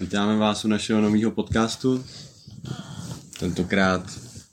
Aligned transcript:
Vítáme 0.00 0.36
vás 0.36 0.64
u 0.64 0.68
našeho 0.68 1.00
nového 1.00 1.30
podcastu. 1.30 2.04
Tentokrát 3.40 4.02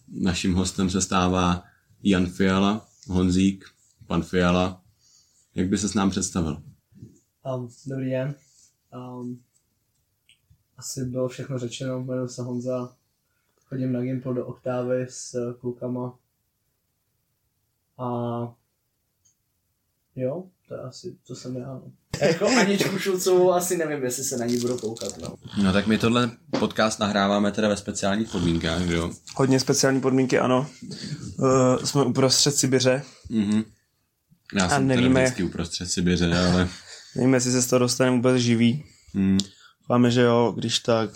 naším 0.08 0.54
hostem 0.54 0.90
se 0.90 1.02
stává 1.02 1.64
Jan 2.04 2.26
Fiala, 2.26 2.88
Honzík, 3.08 3.66
pan 4.08 4.24
Fiala. 4.24 4.84
Jak 5.56 5.68
by 5.68 5.78
se 5.78 5.90
s 5.90 5.94
nám 5.94 6.10
představil? 6.10 6.64
Um, 7.56 7.70
dobrý 7.86 8.10
den. 8.10 8.36
Um, 8.94 9.44
asi 10.78 11.06
bylo 11.06 11.28
všechno 11.28 11.60
řečeno, 11.60 12.00
jmenuji 12.00 12.30
se 12.30 12.42
Honza, 12.42 12.96
chodím 13.66 13.94
na 13.94 14.02
Gimple 14.02 14.34
do 14.34 14.46
Oktávy 14.46 15.08
s 15.10 15.54
klukama. 15.60 16.18
A 17.98 18.08
jo, 20.16 20.50
to 20.68 20.74
je 20.74 20.80
asi, 20.80 21.16
co 21.24 21.36
jsem 21.36 21.56
já. 21.56 21.68
No. 21.68 21.92
Jako 22.22 22.48
Aničku 22.48 23.00
Šulcovou 23.00 23.52
asi 23.54 23.78
nevím, 23.78 24.04
jestli 24.04 24.24
se 24.24 24.38
na 24.38 24.46
ní 24.46 24.58
budu 24.58 24.78
koukat, 24.78 25.18
no. 25.18 25.36
No 25.64 25.74
tak 25.74 25.88
my 25.88 25.98
tohle 25.98 26.32
podcast 26.60 27.00
nahráváme 27.00 27.52
teda 27.52 27.68
ve 27.68 27.78
speciálních 27.78 28.30
podmínkách, 28.30 28.82
že 28.82 28.94
jo? 28.94 29.12
Hodně 29.36 29.60
speciální 29.60 30.02
podmínky, 30.02 30.40
ano. 30.40 30.68
Uh, 31.38 31.84
jsme 31.84 32.04
uprostřed 32.04 32.56
Sibiře. 32.56 33.04
Mhm. 33.30 33.64
Já 34.56 34.66
A 34.66 34.70
jsem 34.70 34.88
nevíme, 34.88 35.14
teda 35.14 35.24
vždycky 35.24 35.44
uprostřed 35.44 35.92
Sibiře, 35.92 36.38
ale... 36.38 36.70
Nevím, 37.16 37.34
jestli 37.34 37.52
se 37.52 37.62
z 37.62 37.68
toho 37.68 37.80
dostaneme 37.80 38.16
vůbec 38.16 38.38
živý. 38.38 38.84
Mm. 39.14 39.38
Máme, 39.90 40.12
že 40.12 40.22
jo, 40.22 40.54
když 40.58 40.80
tak 40.80 41.10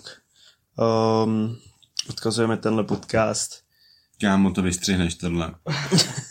um, 1.24 1.56
odkazujeme 2.10 2.56
tenhle 2.56 2.84
podcast. 2.84 3.67
Kámo, 4.20 4.50
to 4.50 4.62
vystřihneš 4.62 5.14
tohle. 5.14 5.54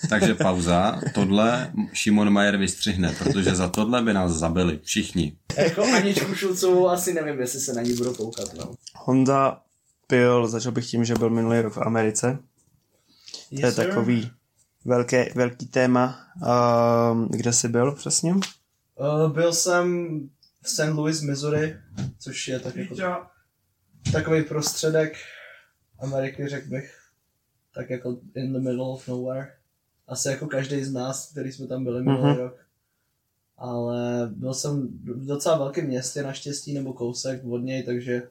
Takže 0.10 0.36
pauza. 0.36 1.02
Tohle 1.14 1.72
Šimon 1.94 2.30
Majer 2.30 2.58
vystřihne, 2.58 3.16
protože 3.20 3.56
za 3.56 3.70
tohle 3.70 4.02
by 4.02 4.14
nás 4.14 4.32
zabili 4.32 4.80
všichni. 4.84 5.38
Jako 5.58 5.84
Aničku 5.84 6.36
Šulcovou 6.36 6.90
asi 6.90 7.14
nevím, 7.14 7.40
jestli 7.40 7.60
se 7.60 7.74
na 7.74 7.82
ní 7.82 7.94
budu 7.94 8.14
koukat, 8.14 8.54
no. 8.54 8.76
Honda 8.96 9.62
byl, 10.10 10.48
začal 10.48 10.72
bych 10.72 10.90
tím, 10.90 11.06
že 11.06 11.16
byl 11.16 11.30
minulý 11.30 11.62
rok 11.62 11.74
v 11.74 11.82
Americe. 11.82 12.40
To 13.60 13.66
je 13.66 13.72
takový 13.72 14.32
velké, 14.86 15.30
velký 15.36 15.66
téma. 15.66 16.20
Um, 17.12 17.28
kde 17.32 17.54
jsi 17.54 17.68
byl 17.68 17.92
přesně? 17.92 18.32
Uh, 18.32 18.42
byl 19.34 19.54
jsem 19.54 20.20
v 20.64 20.70
St. 20.70 20.90
Louis, 20.94 21.22
Missouri, 21.22 21.78
což 22.20 22.48
je 22.48 22.60
tak 22.60 22.76
jako 22.76 22.96
takový 24.12 24.44
prostředek 24.44 25.14
Ameriky, 26.00 26.48
řekl 26.48 26.70
bych. 26.70 26.97
Tak 27.78 27.90
jako 27.90 28.18
in 28.36 28.54
the 28.54 28.60
middle 28.60 28.86
of 28.86 29.08
nowhere. 29.08 29.52
Asi 30.08 30.30
jako 30.30 30.48
každý 30.48 30.84
z 30.84 30.94
nás, 30.94 31.32
který 31.32 31.52
jsme 31.52 31.68
tam 31.68 31.84
byli 31.84 32.04
minulý 32.04 32.22
Mhm. 32.24 32.38
rok. 32.38 32.56
Ale 33.58 34.30
byl 34.36 34.54
jsem 34.54 34.88
v 35.04 35.26
docela 35.26 35.58
velkém 35.58 35.86
městě 35.86 36.24
naštěstí, 36.24 36.74
nebo 36.74 36.94
kousek 36.94 37.42
od 37.50 37.58
něj, 37.58 37.84
takže, 37.84 38.30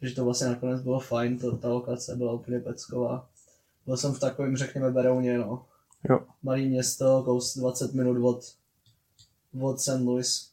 takže 0.00 0.14
to 0.14 0.24
vlastně 0.24 0.46
nakonec 0.46 0.82
bylo 0.82 1.00
fajn, 1.00 1.38
to, 1.38 1.56
ta 1.56 1.68
lokace 1.68 2.16
byla 2.16 2.32
úplně 2.32 2.60
pecková. 2.60 3.28
Byl 3.86 3.96
jsem 3.96 4.12
v 4.14 4.20
takovém, 4.20 4.56
řekněme, 4.56 4.90
Berouně, 4.90 5.38
no. 5.38 5.64
Jo. 6.10 6.20
Malý 6.42 6.68
město, 6.68 7.22
kous 7.22 7.56
20 7.58 7.94
minut 7.94 8.24
od, 8.24 8.40
od 9.60 9.80
St. 9.80 9.88
Louis. 10.00 10.50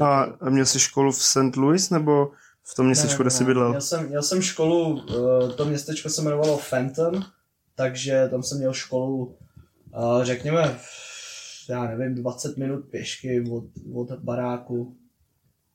A 0.00 0.22
a 0.22 0.50
měl 0.50 0.66
jsi 0.66 0.80
školu 0.80 1.12
v 1.12 1.22
St. 1.24 1.56
Louis 1.56 1.90
nebo 1.90 2.30
v 2.62 2.74
tom 2.74 2.86
městečku, 2.86 3.22
kde 3.22 3.30
jsi 3.30 3.44
bydlel? 3.44 3.68
Měl 3.68 3.80
jsem, 3.80 4.08
měl 4.08 4.22
jsem 4.22 4.42
školu, 4.42 5.02
eh, 5.10 5.52
to 5.52 5.64
městečko 5.64 6.08
se 6.08 6.22
jmenovalo 6.22 6.58
Fenton, 6.58 7.24
takže 7.74 8.28
tam 8.30 8.42
jsem 8.42 8.58
měl 8.58 8.72
školu, 8.72 9.36
řekněme, 10.22 10.78
já 11.68 11.96
nevím, 11.96 12.14
20 12.14 12.56
minut 12.56 12.80
pěšky 12.90 13.44
od, 13.50 13.64
od 13.94 14.12
baráku. 14.12 14.96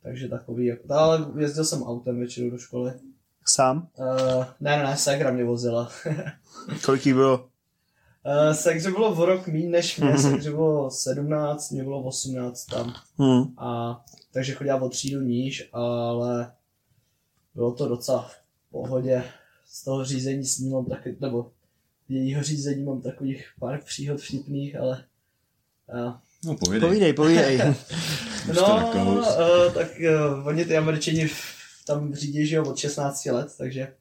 Takže 0.04 0.28
takový, 0.28 0.66
jako, 0.66 0.94
ale 0.94 1.26
jezdil 1.40 1.66
jsem 1.66 1.84
autem 1.84 2.18
většinou 2.20 2.50
do 2.50 2.58
školy. 2.58 2.94
Sám? 3.48 3.88
Uh, 3.98 4.46
ne, 4.60 4.84
ne, 4.84 4.98
Segra 4.98 5.32
mě 5.32 5.44
vozila. 5.44 5.92
Kolik 6.86 7.06
jí 7.06 7.14
bylo? 7.14 7.38
uh, 7.38 8.54
Segře 8.54 8.92
bylo 8.92 9.16
v 9.16 9.20
rok 9.24 9.48
méně 9.48 9.70
než 9.70 9.98
mě, 10.00 10.10
Mhm. 10.10 10.18
Segře 10.18 10.52
bylo 10.52 10.92
17, 10.92 11.72
mě 11.72 11.84
bylo 11.84 12.04
18 12.04 12.66
tam. 12.66 12.94
Hmm. 13.18 13.44
A 13.58 14.02
takže 14.34 14.54
chodila 14.54 14.82
o 14.82 14.90
třídu 14.90 15.22
níž, 15.22 15.70
ale 15.74 16.52
bylo 17.56 17.72
to 17.72 17.88
docela 17.88 18.22
v 18.22 18.36
pohodě. 18.72 19.24
Z 19.66 19.84
toho 19.84 20.06
řízení 20.06 20.44
s 20.46 20.60
ním 20.60 20.72
mám 20.74 20.86
taky, 20.86 21.18
nebo 21.20 21.52
jejího 22.10 22.44
řízení 22.44 22.84
mám 22.84 23.02
takových 23.02 23.46
pár 23.60 23.82
příhod 23.84 24.22
vtipných, 24.22 24.76
ale 24.76 25.06
uh, 25.94 26.14
No. 26.46 26.56
Povídej, 26.56 27.14
povídej. 27.14 27.60
To 28.46 28.54
no, 28.54 28.94
uh, 28.94 29.74
tak 29.74 29.88
uh, 30.00 30.48
oni 30.48 30.66
ty 30.66 30.78
američani 30.78 31.30
tam 31.88 32.16
řídí, 32.16 32.48
že 32.48 32.56
jo, 32.56 32.64
od 32.66 32.78
16 32.78 33.26
let, 33.26 33.48
takže 33.58 33.94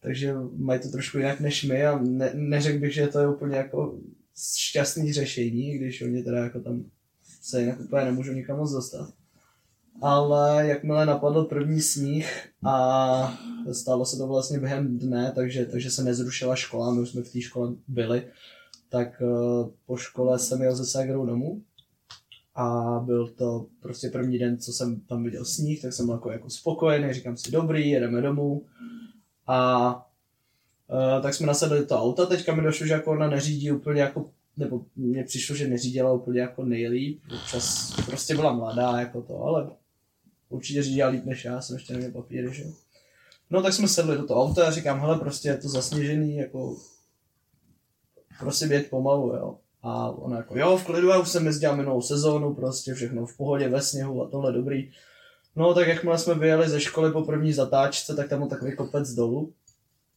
takže 0.00 0.34
mají 0.56 0.80
to 0.80 0.88
trošku 0.88 1.18
jinak 1.18 1.40
než 1.40 1.64
my 1.64 1.86
a 1.86 1.98
ne, 1.98 2.30
neřekl 2.34 2.78
bych, 2.78 2.94
že 2.94 3.06
to 3.06 3.18
je 3.18 3.28
úplně 3.28 3.56
jako 3.56 3.98
šťastný 4.56 5.12
řešení, 5.12 5.78
když 5.78 6.02
oni 6.02 6.22
teda 6.22 6.38
jako 6.38 6.60
tam 6.60 6.84
se 7.42 7.60
jinak 7.60 7.80
úplně 7.80 8.04
nemůžou 8.04 8.32
nikam 8.32 8.56
moc 8.56 8.72
dostat. 8.72 9.12
Ale 10.02 10.66
jakmile 10.66 11.06
napadl 11.06 11.44
první 11.44 11.80
sníh 11.80 12.48
a 12.64 13.38
stalo 13.72 14.04
se 14.04 14.16
to 14.16 14.26
vlastně 14.26 14.58
během 14.58 14.98
dne, 14.98 15.32
takže, 15.34 15.64
takže 15.66 15.90
se 15.90 16.04
nezrušila 16.04 16.56
škola, 16.56 16.94
my 16.94 17.00
už 17.00 17.08
jsme 17.08 17.22
v 17.22 17.32
té 17.32 17.40
škole 17.40 17.72
byli, 17.88 18.26
tak 18.88 19.22
uh, 19.22 19.68
po 19.86 19.96
škole 19.96 20.38
jsem 20.38 20.62
jel 20.62 20.76
ze 20.76 20.86
Segrou 20.86 21.26
domů 21.26 21.62
a 22.54 22.98
byl 23.04 23.28
to 23.28 23.66
prostě 23.80 24.08
první 24.08 24.38
den, 24.38 24.58
co 24.58 24.72
jsem 24.72 25.00
tam 25.00 25.24
viděl 25.24 25.44
sníh, 25.44 25.82
tak 25.82 25.92
jsem 25.92 26.06
byl 26.06 26.14
jako, 26.14 26.32
jako 26.32 26.50
spokojený, 26.50 27.12
říkám 27.12 27.36
si 27.36 27.50
dobrý, 27.50 27.90
jedeme 27.90 28.20
domů. 28.20 28.66
A 29.46 29.94
uh, 30.88 31.22
tak 31.22 31.34
jsme 31.34 31.46
nasedli 31.46 31.86
toho 31.86 32.04
auta, 32.04 32.26
teďka 32.26 32.54
mi 32.54 32.62
došlo, 32.62 32.86
že 32.86 32.92
jako 32.92 33.10
ona 33.10 33.28
neřídí 33.28 33.72
úplně 33.72 34.00
jako 34.00 34.30
nebo 34.56 34.84
mně 34.96 35.24
přišlo, 35.24 35.56
že 35.56 35.68
neřídila 35.68 36.12
úplně 36.12 36.40
jako 36.40 36.64
nejlíp, 36.64 37.20
občas 37.34 37.94
prostě 38.06 38.34
byla 38.34 38.52
mladá 38.52 39.00
jako 39.00 39.22
to, 39.22 39.42
ale 39.42 39.70
určitě 40.54 40.82
řídila 40.82 41.08
líp 41.08 41.24
než 41.24 41.44
já, 41.44 41.60
jsem 41.60 41.76
ještě 41.76 41.92
neměl 41.92 42.10
papíry, 42.10 42.54
že. 42.54 42.64
No 43.50 43.62
tak 43.62 43.72
jsme 43.72 43.88
sedli 43.88 44.16
do 44.16 44.26
toho 44.26 44.42
auta 44.42 44.66
a 44.66 44.70
říkám, 44.70 45.00
hele, 45.00 45.18
prostě 45.18 45.48
je 45.48 45.56
to 45.56 45.68
zasněžený, 45.68 46.36
jako 46.36 46.76
prostě 48.38 48.66
běť 48.66 48.90
pomalu, 48.90 49.36
jo. 49.36 49.58
A 49.82 50.10
ona 50.10 50.36
jako, 50.36 50.58
jo, 50.58 50.76
v 50.76 50.84
klidu, 50.84 51.08
já 51.08 51.18
už 51.18 51.28
jsem 51.28 51.46
jezdila 51.46 51.76
minulou 51.76 52.02
sezónu, 52.02 52.54
prostě 52.54 52.94
všechno 52.94 53.26
v 53.26 53.36
pohodě, 53.36 53.68
ve 53.68 53.82
sněhu 53.82 54.22
a 54.22 54.28
tohle 54.28 54.52
dobrý. 54.52 54.90
No 55.56 55.74
tak 55.74 55.88
jakmile 55.88 56.18
jsme 56.18 56.34
vyjeli 56.34 56.68
ze 56.68 56.80
školy 56.80 57.12
po 57.12 57.22
první 57.22 57.52
zatáčce, 57.52 58.16
tak 58.16 58.28
tam 58.28 58.38
byl 58.38 58.48
takový 58.48 58.76
kopec 58.76 59.10
dolů. 59.10 59.52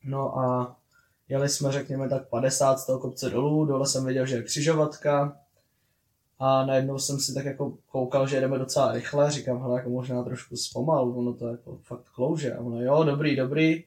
No 0.03 0.37
a 0.39 0.75
jeli 1.29 1.49
jsme, 1.49 1.71
řekněme, 1.71 2.09
tak 2.09 2.29
50 2.29 2.79
z 2.79 2.85
toho 2.85 2.99
kopce 2.99 3.29
dolů, 3.29 3.65
dole 3.65 3.87
jsem 3.87 4.05
viděl, 4.05 4.25
že 4.25 4.35
je 4.35 4.43
křižovatka 4.43 5.39
a 6.39 6.65
najednou 6.65 6.99
jsem 6.99 7.19
si 7.19 7.33
tak 7.33 7.45
jako 7.45 7.73
koukal, 7.91 8.27
že 8.27 8.35
jedeme 8.35 8.57
docela 8.57 8.91
rychle, 8.91 9.31
říkám, 9.31 9.61
hele, 9.61 9.75
jako 9.79 9.89
možná 9.89 10.23
trošku 10.23 10.55
zpomal, 10.55 11.13
ono 11.17 11.33
to 11.33 11.47
jako 11.47 11.77
fakt 11.83 12.09
klouže. 12.15 12.53
A 12.53 12.59
ono, 12.59 12.81
jo, 12.81 13.03
dobrý, 13.03 13.35
dobrý. 13.35 13.83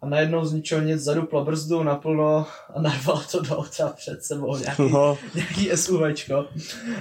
A 0.00 0.06
najednou 0.08 0.44
z 0.44 0.52
ničeho 0.52 0.80
nic 0.82 1.00
zadupla 1.00 1.44
brzdu 1.44 1.82
naplno 1.82 2.46
a 2.74 2.80
narvala 2.80 3.24
to 3.30 3.40
do 3.40 3.56
auta 3.56 3.88
před 3.88 4.24
sebou 4.24 4.56
nějaký, 4.56 4.82
No, 4.92 5.18
nějaký 5.34 5.70
SUVčko. 5.74 6.46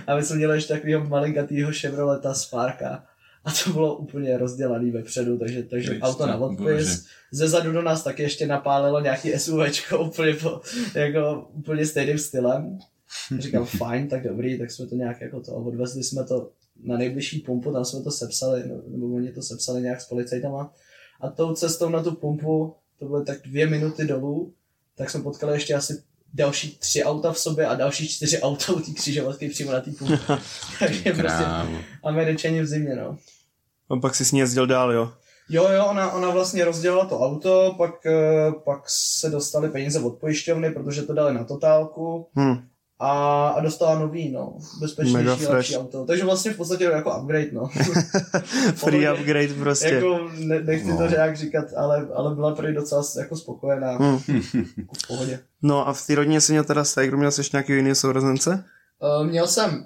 A 0.07 0.15
my 0.15 0.23
jsme 0.23 0.35
měli 0.35 0.57
ještě 0.57 0.73
takového 0.73 1.05
malinkatýho 1.05 1.71
Chevroleta 1.73 2.33
Sparka. 2.33 3.03
A 3.45 3.51
to 3.63 3.69
bylo 3.69 3.95
úplně 3.95 4.37
rozdělaný 4.37 4.91
vepředu, 4.91 5.37
takže, 5.37 5.63
takže 5.63 5.89
Kriste, 5.89 6.07
auto 6.07 6.25
na 6.25 6.35
odpis. 6.35 7.05
Ze 7.31 7.47
zadu 7.47 7.71
do 7.71 7.81
nás 7.81 8.03
taky 8.03 8.23
ještě 8.23 8.47
napálilo 8.47 8.99
nějaký 8.99 9.31
SUVčko 9.31 9.99
úplně, 9.99 10.33
po, 10.33 10.61
jako, 10.95 11.47
úplně 11.53 11.85
stejným 11.85 12.17
stylem. 12.17 12.79
Říkám, 13.37 13.65
fajn, 13.65 14.07
tak 14.07 14.23
dobrý, 14.23 14.59
tak 14.59 14.71
jsme 14.71 14.87
to 14.87 14.95
nějak 14.95 15.21
jako 15.21 15.41
to, 15.41 15.55
odvezli 15.55 16.03
jsme 16.03 16.23
to 16.23 16.49
na 16.83 16.97
nejbližší 16.97 17.39
pumpu, 17.39 17.71
tam 17.71 17.85
jsme 17.85 18.01
to 18.01 18.11
sepsali, 18.11 18.63
nebo 18.87 19.15
oni 19.15 19.31
to 19.31 19.41
sepsali 19.41 19.81
nějak 19.81 20.01
s 20.01 20.07
policajtama. 20.07 20.73
A 21.21 21.29
tou 21.29 21.53
cestou 21.53 21.89
na 21.89 22.03
tu 22.03 22.15
pumpu, 22.15 22.75
to 22.99 23.05
byly 23.05 23.25
tak 23.25 23.37
dvě 23.45 23.67
minuty 23.67 24.05
dolů, 24.05 24.53
tak 24.95 25.09
jsme 25.09 25.23
potkali 25.23 25.53
ještě 25.53 25.75
asi 25.75 26.03
další 26.33 26.77
tři 26.77 27.03
auta 27.03 27.33
v 27.33 27.39
sobě 27.39 27.67
a 27.67 27.75
další 27.75 28.07
čtyři 28.07 28.39
auta 28.41 28.73
u 28.73 28.79
té 28.79 28.91
křižovatky 28.91 29.49
přímo 29.49 29.71
na 29.71 29.81
té 29.81 29.91
pumpě. 29.91 30.19
Takže 30.79 31.13
prostě 31.13 31.43
američani 32.03 32.61
v 32.61 32.67
zimě, 32.67 32.95
no. 32.95 33.17
a 33.89 33.97
pak 33.97 34.15
si 34.15 34.25
s 34.25 34.31
ní 34.31 34.39
jezdil 34.39 34.67
dál, 34.67 34.91
jo. 34.91 35.11
Jo, 35.51 35.67
jo, 35.69 35.85
ona, 35.85 36.11
ona 36.11 36.29
vlastně 36.29 36.65
rozdělila 36.65 37.05
to 37.05 37.19
auto, 37.19 37.75
pak, 37.77 38.05
eh, 38.05 38.51
pak 38.65 38.83
se 38.87 39.29
dostali 39.29 39.69
peníze 39.69 39.99
od 39.99 40.19
pojišťovny, 40.19 40.71
protože 40.71 41.01
to 41.01 41.13
dali 41.13 41.33
na 41.33 41.43
totálku 41.43 42.27
Hm. 42.39 42.67
A, 43.01 43.47
a 43.47 43.61
dostala 43.61 43.99
nový, 43.99 44.31
no, 44.31 44.53
Mega 44.57 44.79
bezpečnější, 44.79 45.27
fresh. 45.37 45.49
lepší 45.49 45.77
auto. 45.77 46.05
Takže 46.05 46.25
vlastně 46.25 46.51
v 46.53 46.57
podstatě 46.57 46.83
jako 46.83 47.17
upgrade, 47.21 47.49
no. 47.51 47.67
Free 48.73 48.73
Pohodě. 48.79 49.13
upgrade 49.13 49.53
prostě. 49.53 49.87
jako, 49.87 50.29
ne, 50.37 50.61
nechci 50.63 50.87
No. 50.87 50.97
to 50.97 51.07
nějak 51.07 51.37
říkat, 51.37 51.65
ale, 51.77 52.07
ale 52.15 52.35
byla 52.35 52.55
prý 52.55 52.73
docela 52.73 53.03
jako 53.19 53.35
spokojená, 53.37 53.91
jako 53.91 54.19
v 55.03 55.07
pohodě. 55.07 55.39
No 55.61 55.87
a 55.87 55.93
v 55.93 56.07
té 56.07 56.15
rodině 56.15 56.41
jsi 56.41 56.51
měl 56.51 56.63
teda 56.63 56.83
ségru, 56.83 57.17
měl 57.17 57.31
jsi 57.31 57.39
ještě 57.39 57.57
nějaký 57.57 57.73
jiný 57.73 57.95
sourozence? 57.95 58.63
Uh, 59.21 59.27
měl 59.27 59.47
jsem, 59.47 59.85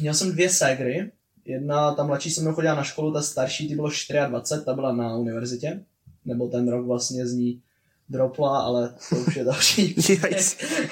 měl 0.00 0.14
jsem 0.14 0.32
dvě 0.32 0.50
ségry, 0.50 1.10
jedna, 1.44 1.94
ta 1.94 2.04
mladší 2.04 2.30
se 2.30 2.40
mnou 2.42 2.52
chodila 2.52 2.74
na 2.74 2.82
školu, 2.84 3.12
ta 3.12 3.22
starší, 3.22 3.68
ty 3.68 3.74
bylo 3.74 3.88
24, 4.28 4.64
ta 4.64 4.74
byla 4.74 4.92
na 4.92 5.16
univerzitě, 5.16 5.80
nebo 6.24 6.48
ten 6.48 6.68
rok 6.68 6.86
vlastně 6.86 7.26
z 7.26 7.32
ní 7.32 7.60
dropla, 8.08 8.58
ale 8.62 8.94
to 9.08 9.16
už 9.16 9.36
je 9.36 9.44
další. 9.50 9.96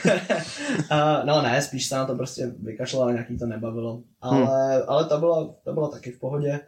Uh, 0.04 0.10
no 1.26 1.42
ne, 1.42 1.62
spíš 1.62 1.86
se 1.86 1.94
na 1.94 2.06
to 2.06 2.14
prostě 2.14 2.52
vykašlala, 2.62 3.12
nějaký 3.12 3.38
to 3.38 3.46
nebavilo. 3.46 4.02
Ale, 4.20 4.36
hmm. 4.36 4.82
ale 4.88 5.04
ta, 5.04 5.18
byla, 5.18 5.54
ta 5.64 5.72
byla 5.72 5.88
taky 5.88 6.10
v 6.10 6.18
pohodě. 6.18 6.60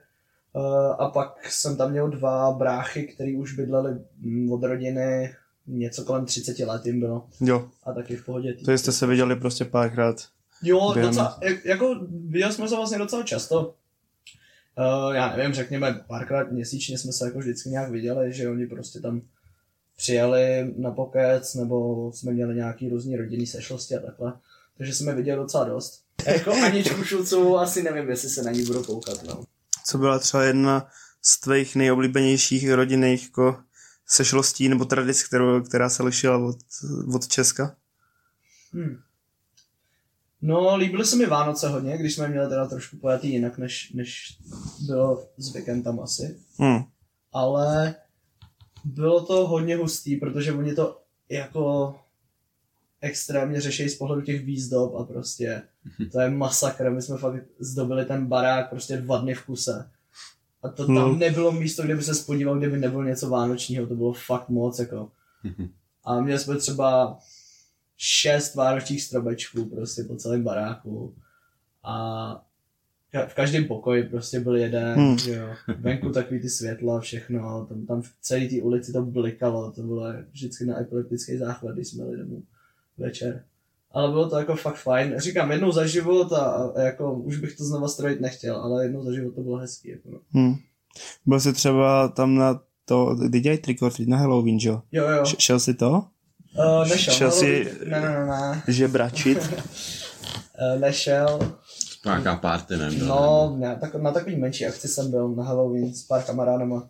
Uh, 0.53 0.63
a 0.99 1.11
pak 1.11 1.51
jsem 1.51 1.77
tam 1.77 1.91
měl 1.91 2.09
dva 2.09 2.53
bráchy, 2.53 3.03
který 3.03 3.37
už 3.37 3.53
bydleli 3.55 3.97
mm, 4.21 4.53
od 4.53 4.63
rodiny 4.65 5.35
něco 5.67 6.05
kolem 6.05 6.25
30 6.27 6.59
let 6.59 6.87
jim 6.87 7.01
bylo. 7.01 7.27
Jo, 7.41 7.69
A 7.85 7.93
taky 7.93 8.17
v 8.17 8.25
pohodě. 8.25 8.55
to 8.65 8.73
jste 8.73 8.93
se 8.93 9.07
viděli 9.07 9.37
prostě 9.37 9.65
párkrát. 9.65 10.17
Jo, 10.63 10.93
během- 10.95 11.09
docela, 11.09 11.39
jak- 11.43 11.65
jako 11.65 11.95
viděli 12.29 12.53
jsme 12.53 12.69
se 12.69 12.77
vlastně 12.77 12.99
docela 12.99 13.23
často. 13.23 13.75
Uh, 15.07 15.15
já 15.15 15.37
nevím, 15.37 15.55
řekněme 15.55 16.01
párkrát 16.07 16.53
měsíčně 16.53 16.99
jsme 16.99 17.13
se 17.13 17.25
jako 17.25 17.39
vždycky 17.39 17.69
nějak 17.69 17.91
viděli, 17.91 18.33
že 18.33 18.49
oni 18.49 18.67
prostě 18.67 19.01
tam 19.01 19.21
přijeli 19.97 20.75
na 20.77 20.91
pokec, 20.91 21.55
nebo 21.55 22.11
jsme 22.13 22.33
měli 22.33 22.55
nějaký 22.55 22.89
různý 22.89 23.17
rodinný 23.17 23.47
sešlosti 23.47 23.97
a 23.97 24.01
takhle. 24.01 24.33
Takže 24.79 24.95
jsme 24.95 25.15
viděli 25.15 25.37
docela 25.37 25.65
dost. 25.65 26.05
Jako 26.27 26.53
Aničku 26.53 27.05
Šulcovou 27.05 27.59
asi 27.59 27.83
nevím, 27.83 28.09
jestli 28.09 28.29
se 28.29 28.43
na 28.43 28.51
ní 28.51 28.65
budu 28.65 28.83
koukat, 28.85 29.23
no. 29.23 29.45
Co 29.87 29.99
byla 29.99 30.19
třeba 30.19 30.43
jedna 30.43 30.87
z 31.23 31.41
tvých 31.41 31.77
nejoblíbenějších 31.77 32.73
rodinných 32.73 33.23
jako 33.23 33.57
sešlostí 34.07 34.69
nebo 34.69 34.85
tradic, 34.85 35.23
kterou, 35.23 35.63
která 35.63 35.89
se 35.89 36.03
lišila 36.03 36.39
od, 36.39 36.57
od 37.15 37.29
Česka? 37.29 37.77
Hmm. 38.73 38.97
No, 40.43 40.77
líbily 40.77 41.05
se 41.05 41.17
mi 41.17 41.27
Vánoce 41.27 41.69
hodně, 41.69 41.99
když 41.99 42.15
jsme 42.15 42.29
měli 42.29 42.49
teda 42.49 42.67
trošku 42.67 42.97
pojatý 42.97 43.33
jinak, 43.33 43.59
než, 43.59 43.93
než 43.93 44.39
bylo 44.87 45.29
zvykem 45.37 45.83
tam 45.83 46.01
asi. 46.01 46.41
Hmm. 46.59 46.85
ale 47.33 47.95
bylo 48.85 49.27
to 49.27 49.47
hodně 49.47 49.77
hustý, 49.77 50.17
protože 50.17 50.53
oni 50.53 50.75
to 50.75 51.01
jako 51.29 51.95
extrémně 53.01 53.61
řeší 53.61 53.89
z 53.89 53.97
pohledu 53.99 54.23
těch 54.23 54.45
výzdob 54.45 54.95
a 54.95 55.05
prostě 55.05 55.63
to 56.13 56.21
je 56.21 56.31
masakr. 56.31 56.91
My 56.91 57.03
jsme 57.03 57.19
fakt 57.19 57.43
zdobili 57.59 58.05
ten 58.05 58.27
barák 58.27 58.71
prostě 58.71 58.97
dva 58.97 59.19
dny 59.19 59.35
v 59.35 59.45
kuse. 59.47 59.91
A 60.63 60.69
to 60.69 60.87
tam 60.87 60.95
No. 60.95 61.15
nebylo 61.17 61.53
místo, 61.53 61.83
kde 61.83 61.97
by 61.97 62.03
se 62.03 62.15
spodíval, 62.15 62.59
kdyby 62.59 62.79
nebylo 62.79 63.03
něco 63.03 63.29
vánočního, 63.29 63.87
to 63.87 63.95
bylo 63.95 64.13
fakt 64.13 64.49
moc 64.49 64.79
jako. 64.79 65.11
A 66.05 66.21
měli 66.21 66.39
jsme 66.39 66.57
třeba 66.57 67.19
šest 67.97 68.55
vánočních 68.55 69.03
stromečků 69.03 69.65
prostě 69.65 70.05
po 70.05 70.17
celém 70.17 70.43
baráku. 70.43 71.15
A 71.83 72.45
v 73.27 73.35
každém 73.35 73.65
pokoji 73.65 74.03
prostě 74.03 74.41
byl 74.41 74.57
jeden, 74.57 74.95
Hmm. 74.95 75.19
že 75.19 75.35
jo. 75.35 75.47
Venku 75.79 76.11
takový 76.11 76.41
ty 76.41 76.49
světla, 76.49 77.01
všechno, 77.01 77.67
tam, 77.69 77.87
tam 77.87 78.03
v 78.03 78.11
celé 78.21 78.47
té 78.47 78.63
ulici 78.63 78.93
to 78.93 79.03
blikalo, 79.03 79.71
to 79.73 79.83
bylo 79.83 80.05
vždycky 80.33 80.65
na 80.67 80.81
epileptický 80.81 81.37
záchvat, 81.37 81.75
když 81.75 81.89
jsme 81.89 82.05
jeli 82.05 82.17
domů 82.19 82.43
večer. 82.99 83.45
Ale 83.93 84.11
bylo 84.11 84.31
to 84.31 84.39
jako 84.39 84.57
fakt 84.57 84.77
fajn. 84.77 85.15
Říkám, 85.19 85.51
jednou 85.53 85.73
za 85.73 85.87
život 85.87 86.33
a, 86.33 86.39
a 86.77 86.81
jako 86.81 87.13
už 87.15 87.37
bych 87.39 87.57
to 87.57 87.65
znova 87.65 87.89
strojit 87.89 88.21
nechtěl, 88.21 88.57
ale 88.57 88.85
jednou 88.85 89.05
za 89.05 89.13
život 89.13 89.35
to 89.35 89.41
bylo 89.41 89.57
hezký. 89.57 89.89
Jako 89.91 90.09
no. 90.11 90.19
Hmm. 90.33 90.55
Byl 91.27 91.41
jsi 91.41 91.53
třeba 91.53 92.09
tam 92.09 92.35
na 92.35 92.61
to, 92.85 93.15
kdy 93.15 93.41
dělají 93.41 93.59
trick 93.59 93.83
or 93.83 93.93
treat 93.93 94.09
na 94.09 94.17
Halloween, 94.17 94.61
že 94.61 94.69
jo? 94.69 94.83
Jo, 94.93 95.09
jo. 95.11 95.23
Š- 95.23 95.37
Šel 95.39 95.61
jsi 95.61 95.75
to? 95.75 95.91
Uh, 96.59 96.89
nešel. 96.89 97.15
šel 97.15 97.31
jsi- 97.31 97.71
ne, 97.87 98.01
ne, 98.01 98.27
ne. 98.27 98.63
Žebračit? 98.69 99.39
Uh, 99.39 100.81
nešel. 100.81 101.39
Nějaká 102.05 102.37
party 102.37 102.77
nebyla. 102.77 103.17
No, 103.17 103.57
ne, 103.59 103.77
tak, 103.81 103.95
na 103.95 104.13
takový 104.13 104.37
menší 104.37 104.67
akci 104.67 104.89
jsem 104.89 105.11
byl 105.11 105.29
na 105.29 105.45
Halloween 105.45 105.95
s 105.95 106.03
pár 106.03 106.23
kamarádama. 106.23 106.81
Tak 106.81 106.89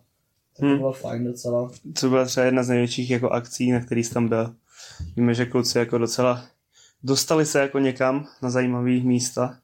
to 0.59 0.65
Hmm. 0.65 0.77
bylo 0.77 0.93
fajn 0.93 1.23
docela. 1.25 1.71
Co 1.95 2.09
byla 2.09 2.25
třeba 2.25 2.45
jedna 2.45 2.63
z 2.63 2.69
největších 2.69 3.09
jako 3.11 3.29
akcí, 3.29 3.71
na 3.71 3.79
který 3.79 4.03
jsi 4.03 4.13
tam 4.13 4.27
byl? 4.27 4.55
Víme, 5.15 5.33
že 5.33 5.45
kluci 5.45 5.77
jako 5.77 5.97
docela 5.97 6.43
dostali 7.03 7.45
se 7.45 7.59
jako 7.59 7.79
někam 7.79 8.27
na 8.41 8.49
zajímavý 8.49 9.01
místa, 9.01 9.57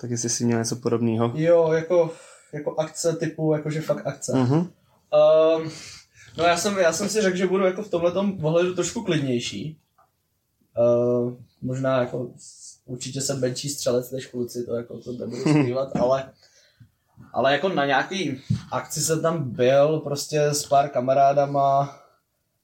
tak 0.00 0.10
jestli 0.10 0.28
jsi 0.28 0.44
měl 0.44 0.58
něco 0.58 0.76
podobného. 0.76 1.32
Jo, 1.34 1.72
jako, 1.72 2.12
jako 2.52 2.74
akce 2.80 3.16
typu, 3.16 3.52
jakože 3.52 3.80
fakt 3.80 4.06
akce. 4.06 4.32
Mhm. 4.38 4.58
Um, 4.58 5.70
no 6.38 6.44
já 6.44 6.56
jsem, 6.56 6.78
já 6.78 6.92
jsem 6.92 7.08
si 7.08 7.20
řekl, 7.22 7.36
že 7.36 7.46
budu 7.46 7.64
jako 7.64 7.82
v 7.82 7.90
tomhle 7.90 8.12
ohledu 8.42 8.74
trošku 8.74 9.02
klidnější. 9.02 9.78
Uh, 10.78 11.34
možná 11.62 12.00
jako 12.00 12.30
určitě 12.86 13.20
jsem 13.20 13.40
menší 13.40 13.68
střelec 13.68 14.10
než 14.10 14.26
kluci, 14.26 14.64
to 14.66 14.74
jako 14.76 14.98
to 14.98 15.12
nebudu 15.12 15.40
skrývat, 15.40 15.96
ale 16.00 16.32
ale 17.32 17.52
jako 17.52 17.68
na 17.68 17.86
nějaký 17.86 18.40
akci 18.72 19.00
jsem 19.00 19.22
tam 19.22 19.50
byl 19.50 19.98
prostě 20.00 20.42
s 20.42 20.66
pár 20.66 20.88
kamarádama, 20.88 21.98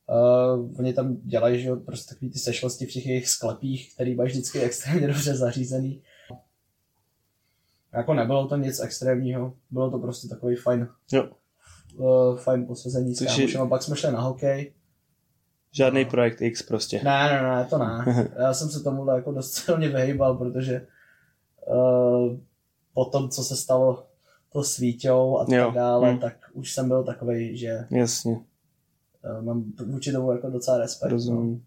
Uh, 0.08 0.70
oni 0.78 0.92
tam 0.92 1.16
dělají, 1.16 1.62
že 1.62 1.70
prostě 1.74 2.14
takový 2.14 2.30
ty 2.30 2.38
sešlosti 2.38 2.86
v 2.86 2.92
těch 2.92 3.06
jejich 3.06 3.28
sklepích, 3.28 3.94
který 3.94 4.14
mají 4.14 4.30
vždycky 4.30 4.60
extrémně 4.60 5.06
dobře 5.06 5.36
zařízený. 5.36 6.02
Jako 7.92 8.14
nebylo 8.14 8.48
to 8.48 8.56
nic 8.56 8.80
extrémního, 8.80 9.54
bylo 9.70 9.90
to 9.90 9.98
prostě 9.98 10.28
takový 10.28 10.56
fajn, 10.56 10.88
Jo. 11.12 11.28
uh, 11.96 12.38
fajn 12.38 12.66
posazení 12.66 13.14
s 13.14 13.24
kámošem 13.26 13.60
a 13.62 13.66
pak 13.66 13.82
jsme 13.82 13.96
šli 13.96 14.12
na 14.12 14.20
hokej. 14.20 14.72
Žádný 15.72 16.04
projekt 16.04 16.42
X 16.42 16.62
prostě. 16.62 17.00
Ne, 17.04 17.28
ne, 17.32 17.42
ne, 17.42 17.66
to 17.70 17.78
ne. 17.78 18.04
Já 18.38 18.54
jsem 18.54 18.70
se 18.70 18.80
tomu 18.80 19.10
jako 19.10 19.32
dost 19.32 19.52
silně 19.52 19.88
vyhýbal, 19.88 20.36
protože 20.36 20.86
uh, 21.66 22.36
po 22.94 23.04
tom, 23.04 23.28
co 23.28 23.42
se 23.42 23.56
stalo 23.56 24.06
to 24.52 24.64
s 24.64 24.78
Víťou 24.78 25.38
a 25.38 25.44
tak 25.44 25.54
Jo, 25.54 25.72
dále, 25.74 26.12
hm. 26.12 26.18
tak 26.18 26.34
už 26.52 26.72
jsem 26.72 26.88
byl 26.88 27.04
takový, 27.04 27.56
že 27.56 27.86
Jasně, 27.90 28.32
uh, 28.32 29.44
mám 29.44 29.64
vůči 29.86 30.12
tomu 30.12 30.32
jako 30.32 30.50
docela 30.50 30.78
respekt. 30.78 31.10
No. 31.10 31.16
rozumím. 31.16 31.64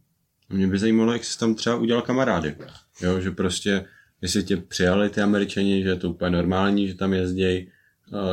Mě 0.49 0.67
by 0.67 0.79
zajímalo, 0.79 1.13
jak 1.13 1.23
jsi 1.23 1.39
tam 1.39 1.55
třeba 1.55 1.75
udělal 1.75 2.01
kamarády. 2.01 2.55
Jo, 3.01 3.19
že 3.19 3.31
prostě, 3.31 3.85
jestli 4.21 4.43
tě 4.43 4.57
přijali 4.57 5.09
ty 5.09 5.21
američani, 5.21 5.83
že 5.83 5.89
je 5.89 5.95
to 5.95 6.09
úplně 6.09 6.31
normální, 6.31 6.87
že 6.87 6.95
tam 6.95 7.13
jezdějí 7.13 7.71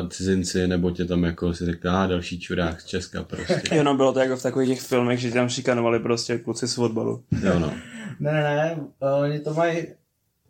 cizinci, 0.09 0.67
nebo 0.67 0.91
tě 0.91 1.05
tam 1.05 1.25
jako 1.25 1.55
si 1.55 1.65
řekl, 1.65 1.91
a 1.91 2.07
další 2.07 2.41
čurák 2.41 2.81
z 2.81 2.87
Česka 2.87 3.23
prostě. 3.23 3.63
Jo, 3.75 3.83
no 3.83 3.97
bylo 3.97 4.13
to 4.13 4.21
jako 4.21 4.37
v 4.37 4.43
takových 4.43 4.69
těch 4.69 4.81
filmech, 4.81 5.21
že 5.21 5.31
tam 5.31 5.49
šikanovali 5.49 6.01
prostě 6.01 6.39
kluci 6.39 6.69
z 6.69 6.75
fotbalu. 6.75 7.25
Jo 7.45 7.59
no. 7.59 7.75
Ne, 8.21 8.33
ne, 8.33 8.43
ne, 8.43 8.77
uh, 8.77 9.23
oni 9.23 9.41
to 9.41 9.55
mají 9.55 9.87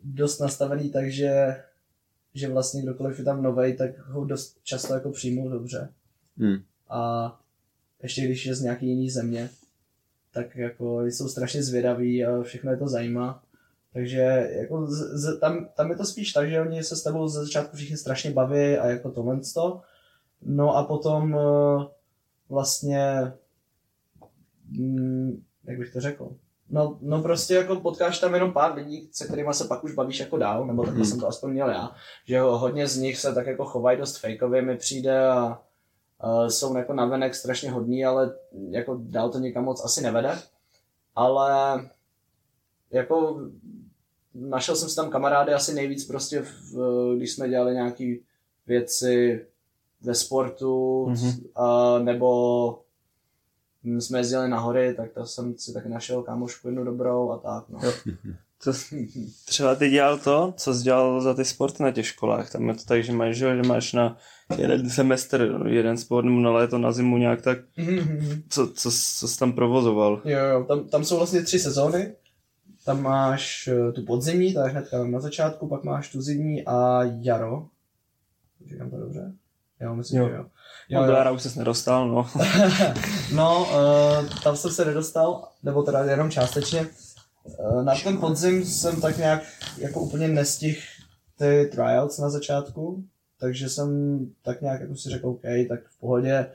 dost 0.03 0.39
nastavený 0.39 0.89
tak, 0.89 1.11
že, 1.11 1.55
že 2.33 2.49
vlastně 2.49 2.81
kdokoliv 2.81 3.19
je 3.19 3.25
tam 3.25 3.43
novej, 3.43 3.73
tak 3.73 4.07
ho 4.07 4.25
dost 4.25 4.57
často 4.63 4.93
jako 4.93 5.11
přijmou 5.11 5.49
dobře. 5.49 5.89
Hm. 6.37 6.63
A 6.89 7.33
ještě 8.03 8.21
když 8.21 8.45
je 8.45 8.55
z 8.55 8.61
nějaký 8.61 8.87
jiný 8.87 9.09
země, 9.09 9.49
tak 10.31 10.55
jako 10.55 11.05
jsou 11.05 11.29
strašně 11.29 11.63
zvědaví 11.63 12.25
a 12.25 12.43
všechno 12.43 12.71
je 12.71 12.77
to 12.77 12.87
zajímá. 12.87 13.43
Takže 13.93 14.49
jako 14.59 14.87
z, 14.87 14.97
z, 14.97 15.39
tam, 15.39 15.67
tam, 15.75 15.89
je 15.89 15.97
to 15.97 16.05
spíš 16.05 16.33
tak, 16.33 16.49
že 16.49 16.61
oni 16.61 16.83
se 16.83 16.95
s 16.95 17.03
tebou 17.03 17.27
ze 17.27 17.45
začátku 17.45 17.77
všichni 17.77 17.97
strašně 17.97 18.31
baví 18.31 18.77
a 18.77 18.87
jako 18.87 19.11
tohle 19.11 19.39
to. 19.53 19.81
No 20.41 20.75
a 20.75 20.83
potom 20.83 21.35
eh, 21.35 21.85
vlastně, 22.49 23.33
mm, 24.69 25.43
jak 25.63 25.77
bych 25.77 25.93
to 25.93 26.01
řekl, 26.01 26.35
No, 26.73 26.97
no 27.01 27.21
prostě 27.21 27.53
jako 27.53 27.75
potkáš 27.75 28.19
tam 28.19 28.33
jenom 28.33 28.53
pár 28.53 28.75
lidí, 28.75 29.09
se 29.11 29.25
kterými 29.25 29.53
se 29.53 29.67
pak 29.67 29.83
už 29.83 29.93
bavíš 29.93 30.19
jako 30.19 30.37
dál, 30.37 30.67
nebo 30.67 30.83
takhle 30.83 31.01
Hmm. 31.01 31.11
jsem 31.11 31.19
to 31.19 31.27
aspoň 31.27 31.51
měl 31.51 31.69
já, 31.69 31.91
že 32.25 32.35
jo, 32.35 32.57
hodně 32.57 32.87
z 32.87 32.97
nich 32.97 33.17
se 33.17 33.33
tak 33.33 33.47
jako 33.47 33.65
chovají 33.65 33.97
dost 33.97 34.17
fejkově 34.17 34.61
mi 34.61 34.77
přijde 34.77 35.27
a 35.27 35.61
uh, 36.23 36.47
jsou 36.47 36.77
jako 36.77 36.93
navenek 36.93 37.35
strašně 37.35 37.71
hodní, 37.71 38.05
ale 38.05 38.35
jako 38.69 38.99
dál 39.01 39.29
to 39.29 39.39
nikam 39.39 39.63
moc 39.63 39.85
asi 39.85 40.01
nevede. 40.01 40.39
Ale 41.15 41.81
jako 42.91 43.41
našel 44.35 44.75
jsem 44.75 44.89
si 44.89 44.95
tam 44.95 45.09
kamarády 45.09 45.53
asi 45.53 45.73
nejvíc 45.73 46.05
prostě, 46.05 46.41
v, 46.41 47.15
když 47.17 47.31
jsme 47.31 47.49
dělali 47.49 47.73
nějaké 47.73 48.15
věci 48.67 49.45
ve 50.01 50.15
sportu, 50.15 51.05
Mhm. 51.09 51.31
a, 51.55 51.99
nebo 51.99 52.79
jsme 53.99 54.19
jezdili 54.19 54.49
na 54.49 54.59
hory, 54.59 54.93
tak 54.93 55.11
to 55.11 55.25
jsem 55.25 55.57
si 55.57 55.73
taky 55.73 55.89
našel 55.89 56.23
kámošku 56.23 56.67
jednu 56.67 56.83
dobrou 56.83 57.31
a 57.31 57.37
tak, 57.37 57.69
no. 57.69 57.79
To, 58.63 58.71
třeba 59.45 59.75
ty 59.75 59.89
dělal 59.89 60.17
to, 60.17 60.53
co 60.57 60.73
jsi 60.73 60.83
dělal 60.83 61.21
za 61.21 61.33
ty 61.33 61.45
sporty 61.45 61.83
na 61.83 61.91
těch 61.91 62.07
školách. 62.07 62.51
Tam 62.51 62.69
je 62.69 62.75
to 62.75 62.81
tak, 62.87 63.03
že 63.03 63.11
máš, 63.13 63.35
že 63.37 63.61
máš 63.63 63.93
na 63.93 64.17
jeden 64.57 64.89
semestr, 64.89 65.59
jeden 65.67 65.97
sport 65.97 66.25
nebo 66.25 66.39
na 66.39 66.51
léto, 66.51 66.77
na 66.77 66.91
zimu 66.91 67.17
nějak 67.17 67.41
tak. 67.41 67.57
Co, 68.49 68.67
co, 68.67 68.91
co 69.19 69.27
jsi 69.27 69.39
tam 69.39 69.53
provozoval? 69.53 70.21
Jo, 70.25 70.39
jo, 70.39 70.63
tam, 70.67 70.87
tam 70.87 71.05
jsou 71.05 71.17
vlastně 71.17 71.41
tři 71.41 71.59
sezóny. 71.59 72.13
Tam 72.85 73.01
máš 73.01 73.67
eh, 73.67 73.91
tu 73.91 74.05
podzimní, 74.05 74.53
ta 74.53 74.65
je 74.65 74.71
hnedka 74.71 75.03
na 75.03 75.19
začátku, 75.19 75.67
pak 75.67 75.83
máš 75.83 76.11
tu 76.11 76.21
zimní 76.21 76.65
a 76.65 76.99
jaro. 77.03 77.67
Říkám 78.69 78.89
to 78.89 78.97
dobře? 78.97 79.33
Jo, 79.79 79.95
myslím, 79.95 80.21
Jo. 80.21 80.29
že 80.29 80.35
jo. 80.35 80.45
Jo, 80.89 81.05
do 81.05 81.11
jara 81.11 81.31
už 81.31 81.41
ses 81.41 81.55
nedostal, 81.55 82.07
no. 82.07 82.29
no, 83.35 83.65
uh, 83.65 84.29
tam 84.43 84.55
jsem 84.55 84.71
se 84.71 84.85
nedostal, 84.85 85.47
nebo 85.63 85.83
teda 85.83 86.03
jenom 86.03 86.31
částečně. 86.31 86.87
Uh, 87.43 87.83
na 87.83 87.93
ten 88.03 88.17
podzim 88.17 88.65
jsem 88.65 89.01
tak 89.01 89.17
nějak 89.17 89.43
jako 89.77 89.99
úplně 89.99 90.27
nestihl 90.27 90.79
ty 91.37 91.69
tryouts 91.71 92.17
na 92.17 92.29
začátku, 92.29 93.03
takže 93.39 93.69
jsem 93.69 94.19
tak 94.41 94.61
nějak 94.61 94.81
jako 94.81 94.95
si 94.95 95.09
řekl, 95.09 95.27
OK, 95.27 95.41
tak 95.69 95.79
v 95.87 95.99
pohodě, 95.99 96.47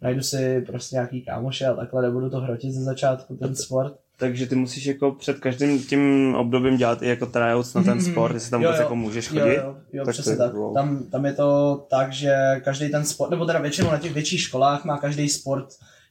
najdu 0.00 0.22
si 0.22 0.60
prostě 0.60 0.96
nějaký 0.96 1.24
kámoše 1.24 1.66
a 1.66 1.74
takhle 1.74 2.02
nebudu 2.02 2.30
to 2.30 2.40
hrotit 2.40 2.74
ze 2.74 2.84
začátku, 2.84 3.36
ten 3.36 3.54
sport. 3.56 3.94
Takže 4.20 4.46
ty 4.46 4.54
musíš 4.54 4.86
jako 4.86 5.12
před 5.12 5.38
každým 5.38 5.82
tím 5.82 6.34
obdobím 6.34 6.76
dělat 6.76 7.02
i 7.02 7.08
jako 7.08 7.26
tryouts 7.26 7.74
na 7.74 7.82
ten 7.82 7.98
Mhm. 7.98 8.12
sport, 8.12 8.34
jestli 8.34 8.50
tam 8.50 8.62
Jo, 8.62 8.68
vůbec 8.68 8.78
jo. 8.78 8.82
jako 8.84 8.96
můžeš 8.96 9.28
chodit. 9.28 9.40
Jo, 9.40 9.62
jo, 9.64 9.76
jo 9.92 10.04
Tak 10.04 10.12
přesně 10.14 10.36
tak. 10.36 10.54
wow. 10.54 10.74
Tam, 10.74 11.04
tam 11.04 11.24
je 11.26 11.32
to 11.32 11.76
tak, 11.90 12.12
že 12.12 12.34
každý 12.64 12.88
ten 12.88 13.04
sport, 13.04 13.30
nebo 13.30 13.46
teda 13.46 13.58
většinou 13.58 13.90
na 13.90 13.98
těch 13.98 14.12
větších 14.14 14.40
školách 14.40 14.84
má 14.84 14.98
každý 14.98 15.28
sport 15.28 15.66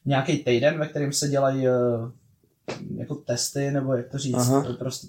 nějaký 0.06 0.38
týden, 0.38 0.80
ve 0.80 0.88
kterém 0.88 1.14
se 1.14 1.28
dělají 1.28 1.68
eh, 1.68 1.72
jako 2.98 3.16
testy, 3.16 3.72
nebo 3.72 3.94
jak 3.94 4.08
to 4.10 4.18
říct, 4.18 4.36
Aha. 4.38 4.66
eh, 4.70 4.74
prostě 4.74 5.08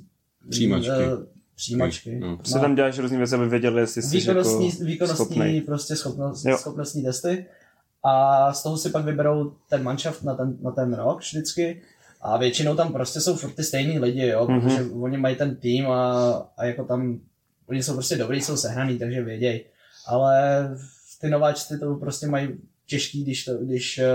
Přijímačky. 0.51 0.91
eh, 0.91 1.27
přijímačky. 1.57 2.19
No. 2.21 2.37
Prostě 2.37 2.59
tam 2.59 2.75
děláš 2.75 2.99
různý 2.99 3.17
věci, 3.17 3.35
aby 3.35 3.49
věděli, 3.49 3.81
jestli 3.81 4.03
jsi 4.03 4.17
výkonnostní, 4.19 4.67
jako 4.69 4.85
výkonnostní 4.85 5.27
schopnej. 5.27 5.61
prostě 5.61 5.97
schopnost, 5.97 6.45
Jo. 6.45 6.59
schopnostní 6.59 7.03
testy 7.03 7.47
a 8.05 8.53
z 8.53 8.63
toho 8.63 8.77
si 8.79 8.91
pak 8.91 9.05
vyberou 9.05 9.53
ten 9.69 9.83
manšaft 9.83 10.23
na 10.25 10.35
ten, 10.35 10.57
na 10.63 10.71
ten 10.71 10.95
rok 10.95 11.21
vždycky 11.21 11.83
a 12.21 12.37
většinou 12.39 12.77
tam 12.77 12.93
prostě 12.93 13.21
jsou 13.21 13.37
furt 13.37 13.53
ty 13.55 13.65
stejní 13.65 13.99
lidi, 13.99 14.27
jo, 14.27 14.47
Mhm. 14.49 14.61
protože 14.61 14.83
oni 14.91 15.17
mají 15.17 15.37
ten 15.37 15.57
tým 15.57 15.87
a, 15.87 16.33
a 16.57 16.65
jako 16.65 16.85
tam, 16.85 17.21
oni 17.69 17.83
jsou 17.83 17.93
prostě 17.95 18.17
dobrý, 18.17 18.41
jsou 18.41 18.57
sehraný, 18.57 18.99
takže 18.99 19.23
věděj. 19.23 19.65
Ale 20.07 20.69
ty 21.21 21.31
nováčci 21.31 21.79
to 21.79 21.95
prostě 21.95 22.27
mají 22.27 22.49
těžký, 22.87 23.23
když, 23.23 23.45
to, 23.45 23.55
když 23.59 23.99
eh, 23.99 24.07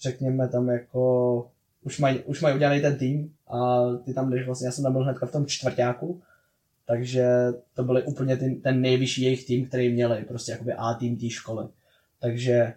řekněme 0.00 0.48
tam 0.48 0.68
jako 0.68 1.50
už 1.82 1.98
mají, 1.98 2.18
už 2.20 2.40
mají 2.40 2.54
udělaný 2.56 2.80
ten 2.80 2.96
tým 2.98 3.32
a 3.48 3.82
ty 4.04 4.14
tam 4.14 4.30
jdeš 4.30 4.46
vlastně, 4.46 4.66
já 4.66 4.72
jsem 4.72 4.84
tam 4.84 4.92
byl 4.92 5.02
hnedka 5.02 5.26
v 5.26 5.32
tom 5.32 5.46
čtvrtáku, 5.46 6.22
takže 6.86 7.26
to 7.74 7.84
byly 7.84 8.02
úplně 8.02 8.36
ty, 8.36 8.54
ten 8.54 8.80
nejvyšší 8.80 9.22
jejich 9.22 9.44
tým, 9.46 9.66
který 9.66 9.92
měli, 9.92 10.24
prostě 10.28 10.52
jakoby 10.52 10.72
A 10.72 10.94
tým 10.94 11.16
té 11.18 11.30
školy. 11.30 11.66
Takže 12.20 12.72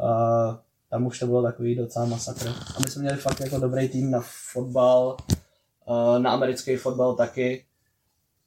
uh, 0.00 0.54
tam 0.92 1.06
už 1.06 1.18
to 1.18 1.26
bylo 1.26 1.42
takový 1.42 1.74
docela 1.74 2.04
masakr. 2.04 2.48
A 2.48 2.80
my 2.84 2.90
jsme 2.90 3.02
měli 3.02 3.16
fakt 3.16 3.40
jako 3.40 3.58
dobrý 3.58 3.88
tým 3.88 4.10
na 4.10 4.20
fotbal, 4.52 5.16
uh, 5.88 6.18
na 6.18 6.32
americký 6.32 6.76
fotbal 6.76 7.14
taky 7.14 7.64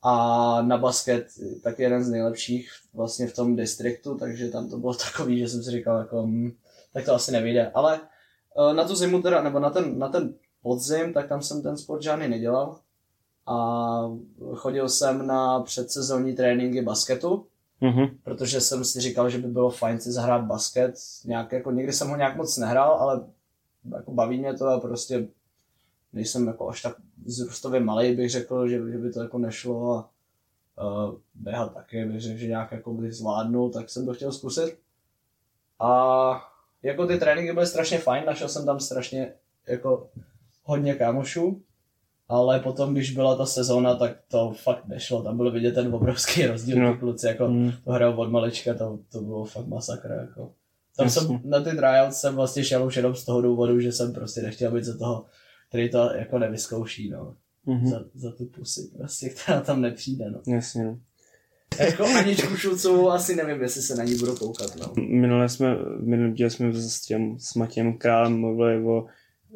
a 0.03 0.61
na 0.61 0.77
basket 0.77 1.27
taky 1.63 1.83
jeden 1.83 2.03
z 2.03 2.09
nejlepších 2.09 2.71
vlastně 2.93 3.27
v 3.27 3.35
tom 3.35 3.55
distriktu, 3.55 4.17
takže 4.17 4.49
tam 4.49 4.69
to 4.69 4.77
bylo 4.77 4.93
takový, 5.11 5.39
že 5.39 5.49
jsem 5.49 5.63
si 5.63 5.71
říkal 5.71 5.97
jako, 5.97 6.23
hm, 6.23 6.51
tak 6.93 7.05
to 7.05 7.13
asi 7.13 7.31
nevyjde. 7.31 7.71
Ale 7.71 7.99
uh, 8.57 8.73
na 8.73 8.83
tu 8.83 8.95
zimu 8.95 9.21
teda, 9.21 9.43
nebo 9.43 9.59
na 9.59 9.69
ten, 9.69 9.99
na 9.99 10.09
ten 10.09 10.33
podzim, 10.61 11.13
tak 11.13 11.27
tam 11.27 11.41
jsem 11.41 11.63
ten 11.63 11.77
sport 11.77 12.01
žádný 12.01 12.27
nedělal 12.27 12.79
a 13.47 13.57
chodil 14.53 14.89
jsem 14.89 15.27
na 15.27 15.59
předsezónní 15.59 16.35
tréninky 16.35 16.81
basketu, 16.81 17.45
Mhm. 17.81 18.17
protože 18.23 18.61
jsem 18.61 18.85
si 18.85 19.01
říkal, 19.01 19.29
že 19.29 19.37
by 19.37 19.47
bylo 19.47 19.69
fajn 19.69 19.99
si 19.99 20.11
zahrát 20.11 20.45
basket. 20.45 20.95
Nějak, 21.25 21.51
jako, 21.51 21.71
někdy 21.71 21.93
jsem 21.93 22.09
ho 22.09 22.15
nějak 22.15 22.35
moc 22.35 22.57
nehrál, 22.57 22.93
ale 22.93 23.21
jako 23.95 24.11
baví 24.11 24.39
mě 24.39 24.53
to 24.53 24.67
a 24.67 24.79
prostě 24.79 25.27
nejsem 26.13 26.47
jako 26.47 26.69
až 26.69 26.81
tak 26.81 26.95
zrůstově 27.25 27.79
malý, 27.79 28.15
bych 28.15 28.29
řekl, 28.29 28.67
že, 28.67 28.91
že 28.91 28.97
by 28.97 29.11
to 29.11 29.21
jako 29.21 29.37
nešlo 29.37 29.91
a 29.93 30.09
uh, 30.83 31.15
běhat 31.35 31.73
taky, 31.73 32.05
bych 32.05 32.21
řekl, 32.21 32.37
že 32.37 32.47
nějak 32.47 32.71
jako 32.71 32.93
bych 32.93 33.13
zvládnu, 33.13 33.69
tak 33.69 33.89
jsem 33.89 34.05
to 34.05 34.13
chtěl 34.13 34.31
zkusit. 34.31 34.79
A 35.79 36.51
jako 36.83 37.07
ty 37.07 37.17
tréninky 37.17 37.53
byly 37.53 37.67
strašně 37.67 37.97
fajn, 37.97 38.25
našel 38.25 38.49
jsem 38.49 38.65
tam 38.65 38.79
strašně 38.79 39.33
jako 39.67 40.09
hodně 40.63 40.95
kámošů, 40.95 41.61
ale 42.27 42.59
potom, 42.59 42.93
když 42.93 43.11
byla 43.11 43.35
ta 43.35 43.45
sezóna, 43.45 43.95
tak 43.95 44.17
to 44.27 44.53
fakt 44.63 44.87
nešlo, 44.87 45.23
tam 45.23 45.37
bylo 45.37 45.51
vidět 45.51 45.71
ten 45.71 45.95
obrovský 45.95 46.45
rozdíl, 46.45 46.77
No. 46.83 46.93
ty 46.93 46.99
kluci 46.99 47.27
jako 47.27 47.47
Mhm. 47.47 47.71
to 47.83 47.91
hrál 47.91 48.19
od 48.21 48.31
malička, 48.31 48.73
to, 48.73 48.99
to 49.11 49.21
bylo 49.21 49.45
fakt 49.45 49.67
masakr. 49.67 50.11
Jako. 50.21 50.51
Tam 50.97 51.05
Jasně. 51.05 51.21
jsem, 51.21 51.39
na 51.43 51.59
ty 51.61 51.69
tryouts 51.75 52.17
jsem 52.17 52.35
vlastně 52.35 52.63
šel 52.63 52.85
už 52.85 52.95
jenom 52.95 53.15
z 53.15 53.25
toho 53.25 53.41
důvodu, 53.41 53.79
že 53.79 53.91
jsem 53.91 54.13
prostě 54.13 54.41
nechtěl 54.41 54.71
být 54.71 54.83
za 54.83 54.97
toho, 54.97 55.25
který 55.69 55.89
to 55.89 56.09
jako 56.15 56.39
nevyzkouší, 56.39 57.09
no. 57.09 57.35
Mhm. 57.65 57.87
Za, 57.89 58.01
za 58.13 58.31
tu 58.31 58.45
pusy 58.45 58.91
prostě, 58.97 59.29
která 59.43 59.61
tam 59.61 59.81
nepřijde, 59.81 60.25
no. 60.31 60.53
Jasně. 60.55 60.83
no. 60.85 60.97
Jako 61.79 62.05
Aničku 62.05 62.55
Šulcovou 62.55 63.09
asi 63.09 63.35
nevím, 63.35 63.61
jestli 63.61 63.81
se 63.81 63.95
na 63.95 64.03
ní 64.03 64.15
budu 64.15 64.35
koukat, 64.35 64.75
no. 64.75 64.93
Minule 65.03 65.49
jsme, 65.49 65.75
minulý 66.01 66.33
díl 66.33 66.49
jsme 66.49 66.73
s, 66.73 67.01
těm, 67.01 67.39
s 67.39 67.55
Matějem 67.55 67.97
Králem 67.97 68.39
mluvili 68.39 68.85
o 68.85 69.05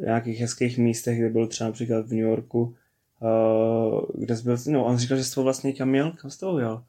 nějakých 0.06 0.40
hezkých 0.40 0.78
místech, 0.78 1.20
kde 1.20 1.30
byl 1.30 1.48
třeba 1.48 1.68
například 1.68 2.06
v 2.06 2.12
New 2.12 2.20
Yorku, 2.20 2.76
uh, 3.20 4.02
kde 4.16 4.38
jsi 4.38 4.44
byl, 4.44 4.58
no 4.68 4.86
on 4.86 4.98
říkal, 4.98 5.18
že 5.18 5.24
jsi 5.24 5.36
to 5.36 5.44
vlastně 5.44 5.74
kam 5.74 5.90
měl, 5.90 6.12
kam 6.12 6.32
jsi 6.32 6.40
to 6.40 6.60
jel? 6.60 6.84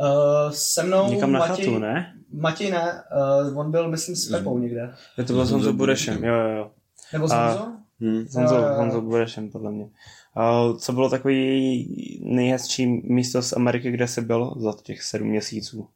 Uh, 0.00 0.50
se 0.50 0.82
mnou 0.82 1.10
Někam 1.10 1.32
na 1.32 1.38
Matěj, 1.38 1.64
chatu, 1.64 1.78
ne? 1.78 2.14
Matěj 2.32 2.70
ne, 2.70 3.02
uh, 3.50 3.58
on 3.58 3.70
byl, 3.70 3.90
myslím, 3.90 4.16
s 4.16 4.28
Pepou 4.28 4.58
někde. 4.58 4.94
Je 5.18 5.24
to 5.24 5.32
bylo 5.32 5.46
s 5.46 5.50
Honzou 5.50 5.72
Burešem. 5.72 6.24
jo, 6.24 6.34
jo, 6.34 6.48
jo. 6.48 6.70
Nebo 7.12 7.28
s 7.28 7.32
Honzou? 7.32 7.72
Hm. 8.00 8.26
S 8.28 8.34
Honzou. 8.34 8.56
Honzou 8.76 9.00
Burešem, 9.00 9.50
podle 9.50 9.70
mě. 9.70 9.84
Uh, 9.84 10.78
co 10.78 10.92
bylo 10.92 11.10
takový 11.10 12.20
nejhezčí 12.24 12.86
místo 12.86 13.42
z 13.42 13.52
Ameriky, 13.52 13.90
kde 13.90 14.08
jsi 14.08 14.20
byl 14.20 14.54
za 14.56 14.72
těch 14.82 15.02
sedm 15.02 15.28
měsíců? 15.28 15.88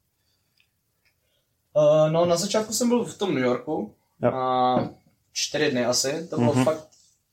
Uh, 1.75 2.13
no, 2.13 2.27
na 2.27 2.37
začátku 2.37 2.73
jsem 2.73 2.89
byl 2.89 3.05
v 3.05 3.19
tom 3.19 3.35
New 3.35 3.45
Yorku. 3.45 3.93
Jo. 4.23 4.33
A 4.33 4.79
čtyři 5.37 5.71
dny 5.71 5.85
asi. 5.87 6.27
To 6.31 6.37
bylo 6.37 6.55
Mhm. 6.55 6.65
fakt 6.65 6.89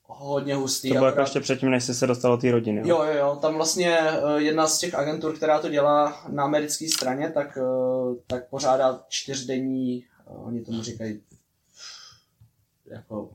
hodně 0.06 0.54
hustý. 0.54 0.88
To 0.88 0.94
bylo 0.94 1.06
jako 1.06 1.20
ještě 1.20 1.40
předtím, 1.40 1.70
než 1.70 1.84
jsi 1.84 1.94
se 1.94 2.06
dostal 2.06 2.36
do 2.36 2.40
té 2.40 2.50
rodiny. 2.50 2.82
Jo, 2.88 3.02
jo, 3.02 3.12
jo, 3.18 3.38
tam 3.42 3.54
vlastně 3.54 3.98
eh, 4.00 4.20
jedna 4.42 4.66
z 4.66 4.78
těch 4.78 4.94
agentur, 4.94 5.36
která 5.36 5.58
to 5.60 5.68
dělá 5.68 6.24
na 6.28 6.44
americké 6.44 6.88
straně, 6.88 7.30
tak, 7.30 7.58
eh, 7.58 8.14
tak 8.26 8.48
pořádá 8.48 9.04
čtyřdenní, 9.08 10.04
eh, 10.04 10.30
oni 10.36 10.64
tomu 10.64 10.82
říkají, 10.82 11.20
jako, 12.86 13.30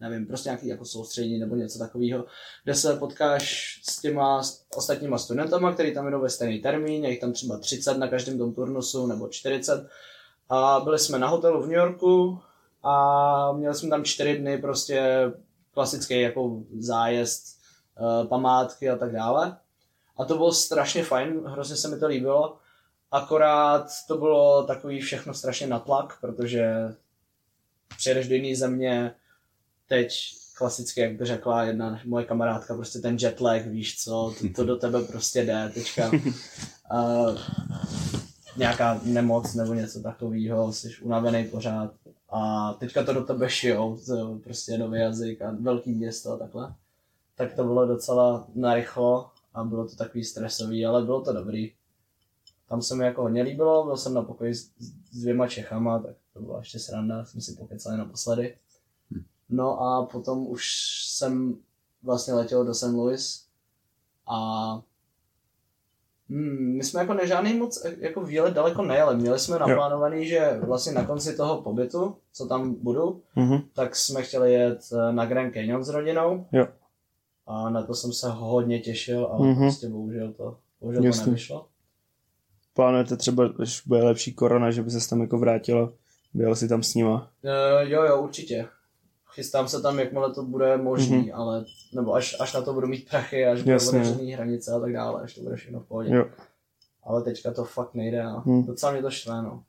nevím, 0.00 0.26
prostě 0.26 0.48
nějaký 0.48 0.68
jako 0.68 0.84
soustředění 0.84 1.38
nebo 1.38 1.56
něco 1.56 1.78
takového, 1.78 2.24
kde 2.64 2.74
se 2.74 2.96
potkáš 2.96 3.80
s 3.90 4.00
těma 4.00 4.42
ostatníma 4.76 5.18
studentama, 5.18 5.72
který 5.72 5.94
tam 5.94 6.10
jdou 6.10 6.20
ve 6.20 6.30
stejný 6.30 6.58
termín, 6.58 7.04
je 7.04 7.10
jich 7.10 7.20
tam 7.20 7.32
třeba 7.32 7.58
30 7.58 7.98
na 7.98 8.08
každém 8.08 8.38
tom 8.38 8.54
turnusu 8.54 9.06
nebo 9.06 9.28
40. 9.28 9.88
A 10.48 10.80
byli 10.84 10.98
jsme 10.98 11.18
na 11.18 11.28
hotelu 11.28 11.62
v 11.62 11.66
New 11.66 11.76
Yorku 11.76 12.38
a 12.84 13.52
měli 13.52 13.74
jsme 13.74 13.90
tam 13.90 14.04
čtyři 14.04 14.38
dny 14.38 14.58
prostě 14.58 15.30
klasický 15.74 16.20
jako 16.20 16.62
zájezd, 16.78 17.58
eh, 17.96 18.26
památky 18.26 18.90
a 18.90 18.96
tak 18.96 19.12
dále. 19.12 19.56
A 20.16 20.24
to 20.24 20.36
bylo 20.36 20.52
strašně 20.52 21.04
fajn, 21.04 21.40
hrozně 21.46 21.76
se 21.76 21.88
mi 21.88 21.98
to 21.98 22.06
líbilo. 22.06 22.56
Akorát 23.10 23.86
to 24.08 24.16
bylo 24.16 24.62
takový 24.62 25.00
všechno 25.00 25.34
strašně 25.34 25.66
natlak, 25.66 26.20
protože 26.20 26.94
přijedeš 27.96 28.28
do 28.28 28.34
jiné 28.34 28.56
země, 28.56 29.14
teď 29.88 30.14
klasicky, 30.58 31.00
jak 31.00 31.12
by 31.12 31.24
řekla 31.24 31.62
jedna 31.62 32.00
moje 32.04 32.24
kamarádka, 32.24 32.74
prostě 32.74 32.98
ten 32.98 33.16
jet 33.20 33.40
lag, 33.40 33.66
víš 33.66 34.02
co, 34.02 34.34
to, 34.40 34.48
to 34.56 34.64
do 34.64 34.76
tebe 34.76 35.02
prostě 35.02 35.44
jde, 35.44 35.70
teďka 35.74 36.10
uh, 36.10 37.38
nějaká 38.56 39.00
nemoc 39.02 39.54
nebo 39.54 39.74
něco 39.74 40.02
takového, 40.02 40.72
jsi 40.72 40.94
unavený 41.02 41.44
pořád 41.44 41.90
a 42.34 42.72
teďka 42.72 43.04
to 43.04 43.12
do 43.12 43.24
tebe 43.24 43.50
šijou, 43.50 43.98
to 44.06 44.40
prostě 44.44 44.78
nový 44.78 45.00
jazyk 45.00 45.42
a 45.42 45.56
velký 45.60 45.92
město 45.92 46.32
a 46.32 46.36
takhle. 46.36 46.74
Tak 47.34 47.54
to 47.54 47.64
bylo 47.64 47.86
docela 47.86 48.46
narychlo 48.54 49.30
a 49.54 49.64
bylo 49.64 49.88
to 49.88 49.96
takový 49.96 50.24
stresový, 50.24 50.86
ale 50.86 51.04
bylo 51.04 51.20
to 51.20 51.32
dobrý. 51.32 51.72
Tam 52.68 52.82
se 52.82 52.94
mi 52.94 53.04
jako 53.04 53.22
hodně 53.22 53.42
líbilo, 53.42 53.84
byl 53.84 53.96
jsem 53.96 54.14
na 54.14 54.22
pokoji 54.22 54.54
s, 54.54 54.70
s 55.10 55.20
dvěma 55.20 55.48
Čechama, 55.48 55.98
tak 55.98 56.16
to 56.32 56.40
byla 56.40 56.58
ještě 56.58 56.78
sranda, 56.78 57.24
jsme 57.24 57.40
si 57.40 57.52
pokecali 57.52 57.98
naposledy. 57.98 58.56
No 59.48 59.80
a 59.80 60.06
potom 60.06 60.46
už 60.46 60.64
jsem 61.08 61.58
vlastně 62.02 62.34
letěl 62.34 62.64
do 62.64 62.74
St. 62.74 62.82
Louis 62.82 63.46
a 64.26 64.82
Hmm, 66.30 66.76
my 66.76 66.84
jsme 66.84 67.00
jako 67.00 67.14
nežádný 67.14 67.54
moc 67.54 67.84
eh, 67.84 67.94
jako 67.98 68.20
výlet 68.20 68.54
daleko 68.54 68.82
nejeli. 68.82 69.16
Měli 69.16 69.38
jsme 69.38 69.58
naplánovaný, 69.58 70.26
že 70.26 70.58
vlastně 70.62 70.92
na 70.92 71.04
konci 71.04 71.36
toho 71.36 71.62
pobytu, 71.62 72.16
co 72.32 72.46
tam 72.46 72.74
budu, 72.74 73.22
Mhm. 73.36 73.58
tak 73.74 73.96
jsme 73.96 74.22
chtěli 74.22 74.52
jet 74.52 74.78
eh, 74.92 75.12
na 75.12 75.26
Grand 75.26 75.54
Canyon 75.54 75.84
s 75.84 75.88
rodinou. 75.88 76.46
Jo. 76.52 76.66
A 77.46 77.70
na 77.70 77.82
to 77.82 77.94
jsem 77.94 78.12
se 78.12 78.30
hodně 78.30 78.80
těšil, 78.80 79.26
ale 79.26 79.46
Mhm. 79.48 79.56
mm-hmm. 79.56 79.60
prostě 79.64 79.88
bohužel 79.88 80.32
to, 80.32 80.56
bohužel 80.80 81.02
to 81.02 81.06
Jasně. 81.06 81.26
nevyšlo. 81.26 81.66
Plánujete 82.74 83.16
třeba, 83.16 83.48
když 83.48 83.82
bude 83.86 84.02
lepší 84.02 84.34
korona, 84.34 84.70
že 84.70 84.82
by 84.82 84.90
se 84.90 85.08
tam 85.10 85.20
jako 85.20 85.38
vrátila, 85.38 85.92
byl 86.34 86.54
si 86.54 86.68
tam 86.68 86.82
s 86.82 86.94
nima? 86.94 87.30
Uh, 87.44 87.90
jo, 87.90 88.02
jo, 88.04 88.22
určitě. 88.22 88.66
Chystám 89.34 89.68
se 89.68 89.82
tam, 89.82 89.98
jakmile 89.98 90.34
to 90.34 90.42
bude 90.42 90.76
možný, 90.76 91.16
Mhm. 91.16 91.26
mm-hmm. 91.26 91.36
ale 91.40 91.64
nebo 91.94 92.14
až, 92.14 92.36
až 92.40 92.52
na 92.52 92.62
to 92.62 92.72
budu 92.72 92.86
mít 92.86 93.08
prachy, 93.10 93.46
až 93.46 93.58
budou 93.62 93.72
Jasně. 93.72 93.88
otevřený 94.00 94.32
hranice 94.32 94.72
a 94.72 94.80
tak 94.80 94.92
dále, 94.92 95.22
až 95.22 95.34
to 95.34 95.40
bude 95.40 95.56
všechno 95.56 95.80
v 95.80 95.84
pohodě. 95.88 96.14
Jo, 96.14 96.24
Ale 97.04 97.22
teďka 97.22 97.52
to 97.52 97.64
fakt 97.64 97.94
nejde 97.94 98.22
a 98.22 98.38
Hmm. 98.38 98.64
docela 98.66 98.92
mě 98.92 99.02
to 99.02 99.10
štve, 99.10 99.42
no. 99.42 99.62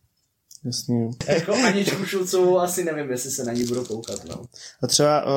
jasně. 0.66 1.04
Jo. 1.04 1.12
Jako 1.28 1.54
Aničku 1.54 2.06
Šulcovou 2.06 2.60
asi 2.60 2.84
nevím, 2.84 3.12
jestli 3.12 3.32
se 3.32 3.44
na 3.44 3.54
ní 3.54 3.66
budu 3.66 3.86
koukat, 3.86 4.26
no. 4.26 4.46
A 4.84 4.88
třeba 4.88 5.24
uh, 5.26 5.32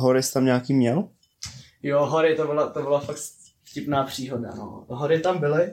Horis 0.00 0.32
tam 0.32 0.44
nějaký 0.44 0.74
měl? 0.74 1.08
Jo, 1.82 2.06
hory, 2.06 2.36
to 2.36 2.46
byla, 2.46 2.66
to 2.70 2.82
byla 2.82 3.00
fakt 3.00 3.18
vtipná 3.64 4.04
příhoda, 4.04 4.50
no. 4.56 4.84
Hory 4.88 5.20
tam 5.20 5.38
byly 5.38 5.72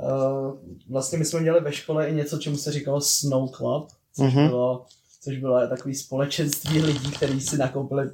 Uh, 0.00 0.58
vlastně 0.90 1.18
my 1.18 1.24
jsme 1.24 1.40
měli 1.40 1.60
ve 1.60 1.72
škole 1.72 2.08
i 2.08 2.14
něco, 2.14 2.38
čemu 2.38 2.56
se 2.56 2.72
říkalo 2.72 3.00
Snow 3.00 3.50
Club, 3.56 3.88
což, 4.16 4.34
Mhm. 4.34 4.48
bylo, 4.48 4.86
což 5.24 5.38
bylo 5.38 5.68
takový 5.68 5.94
společenství 5.94 6.82
lidí, 6.82 7.10
kteří 7.10 7.40
si 7.40 7.58
nakoupili 7.58 8.10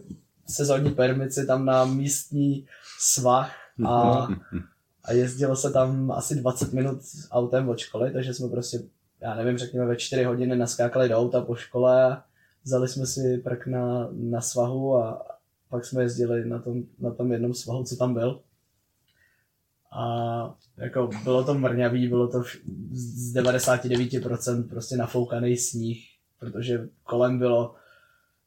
sezónní 0.47 0.91
permici 0.91 1.47
tam 1.47 1.65
na 1.65 1.85
místní 1.85 2.67
svah 2.99 3.55
a, 3.87 4.29
a 5.05 5.13
jezdilo 5.13 5.57
se 5.57 5.71
tam 5.71 6.11
asi 6.11 6.35
20 6.35 6.73
minut 6.73 6.99
autem 7.31 7.69
od 7.69 7.79
školy, 7.79 8.13
takže 8.13 8.35
jsme 8.35 8.49
prostě, 8.49 8.83
já 9.21 9.35
nevím, 9.35 9.59
řekněme 9.59 9.87
ve 9.87 9.97
4 9.97 10.25
hodiny 10.25 10.57
naskákali 10.57 11.09
do 11.09 11.19
auta 11.19 11.41
po 11.41 11.55
škole, 11.55 12.23
vzali 12.65 12.89
jsme 12.89 13.07
si 13.07 13.39
prk 13.39 13.67
na, 13.67 14.09
na 14.13 14.41
svahu 14.41 14.97
a 14.97 15.27
pak 15.69 15.85
jsme 15.85 16.03
jezdili 16.03 16.49
na 16.49 16.59
tom, 16.59 16.83
na 16.99 17.11
tom 17.11 17.33
jednom 17.33 17.55
svahu, 17.55 17.85
co 17.85 17.97
tam 17.97 18.15
byl. 18.15 18.41
A 19.93 20.55
jako 20.77 21.11
bylo 21.25 21.45
to 21.45 21.55
mrňavý, 21.55 22.09
bylo 22.09 22.29
to 22.29 22.43
z 22.93 23.35
99% 23.35 24.69
prostě 24.69 24.97
nafoukaný 24.97 25.57
sníh, 25.57 26.10
protože 26.41 26.89
kolem 27.05 27.39
bylo 27.39 27.75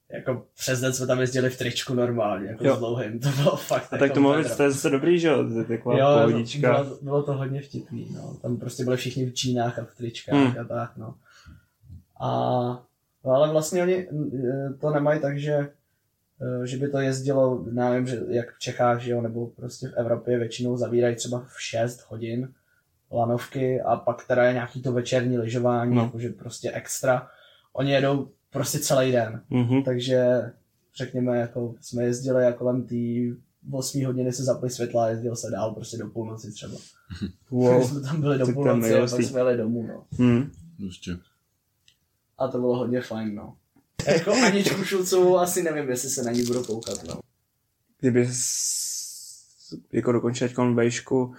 jako 0.09 0.45
přes 0.57 0.81
den 0.81 0.93
jsme 0.93 1.07
tam 1.07 1.19
jezdili 1.19 1.49
v 1.49 1.57
tričku 1.57 1.93
normálně, 1.93 2.47
jako 2.47 2.65
Jo. 2.67 2.75
s 2.75 2.79
dlouhým, 2.79 3.19
to 3.19 3.29
bylo 3.29 3.55
fakt 3.55 3.83
A 3.85 3.89
tak 3.89 4.01
jako 4.01 4.13
to 4.13 4.21
mohlo 4.21 4.43
být 4.43 4.57
to 4.57 4.63
je 4.63 4.71
zase 4.71 4.89
dobrý, 4.89 5.19
že 5.19 5.27
jo? 5.27 5.43
Taková 5.67 5.97
Jo, 5.97 6.19
pohodička. 6.19 6.83
bylo, 6.83 6.97
bylo 7.01 7.23
to 7.23 7.33
hodně 7.33 7.61
vtipný, 7.61 8.07
no. 8.15 8.37
Tam 8.41 8.57
prostě 8.57 8.83
byli 8.83 8.97
všichni 8.97 9.25
v 9.25 9.33
čínách 9.33 9.79
a 9.79 9.83
v 9.85 9.95
tričkách 9.95 10.35
Hmm. 10.35 10.59
a 10.59 10.63
tak, 10.63 10.97
no. 10.97 11.15
A, 12.21 12.29
no 13.25 13.31
ale 13.31 13.51
vlastně 13.51 13.83
oni 13.83 14.07
eh, 14.07 14.73
to 14.81 14.89
nemají 14.89 15.19
tak, 15.21 15.39
že, 15.39 15.53
eh, 16.63 16.67
že 16.67 16.77
by 16.77 16.89
to 16.89 16.99
jezdilo, 16.99 17.65
nevím, 17.71 18.07
že 18.07 18.19
jak 18.27 18.53
v 18.55 18.59
Čechách, 18.59 18.99
že 19.01 19.11
jo, 19.11 19.21
nebo 19.21 19.47
prostě 19.47 19.87
v 19.87 19.93
Evropě 19.93 20.39
většinou 20.39 20.77
zavírají 20.77 21.15
třeba 21.15 21.39
v 21.47 21.61
6 21.61 22.05
hodin 22.09 22.53
lanovky 23.11 23.81
a 23.81 23.95
pak 23.95 24.27
teda 24.27 24.43
je 24.43 24.53
nějaký 24.53 24.81
to 24.81 24.91
večerní 24.91 25.37
lyžování, 25.37 25.95
no. 25.95 26.01
jakože 26.03 26.29
prostě 26.29 26.71
extra. 26.71 27.27
Oni 27.73 27.91
jedou 27.91 28.29
prostě 28.49 28.79
celý 28.79 29.11
den. 29.11 29.41
Mhm. 29.49 29.83
Takže 29.83 30.41
řekněme, 30.95 31.37
jako 31.37 31.75
jsme 31.81 32.03
jezdili 32.03 32.45
a 32.45 32.53
kolem 32.53 32.87
té 32.87 32.95
8 33.71 34.05
hodiny 34.05 34.33
se 34.33 34.43
zaply 34.43 34.69
světla 34.69 35.05
a 35.05 35.07
jezdil 35.07 35.35
se 35.35 35.51
dál 35.51 35.73
prostě 35.73 35.97
do 35.97 36.07
půlnoci 36.07 36.51
třeba. 36.51 36.75
Wow. 37.51 37.83
jsme 37.83 38.01
tam 38.01 38.21
byli 38.21 38.37
do 38.37 38.47
půlnoci 38.47 38.95
a 38.95 39.07
pak 39.07 39.21
jsme 39.21 39.39
jeli 39.39 39.57
domů, 39.57 39.87
no. 39.87 40.05
Hmm. 40.11 40.51
Prostě. 40.77 41.17
A 42.37 42.47
to 42.47 42.59
bylo 42.59 42.77
hodně 42.77 43.01
fajn, 43.01 43.35
no. 43.35 43.55
Jako 44.07 44.31
Aničku 44.45 44.83
Šulcovou 44.83 45.37
asi 45.37 45.63
nevím, 45.63 45.89
jestli 45.89 46.09
se 46.09 46.23
na 46.23 46.31
ní 46.31 46.43
budu 46.43 46.63
koukat, 46.63 47.03
no. 47.03 47.19
Kdyby 47.99 48.29
jako 49.91 50.11
dokončil 50.11 50.47
teď 50.47 50.57
vejšku, 50.57 51.33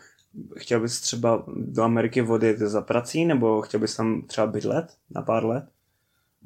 chtěl 0.57 0.81
bys 0.81 1.01
třeba 1.01 1.45
do 1.57 1.83
Ameriky 1.83 2.23
odjet 2.23 2.59
za 2.59 2.81
prací, 2.81 3.25
nebo 3.25 3.63
chtěl 3.63 3.81
bys 3.81 3.97
tam 3.97 4.23
třeba 4.23 4.47
bydlet 4.47 4.97
na 5.11 5.23
pár 5.23 5.45
let? 5.45 5.65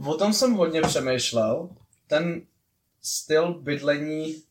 O 0.06 0.14
tom 0.14 0.32
jsem 0.32 0.52
hodně 0.52 0.82
přemýšlel. 0.82 1.68
Ten 2.06 2.42
styl 3.02 3.54
bydlení, 3.54 4.42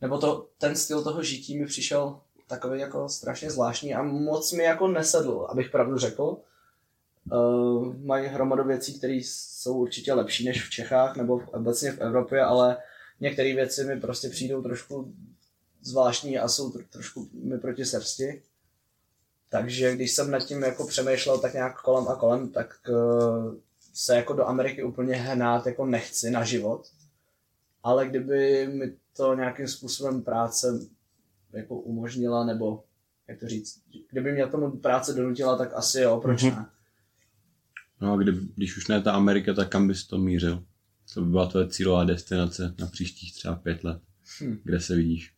nebo 0.00 0.18
to, 0.18 0.48
ten 0.58 0.76
styl 0.76 1.02
toho 1.02 1.22
žití 1.22 1.58
mi 1.58 1.66
přišel 1.66 2.20
takový 2.46 2.80
jako 2.80 3.08
strašně 3.08 3.50
zvláštní 3.50 3.94
a 3.94 4.02
moc 4.02 4.52
mi 4.52 4.62
jako 4.62 4.88
nesedl, 4.88 5.46
abych 5.50 5.70
pravdu 5.70 5.98
řekl. 5.98 6.36
Uh, 7.32 7.96
mají 7.96 8.26
hromadu 8.26 8.64
věcí, 8.64 8.98
které 8.98 9.14
jsou 9.14 9.78
určitě 9.78 10.12
lepší 10.12 10.44
než 10.44 10.66
v 10.66 10.70
Čechách 10.70 11.16
nebo 11.16 11.38
v- 11.38 11.48
obecně 11.48 11.92
v 11.92 12.00
Evropě, 12.00 12.42
ale 12.42 12.76
některé 13.20 13.54
věci 13.54 13.84
mi 13.84 14.00
prostě 14.00 14.28
přijdou 14.28 14.62
trošku 14.62 15.14
zvláštní 15.82 16.38
a 16.38 16.48
jsou 16.48 16.70
tro, 16.70 16.82
trošku 16.90 17.28
mi 17.32 17.58
proti 17.58 17.84
srsti. 17.84 18.42
Takže 19.48 19.94
když 19.94 20.12
jsem 20.12 20.30
nad 20.30 20.40
tím 20.40 20.62
jako 20.62 20.86
přemýšlel 20.86 21.38
tak 21.38 21.54
nějak 21.54 21.82
kolem 21.82 22.08
a 22.08 22.16
kolem, 22.16 22.48
tak 22.48 22.74
uh, 22.88 23.54
se 23.94 24.16
jako 24.16 24.32
do 24.32 24.46
Ameriky 24.46 24.82
úplně 24.82 25.14
hnát 25.14 25.66
jako 25.66 25.86
nechci 25.86 26.30
na 26.30 26.44
život. 26.44 26.86
Ale 27.82 28.06
kdyby 28.08 28.66
mi 28.66 28.92
to 29.16 29.34
nějakým 29.34 29.68
způsobem 29.68 30.22
práce 30.22 30.80
jako 31.52 31.74
umožnila, 31.80 32.44
nebo 32.44 32.84
jak 33.28 33.40
to 33.40 33.48
říct, 33.48 33.82
kdyby 34.10 34.32
mě 34.32 34.46
tomu 34.46 34.70
práce 34.70 35.12
donutila, 35.12 35.56
tak 35.58 35.72
asi 35.74 36.00
jo, 36.00 36.20
proč 36.20 36.42
Mhm. 36.42 36.54
ne? 36.56 36.66
No 38.00 38.12
a 38.12 38.16
kdy, 38.16 38.32
když 38.56 38.76
už 38.76 38.88
ne 38.88 39.02
ta 39.02 39.12
Amerika, 39.12 39.54
tak 39.54 39.68
kam 39.68 39.88
bys 39.88 40.06
to 40.06 40.18
mířil? 40.18 40.64
To 41.14 41.20
by 41.22 41.30
byla 41.30 41.46
tvoje 41.46 41.68
cílová 41.68 42.04
destinace 42.04 42.74
na 42.78 42.86
příštích 42.86 43.34
třeba 43.34 43.54
pět 43.54 43.84
let. 43.84 44.02
Hm. 44.40 44.58
Kde 44.64 44.80
se 44.80 44.96
vidíš? 44.96 45.34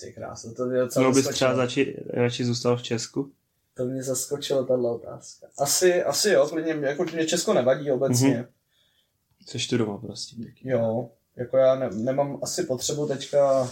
Ty 0.00 0.12
krása, 0.12 0.52
to 0.56 0.66
mě 0.66 0.80
docela 0.80 1.02
Mohl 1.08 1.14
bys 1.14 1.28
třeba 1.28 1.54
začít, 1.54 1.88
radši 2.10 2.44
zůstal 2.44 2.76
v 2.76 2.82
Česku? 2.82 3.32
To 3.74 3.84
mě 3.84 4.02
zaskočilo, 4.02 4.64
tahle 4.64 4.90
otázka. 4.90 5.46
Asi, 5.58 6.02
asi 6.02 6.30
jo, 6.30 6.46
klidně, 6.48 6.72
jako 6.86 7.04
mě 7.04 7.26
Česko 7.26 7.52
nevadí 7.52 7.90
obecně. 7.90 8.36
Mhm. 8.36 8.46
Chceš 9.42 9.64
studovat 9.64 10.00
prostě. 10.00 10.36
Jo, 10.60 11.10
jako 11.36 11.56
já 11.56 11.74
ne, 11.74 11.90
nemám 11.92 12.38
asi 12.42 12.62
potřebu 12.64 13.06
teďka 13.06 13.70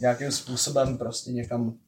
nějakým 0.00 0.32
způsobem 0.32 0.98
prostě 0.98 1.32
někam 1.32 1.78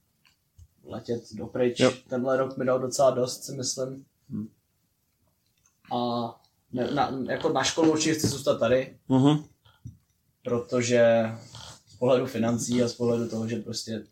letět 0.85 1.23
dopryč. 1.33 1.81
Jo. 1.81 1.93
Tenhle 2.09 2.37
rok 2.37 2.57
mi 2.57 2.65
dal 2.65 2.79
docela 2.79 3.11
dost, 3.11 3.45
si 3.45 3.53
myslím. 3.53 4.05
Hm. 4.31 4.49
A 5.97 6.29
ne, 6.73 6.91
na, 6.95 7.19
jako 7.31 7.49
na 7.49 7.65
školu 7.65 7.93
určitě 7.93 8.15
chci 8.15 8.29
zůstat 8.29 8.59
tady, 8.59 8.99
Mhm. 9.09 9.45
protože 10.45 11.25
z 11.87 11.97
pohledu 11.97 12.27
financí 12.27 12.83
a 12.83 12.89
z 12.89 12.95
pohledu 12.95 13.29
toho, 13.29 13.49
že 13.49 13.57
prostě 13.57 14.05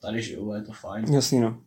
tady 0.00 0.22
žiju 0.22 0.52
je 0.52 0.62
to 0.62 0.72
fajn. 0.72 1.14
Jasný 1.14 1.40
no. 1.40 1.62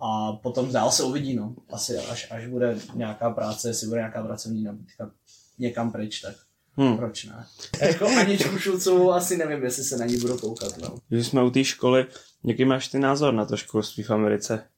A 0.00 0.32
potom 0.32 0.72
dál 0.72 0.90
se 0.90 1.02
uvidí, 1.02 1.34
no. 1.34 1.54
Asi 1.72 1.98
až, 1.98 2.30
až 2.30 2.46
bude 2.46 2.78
nějaká 2.94 3.30
práce, 3.30 3.68
jestli 3.68 3.86
bude 3.86 4.00
nějaká 4.00 4.22
pracovní 4.22 4.62
nabídka 4.64 5.10
někam 5.58 5.92
pryč, 5.92 6.20
tak 6.20 6.36
Hm. 6.80 6.96
proč 6.96 7.24
ne? 7.24 7.46
Jako 7.80 8.06
Aničku 8.06 8.58
Šulcovou 8.58 9.12
asi 9.12 9.36
nevím, 9.36 9.62
jestli 9.64 9.84
se 9.84 9.96
na 9.96 10.06
ní 10.06 10.16
budu 10.16 10.38
koukat, 10.38 10.78
no. 10.78 10.98
Když 11.08 11.26
jsme 11.26 11.42
u 11.44 11.50
té 11.50 11.64
školy, 11.64 12.06
jaký 12.44 12.64
máš 12.64 12.88
ty 12.88 12.98
názor 12.98 13.34
na 13.34 13.44
to 13.44 13.56
školství 13.56 14.02
v 14.02 14.10
Americe? 14.10 14.68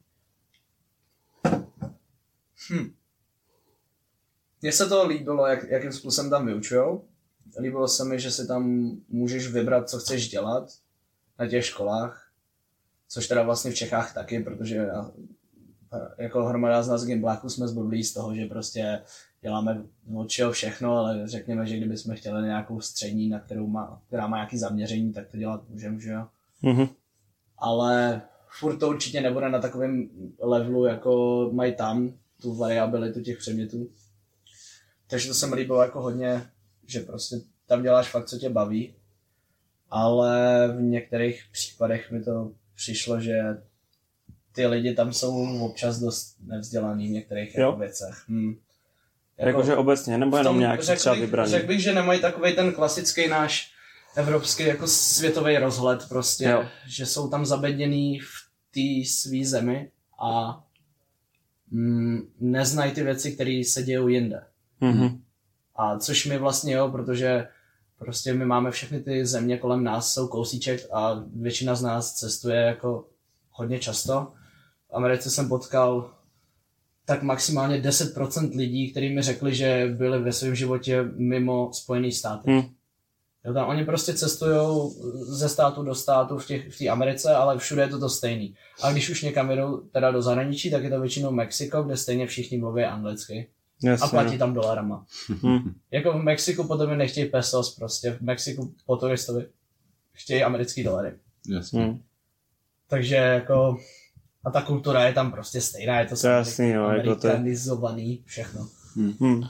Mně 4.63 4.73
se 4.73 4.89
to 4.89 5.07
líbilo, 5.07 5.47
jak, 5.47 5.65
jakým 5.71 5.93
způsobem 5.93 6.31
tam 6.31 6.47
vyučujou. 6.47 7.09
Líbilo 7.61 7.89
se 7.89 8.05
mi, 8.05 8.21
že 8.21 8.31
si 8.31 8.47
tam 8.47 8.91
můžeš 9.09 9.49
vybrat, 9.49 9.91
co 9.91 9.99
chceš 9.99 10.29
dělat 10.29 10.69
na 11.39 11.49
těch 11.49 11.65
školách, 11.67 12.26
což 13.09 13.29
teda 13.29 13.43
vlastně 13.43 13.71
v 13.71 13.75
Čechách 13.75 14.15
taky, 14.15 14.41
protože 14.41 14.77
já, 14.77 15.11
jako 16.19 16.45
hromada 16.45 16.83
z 16.83 16.89
nás 16.89 17.05
gimbláků 17.05 17.49
jsme 17.49 17.69
zblblí 17.69 18.05
z 18.05 18.13
toho, 18.13 18.35
že 18.35 18.47
prostě 18.47 19.01
děláme 19.41 19.83
od 20.15 20.29
čeho 20.29 20.53
všechno, 20.53 20.97
ale 20.97 21.29
řekněme, 21.29 21.67
že 21.67 21.77
kdybychom 21.77 22.17
chtěli 22.17 22.43
nějakou 22.43 22.81
střední, 22.81 23.29
na 23.29 23.41
kterou 23.41 23.67
má, 23.67 24.03
která 24.07 24.27
má 24.27 24.37
nějaký 24.37 24.59
zaměření, 24.59 25.13
tak 25.13 25.29
to 25.29 25.37
dělat 25.37 25.69
můžeme, 25.69 26.01
že 26.01 26.11
jo. 26.11 26.27
Mhm. 26.63 26.89
ale 27.59 28.23
furt 28.59 28.79
to 28.79 28.89
určitě 28.89 29.21
nebude 29.21 29.49
na 29.49 29.59
takovém 29.61 30.11
levelu, 30.43 30.85
jako 30.85 31.51
mají 31.53 31.75
tam, 31.75 32.13
tu 32.43 32.55
variabilitu 32.55 33.21
těch 33.21 33.39
předmětů. 33.39 33.91
Takže 35.07 35.29
to 35.29 35.35
se 35.35 35.47
mi 35.47 35.55
líbilo 35.55 35.83
jako 35.83 36.01
hodně, 36.01 36.51
že 36.87 37.01
prostě 37.01 37.37
tam 37.67 37.83
děláš 37.83 38.11
fakt, 38.11 38.29
co 38.29 38.39
tě 38.39 38.49
baví, 38.49 38.95
ale 39.91 40.69
v 40.77 40.83
některých 40.83 41.45
případech 41.53 42.11
mi 42.11 42.23
to 42.23 42.53
přišlo, 42.77 43.21
že 43.21 43.41
ty 44.53 44.67
lidi 44.67 44.95
tam 44.95 45.13
jsou 45.13 45.59
občas 45.61 45.99
dost 45.99 46.37
nevzdělaný 46.41 47.09
v 47.09 47.11
některých 47.11 47.55
Jo? 47.55 47.67
jako 47.67 47.79
věcech. 47.79 48.25
Hm. 48.29 48.55
Jakože 49.39 49.77
obecně, 49.77 50.19
nebo 50.19 50.37
jenom 50.37 50.59
nějak 50.59 50.83
řekl 50.83 51.01
třeba 51.01 51.15
vybraný? 51.15 51.51
Řekl 51.51 51.67
bych, 51.67 51.81
že 51.81 51.95
nemají 51.95 52.21
takový 52.21 52.55
ten 52.55 52.73
klasický 52.73 53.29
náš 53.29 53.73
evropský 54.17 54.63
jako 54.63 54.87
světový 54.87 55.59
rozhled 55.59 56.09
prostě, 56.09 56.45
Jo. 56.45 56.67
že 56.87 57.07
jsou 57.07 57.29
tam 57.29 57.47
zabedněný 57.47 58.21
v 58.21 58.47
té 58.75 59.09
své 59.11 59.45
zemi 59.45 59.91
a 60.23 60.61
mm, 61.71 62.19
neznají 62.41 62.93
ty 62.93 63.03
věci, 63.03 63.33
které 63.33 63.63
se 63.67 63.83
dějou 63.83 64.09
jinde. 64.09 64.45
Mhm. 64.81 65.23
A 65.77 65.99
což 65.99 66.27
my 66.27 66.39
vlastně 66.39 66.75
jo, 66.75 66.89
protože 66.89 67.49
prostě 67.99 68.35
my 68.35 68.47
máme 68.47 68.71
všechny 68.71 69.01
ty 69.01 69.27
země 69.27 69.59
kolem 69.59 69.85
nás, 69.85 70.13
jsou 70.13 70.29
kousíček 70.29 70.87
a 70.93 71.25
většina 71.37 71.75
z 71.75 71.83
nás 71.83 72.15
cestuje 72.15 72.61
jako 72.61 73.05
hodně 73.51 73.79
často. 73.79 74.33
V 74.91 74.95
Americe 74.95 75.31
jsem 75.31 75.49
potkal 75.49 76.11
tak 77.05 77.23
maximálně 77.23 77.81
10% 77.81 78.57
lidí, 78.57 78.91
kteří 78.91 79.15
mi 79.15 79.23
řekli, 79.23 79.55
že 79.55 79.95
byli 79.97 80.19
ve 80.19 80.33
svém 80.33 80.55
životě 80.55 81.05
mimo 81.17 81.71
Spojené 81.73 82.13
státy. 82.13 82.51
Hm. 82.51 82.75
Jo, 83.45 83.55
tam 83.55 83.69
oni 83.69 83.85
prostě 83.85 84.15
cestují 84.15 84.91
ze 85.29 85.49
státu 85.49 85.83
do 85.83 85.95
státu 85.95 86.39
v 86.39 86.47
té 86.47 86.59
v 86.71 86.89
Americe, 86.91 87.35
ale 87.35 87.59
všude 87.59 87.83
je 87.83 87.89
to 87.89 87.99
to 87.99 88.09
stejný. 88.09 88.55
A 88.83 88.93
když 88.93 89.11
už 89.11 89.23
někam 89.23 89.51
jedou 89.51 89.77
teda 89.77 90.11
do 90.11 90.23
zahraničí, 90.23 90.71
tak 90.71 90.85
je 90.85 90.91
to 90.91 91.01
většinou 91.01 91.31
Mexiko, 91.31 91.83
kde 91.83 91.97
stejně 91.97 92.27
všichni 92.27 92.59
mluví 92.59 92.85
anglicky 92.85 93.49
a 93.85 93.89
Jasně. 93.89 94.09
platí 94.11 94.39
tam 94.39 94.55
dolarama. 94.55 95.07
Jako 95.91 96.13
v 96.13 96.23
Mexiku 96.23 96.65
potom 96.65 96.91
je 96.91 96.97
nechtějí 96.97 97.31
pesos 97.31 97.75
prostě, 97.77 98.11
v 98.11 98.21
Mexiku 98.21 98.75
po 98.87 98.97
turistovi 98.97 99.47
chtějí 100.13 100.43
americký 100.43 100.83
dolary. 100.85 101.13
Jasně. 101.49 101.87
Hm. 101.87 102.03
Takže 102.89 103.15
jako 103.15 103.77
A 104.45 104.51
ta 104.51 104.63
kultura 104.63 105.05
je 105.05 105.13
tam 105.13 105.33
prostě 105.33 105.61
stejná, 105.61 106.01
je 106.01 106.07
to, 106.07 106.17
To 106.17 106.27
je 106.27 106.33
jasný, 106.33 106.73
no, 106.73 106.91
jako 106.91 107.15
to 107.17 107.27
je- 107.29 108.19
všechno. 108.25 108.69
Hmm. 109.21 109.43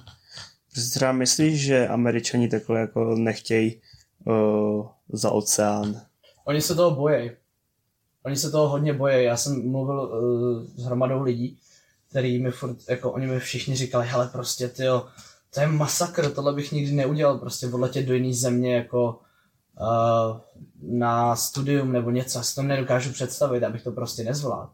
Prostě 0.73 0.99
třeba 0.99 1.12
myslíš, 1.12 1.61
že 1.61 1.89
američani 1.89 2.49
takhle 2.49 2.81
jako 2.81 3.15
nechtějí 3.15 3.81
uh, 4.25 4.87
za 5.12 5.31
oceán? 5.31 6.01
Oni 6.45 6.61
se 6.61 6.75
toho 6.75 6.91
bojí. 6.91 7.31
Oni 8.25 8.37
se 8.37 8.51
toho 8.51 8.69
hodně 8.69 8.93
bojí. 8.93 9.25
Já 9.25 9.37
jsem 9.37 9.71
mluvil 9.71 10.01
uh, 10.01 10.67
s 10.77 10.85
hromadou 10.85 11.23
lidí, 11.23 11.59
který 12.17 12.43
mi 12.43 12.51
furt, 12.51 12.77
jako 12.89 13.13
oni 13.13 13.27
mi 13.27 13.41
všichni 13.41 13.77
říkali, 13.77 14.07
hele 14.07 14.29
prostě 14.29 14.69
tyjo, 14.69 15.07
to 15.55 15.61
je 15.61 15.67
masakr, 15.67 16.33
tohle 16.33 16.53
bych 16.53 16.73
nikdy 16.73 16.93
neudělal, 16.93 17.39
prostě 17.39 17.67
odletět 17.67 18.07
do 18.07 18.15
jiné 18.15 18.35
země 18.35 18.77
jako 18.77 19.21
uh, 19.81 20.41
na 20.83 21.37
studium 21.37 21.93
nebo 21.93 22.11
něco, 22.11 22.39
já 22.39 22.43
si 22.43 22.55
to 22.55 22.63
nedokážu 22.63 23.13
představit, 23.13 23.65
abych 23.65 23.83
to 23.83 23.93
prostě 23.93 24.25
nezvládl. 24.25 24.71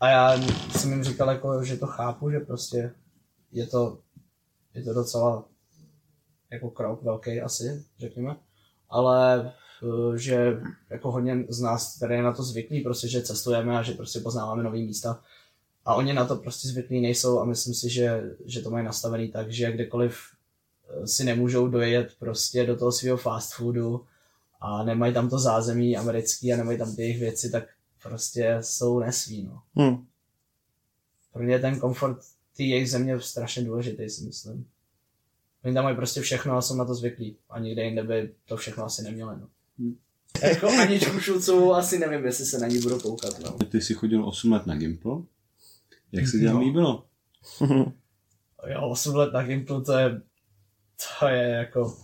A 0.00 0.08
já 0.08 0.40
jsem 0.70 0.90
jim 0.90 1.04
říkal, 1.04 1.28
jako, 1.28 1.64
že 1.64 1.76
to 1.76 1.86
chápu, 1.86 2.30
že 2.30 2.40
prostě 2.40 2.94
je 3.52 3.66
to, 3.66 3.98
je 4.74 4.82
to 4.82 4.94
docela 4.94 5.44
jako 6.52 6.70
krok 6.70 7.02
velký 7.02 7.40
asi, 7.40 7.84
řekněme. 7.98 8.36
Ale 8.90 9.52
eh, 9.82 10.18
že 10.18 10.60
jako 10.90 11.10
hodně 11.10 11.44
z 11.48 11.60
nás, 11.60 11.96
které 11.96 12.14
je 12.14 12.22
na 12.22 12.32
to 12.32 12.42
zvyklí, 12.42 12.80
prostě, 12.80 13.08
že 13.08 13.22
cestujeme 13.22 13.78
a 13.78 13.82
že 13.82 13.92
prostě 13.92 14.20
poznáváme 14.20 14.62
nové 14.62 14.78
místa. 14.78 15.20
A 15.84 15.94
oni 15.94 16.12
na 16.12 16.24
to 16.24 16.36
prostě 16.36 16.68
zvyklí 16.68 17.00
nejsou 17.00 17.40
a 17.40 17.44
myslím 17.44 17.74
si, 17.74 17.90
že, 17.90 18.22
že 18.44 18.60
to 18.60 18.70
mají 18.70 18.84
nastavený 18.84 19.28
tak, 19.28 19.52
že 19.52 19.72
kdekoliv 19.72 20.18
eh, 20.88 21.06
si 21.06 21.24
nemůžou 21.24 21.68
dojet 21.68 22.16
prostě 22.18 22.66
do 22.66 22.76
toho 22.76 22.92
svého 22.92 23.16
fast 23.16 23.54
foodu 23.54 24.04
a 24.60 24.84
nemají 24.84 25.14
tam 25.14 25.28
to 25.28 25.38
zázemí 25.38 25.96
americký 25.96 26.52
a 26.52 26.56
nemají 26.56 26.78
tam 26.78 26.96
ty 26.96 27.02
jejich 27.02 27.18
věci, 27.18 27.50
tak 27.50 27.64
prostě 28.02 28.58
jsou 28.60 28.98
nesví, 28.98 29.42
no. 29.42 29.62
Hmm. 29.74 30.06
Pro 31.32 31.42
mě 31.42 31.54
je 31.54 31.58
ten 31.58 31.80
komfort 31.80 32.18
té 32.56 32.62
jejich 32.62 32.90
země 32.90 33.20
strašně 33.20 33.64
důležitý, 33.64 34.10
si 34.10 34.24
myslím. 34.24 34.66
Oni 35.64 35.74
tam 35.74 35.84
mají 35.84 35.96
prostě 35.96 36.20
všechno 36.20 36.56
a 36.56 36.62
jsou 36.62 36.76
na 36.76 36.84
to 36.84 36.94
zvyklí. 36.94 37.36
A 37.50 37.58
nikde 37.58 37.84
jinde 37.84 38.02
by 38.02 38.34
to 38.48 38.56
všechno 38.56 38.84
asi 38.84 39.02
neměli, 39.02 39.36
no. 39.40 39.48
Hmm. 39.78 39.96
Jako 40.42 40.68
Aničku 40.68 41.20
Šulcovou 41.20 41.74
asi 41.74 41.98
nevím, 41.98 42.24
jestli 42.24 42.44
se 42.46 42.58
na 42.58 42.66
ní 42.66 42.78
budu 42.78 43.00
koukat, 43.00 43.40
no. 43.40 43.50
Ty 43.50 43.80
jsi 43.80 43.94
chodil 43.94 44.28
8 44.28 44.52
let 44.52 44.66
na 44.66 44.76
Gimple. 44.76 45.22
Jak 46.14 46.28
se 46.28 46.38
ti 46.38 46.44
tam 46.44 46.54
No. 46.54 46.60
líbilo? 46.60 47.04
Jo, 48.70 48.80
8 48.88 49.14
let 49.14 49.32
na 49.32 49.42
Gimplu, 49.42 49.80
to 49.84 49.92
je, 49.98 50.20
to 51.20 51.26
je 51.28 51.48
jako, 51.48 51.96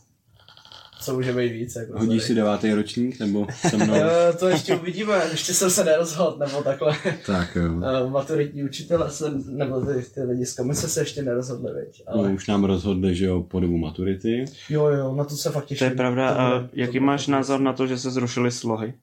co 1.02 1.14
může 1.14 1.32
být 1.32 1.52
víc, 1.52 1.76
jako 1.76 1.92
Hodíš 1.92 2.06
sorry. 2.06 2.20
si 2.20 2.34
devátý 2.34 2.72
ročník, 2.74 3.20
nebo 3.20 3.46
se 3.68 3.76
mnou? 3.76 3.94
Eh, 4.30 4.32
to 4.32 4.48
ještě 4.48 4.76
uvidíme, 4.76 5.22
ještě 5.30 5.54
jsem 5.54 5.70
se 5.70 5.84
nerozhodl, 5.84 6.38
nebo 6.38 6.62
takhle. 6.62 6.96
tak 7.26 7.56
jo. 7.56 7.72
Uh, 7.72 8.10
maturitní 8.10 8.64
učitele 8.64 9.10
se, 9.10 9.30
nebo 9.46 9.80
ty, 9.80 10.02
ty 10.02 10.22
lidi 10.22 10.46
z 10.46 10.54
komise 10.54 10.88
se 10.88 11.00
ještě 11.00 11.22
nerozhodli, 11.22 11.72
viď? 11.86 12.02
No, 12.06 12.12
Ale 12.14 12.28
už 12.28 12.46
nám 12.46 12.64
rozhodli, 12.64 13.14
že 13.14 13.26
jo, 13.26 13.42
po 13.42 13.60
dobu 13.60 13.78
maturity. 13.78 14.44
jo, 14.68 14.86
jo, 14.86 15.14
na 15.14 15.24
to 15.24 15.36
se 15.36 15.50
fakt 15.50 15.64
To 15.64 15.68
těším. 15.68 15.86
je 15.86 15.94
pravda. 15.94 16.34
To 16.34 16.40
A 16.40 16.58
bude- 16.58 16.68
to 16.68 16.80
jaký 16.80 16.92
bude 16.92 17.06
máš 17.06 17.26
názor 17.26 17.60
na 17.60 17.72
to, 17.72 17.86
že 17.86 17.98
se 17.98 18.10
zrušily 18.10 18.50
slohy? 18.50 18.94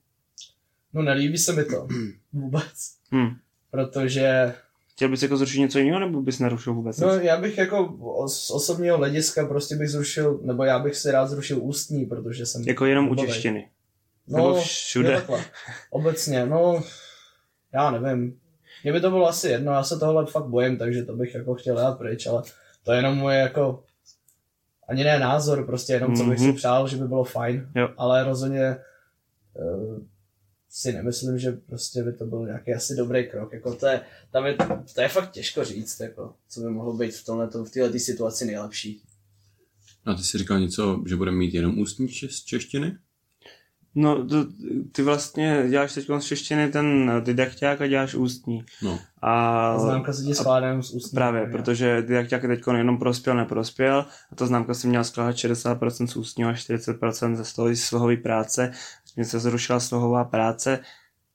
No 0.93 1.01
nelíbí 1.01 1.37
se 1.37 1.53
mi 1.53 1.63
to 1.65 1.87
vůbec, 2.33 2.73
Hmm. 3.11 3.29
protože 3.71 4.53
Chtěl 4.97 5.09
bys 5.09 5.21
jako 5.23 5.37
zrušit 5.37 5.59
něco 5.59 5.79
jiného, 5.79 5.99
nebo 5.99 6.21
bys 6.21 6.39
nerušil 6.39 6.73
vůbec? 6.73 6.97
no, 6.99 7.09
já 7.13 7.37
bych 7.41 7.57
jako 7.57 7.97
z 8.29 8.51
osobního 8.51 8.97
hlediska 8.97 9.45
prostě 9.45 9.75
bych 9.75 9.89
zrušil, 9.89 10.39
nebo 10.43 10.63
já 10.63 10.79
bych 10.79 10.95
si 10.95 11.11
rád 11.11 11.25
zrušil 11.27 11.59
ústní, 11.61 12.05
protože 12.05 12.45
jsem... 12.45 12.61
Jako 12.67 12.85
jenom 12.85 13.09
u 13.09 13.15
češtiny. 13.15 13.69
No, 14.27 14.37
nebo 14.37 14.61
všude. 14.61 15.11
takhle. 15.13 15.45
Obecně, 15.89 16.45
no, 16.45 16.83
já 17.73 17.91
nevím. 17.91 18.39
Mně 18.83 18.93
by 18.93 19.01
to 19.01 19.09
bylo 19.09 19.27
asi 19.27 19.47
jedno, 19.49 19.71
já 19.71 19.83
se 19.83 19.99
tohle 19.99 20.25
fakt 20.25 20.45
bojím, 20.47 20.77
takže 20.77 21.03
to 21.03 21.15
bych 21.15 21.35
jako 21.35 21.55
chtěl 21.55 21.75
dát 21.75 21.97
pryč, 21.97 22.27
ale 22.27 22.43
to 22.83 22.91
je 22.91 22.97
jenom 22.97 23.17
moje 23.17 23.39
jako 23.39 23.83
ani 24.89 25.03
ne 25.03 25.19
názor, 25.19 25.65
prostě 25.65 25.93
jenom 25.93 26.15
co 26.15 26.23
bych 26.23 26.39
si 26.39 26.45
Mhm. 26.47 26.55
přál, 26.55 26.87
že 26.87 26.97
by 26.97 27.07
bylo 27.07 27.23
fajn, 27.23 27.69
Jo. 27.75 27.89
ale 27.97 28.23
rozhodně 28.23 28.77
uh, 29.53 29.97
si 30.77 30.93
nemyslím, 30.93 31.39
že 31.39 31.51
prostě 31.51 32.03
by 32.03 32.13
to 32.13 32.25
byl 32.25 32.45
nějaký 32.45 32.73
asi 32.73 32.95
dobrý 32.95 33.29
krok, 33.29 33.53
jako 33.53 33.75
to 33.75 33.87
je, 33.87 34.01
tam 34.31 34.45
je, 34.45 34.57
to 34.93 35.01
je 35.01 35.07
fakt 35.07 35.31
těžko 35.31 35.63
říct, 35.63 35.99
jako, 35.99 36.33
co 36.49 36.61
by 36.61 36.69
mohlo 36.69 36.97
být 36.97 37.15
v 37.15 37.25
tomhle, 37.25 37.47
v 37.47 37.71
této 37.71 37.99
situaci 37.99 38.45
nejlepší. 38.45 39.01
A 40.05 40.13
ty 40.13 40.23
jsi 40.23 40.37
říkal 40.37 40.59
něco, 40.59 41.03
že 41.07 41.15
budeme 41.15 41.37
mít 41.37 41.53
jenom 41.53 41.79
ústní 41.79 42.07
čes- 42.07 42.43
češtiny? 42.45 42.97
No, 43.95 44.27
to, 44.27 44.45
ty 44.91 45.03
vlastně 45.03 45.65
děláš 45.69 45.93
teď 45.93 46.07
z 46.19 46.25
češtiny 46.25 46.71
ten 46.71 47.11
didakťák 47.23 47.81
a 47.81 47.87
děláš 47.87 48.15
ústní. 48.15 48.65
No. 48.81 48.99
A 49.21 49.79
známka 49.79 50.13
se 50.13 50.23
ti 50.23 50.35
skládá 50.35 50.67
jenom 50.67 50.83
z 50.83 50.91
ústní. 50.91 51.15
Právě, 51.15 51.41
jo. 51.41 51.47
protože 51.51 52.01
didakťák 52.01 52.41
teď 52.41 52.61
jenom 52.77 52.99
prospěl, 52.99 53.35
neprospěl 53.35 54.05
a 54.31 54.35
ta 54.35 54.45
známka 54.45 54.73
si 54.73 54.87
měla 54.87 55.03
skládat 55.03 55.35
60% 55.35 56.07
z 56.07 56.15
ústního 56.15 56.49
a 56.49 56.53
40% 56.53 57.35
ze 57.35 57.45
slohy, 57.45 57.75
slohové 57.75 58.17
práce. 58.17 58.71
Když 59.17 59.27
se 59.27 59.39
zrušila 59.39 59.79
slohová 59.79 60.23
práce, 60.23 60.79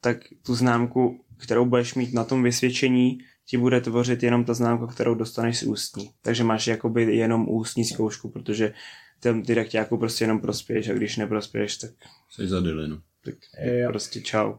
tak 0.00 0.16
tu 0.46 0.54
známku, 0.54 1.20
kterou 1.36 1.64
budeš 1.64 1.94
mít 1.94 2.14
na 2.14 2.24
tom 2.24 2.42
vysvědčení, 2.42 3.18
ti 3.46 3.58
bude 3.58 3.80
tvořit 3.80 4.22
jenom 4.22 4.44
ta 4.44 4.54
známka, 4.54 4.86
kterou 4.86 5.14
dostaneš 5.14 5.58
z 5.58 5.62
ústní. 5.62 6.10
Takže 6.22 6.44
máš 6.44 6.66
jakoby 6.66 7.16
jenom 7.16 7.48
ústní 7.48 7.84
zkoušku, 7.84 8.28
protože 8.30 8.72
ten 9.20 9.42
didakťáku 9.42 9.98
prostě 9.98 10.24
jenom 10.24 10.40
prospěješ 10.40 10.88
a 10.88 10.92
když 10.92 11.16
neprospěješ, 11.16 11.76
tak, 11.76 11.90
Jsi 12.30 12.48
za 12.48 12.60
dilinu. 12.60 12.98
tak 13.24 13.34
Jo. 13.64 13.88
prostě 13.90 14.20
čau. 14.20 14.54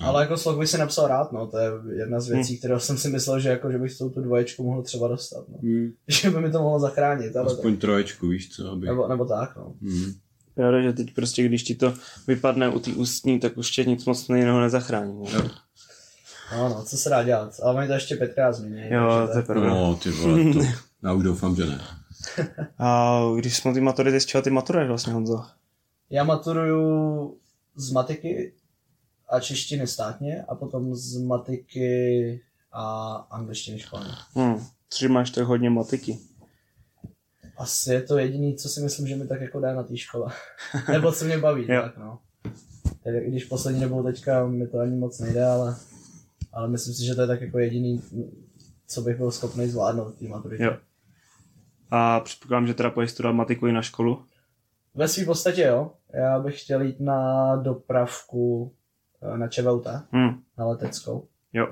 Ale 0.00 0.22
jako 0.22 0.36
slog 0.36 0.58
bych 0.58 0.68
si 0.68 0.78
napsal 0.78 1.08
rád, 1.08 1.32
no, 1.32 1.46
to 1.46 1.58
je 1.58 1.70
jedna 1.98 2.20
z 2.20 2.28
věcí, 2.28 2.58
kterou 2.58 2.78
jsem 2.78 2.98
si 2.98 3.08
myslel, 3.08 3.40
že 3.40 3.48
jako, 3.48 3.72
že 3.72 3.78
bych 3.78 3.92
s 3.92 3.98
tou 3.98 4.10
tu 4.10 4.20
dvoječku 4.20 4.64
mohl 4.64 4.82
třeba 4.82 5.08
dostat, 5.08 5.48
no. 5.48 5.58
Hmm. 5.62 5.92
Že 6.08 6.30
by 6.30 6.40
mi 6.40 6.50
to 6.50 6.62
mohlo 6.62 6.80
zachránit, 6.80 7.36
ale 7.36 7.46
Aspoň 7.46 7.76
troječku, 7.76 8.28
víš 8.28 8.48
co, 8.56 8.70
aby... 8.70 8.86
nebo, 8.86 9.08
nebo 9.08 9.24
tak, 9.24 9.56
no. 9.56 9.74
Hmm. 9.82 10.12
Pravda, 10.58 10.80
že 10.80 10.92
teď 10.92 11.14
prostě, 11.14 11.44
když 11.44 11.62
ti 11.62 11.74
to 11.74 11.94
vypadne 12.26 12.68
u 12.68 12.78
té 12.78 12.90
ústní, 12.90 13.40
tak 13.40 13.56
už 13.58 13.70
tě 13.70 13.84
nic 13.84 14.04
moc 14.04 14.28
jiného 14.28 14.60
nezachrání. 14.60 15.18
No. 15.18 15.30
Jo. 15.30 15.50
No, 16.52 16.68
no, 16.68 16.84
co 16.84 16.96
se 16.96 17.10
dá 17.10 17.22
dělat, 17.22 17.60
ale 17.62 17.74
oni 17.74 17.86
to 17.86 17.92
ještě 17.92 18.16
Petra 18.16 18.52
změní. 18.52 18.90
Jo, 18.90 19.28
to 19.32 19.38
je 19.38 19.42
pravda. 19.42 19.68
No, 19.68 19.94
ty 19.94 20.10
vole, 20.10 20.52
to... 20.52 20.60
Já 21.02 21.12
už 21.12 21.24
doufám, 21.24 21.56
že 21.56 21.66
ne. 21.66 21.80
A 22.78 23.20
když 23.36 23.56
jsme 23.56 23.74
ty 23.74 23.80
maturity, 23.80 24.20
z 24.20 24.26
čeho 24.26 24.42
ty 24.42 24.50
maturuješ 24.50 24.88
vlastně, 24.88 25.12
Honzo? 25.12 25.44
Já 26.10 26.24
maturuju 26.24 27.36
z 27.76 27.90
matiky 27.90 28.52
a 29.28 29.40
češtiny 29.40 29.86
státně 29.86 30.44
a 30.48 30.54
potom 30.54 30.94
z 30.94 31.16
matiky 31.16 32.40
a 32.72 33.14
angličtiny 33.30 33.78
školní. 33.78 34.10
Hm, 34.36 34.64
což 34.90 35.08
máš 35.08 35.30
tak 35.30 35.44
hodně 35.44 35.70
matiky. 35.70 36.18
Asi 37.58 37.92
je 37.92 38.02
to 38.02 38.18
jediný, 38.18 38.56
co 38.56 38.68
si 38.68 38.80
myslím, 38.80 39.06
že 39.06 39.16
mi 39.16 39.26
tak 39.26 39.40
jako 39.40 39.60
dá 39.60 39.74
na 39.74 39.82
té 39.82 39.96
škole. 39.96 40.32
Nebo 40.92 41.12
co 41.12 41.24
mě 41.24 41.38
baví, 41.38 41.66
tak 41.66 41.96
no. 41.96 42.18
Tedy, 43.04 43.18
i 43.18 43.30
když 43.30 43.44
poslední 43.44 43.80
dobou 43.80 44.02
teďka 44.02 44.46
mi 44.46 44.66
to 44.66 44.78
ani 44.78 44.96
moc 44.96 45.18
nejde, 45.18 45.44
ale, 45.46 45.76
ale 46.52 46.68
myslím 46.68 46.94
si, 46.94 47.04
že 47.04 47.14
to 47.14 47.20
je 47.20 47.26
tak 47.26 47.40
jako 47.40 47.58
jediný, 47.58 48.02
co 48.86 49.02
bych 49.02 49.16
byl 49.16 49.30
schopný 49.30 49.68
zvládnout 49.68 50.14
té 50.18 50.24
maturitě. 50.28 50.62
Jo. 50.64 50.76
A 51.90 52.20
předpokládám, 52.20 52.66
že 52.66 52.74
teda 52.74 52.90
půjdeš 52.90 53.10
studovat 53.10 53.32
matiku 53.32 53.66
i 53.66 53.72
na 53.72 53.82
školu. 53.82 54.24
Ve 54.94 55.08
své 55.08 55.24
podstatě 55.24 55.62
jo. 55.62 55.92
Já 56.14 56.38
bych 56.40 56.60
chtěl 56.62 56.82
jít 56.82 57.00
na 57.00 57.56
dopravku 57.56 58.72
eh, 59.34 59.38
na 59.38 59.48
ČVUT, 59.48 59.86
Hm, 60.12 60.42
na 60.58 60.66
leteckou. 60.66 61.28
jo. 61.52 61.68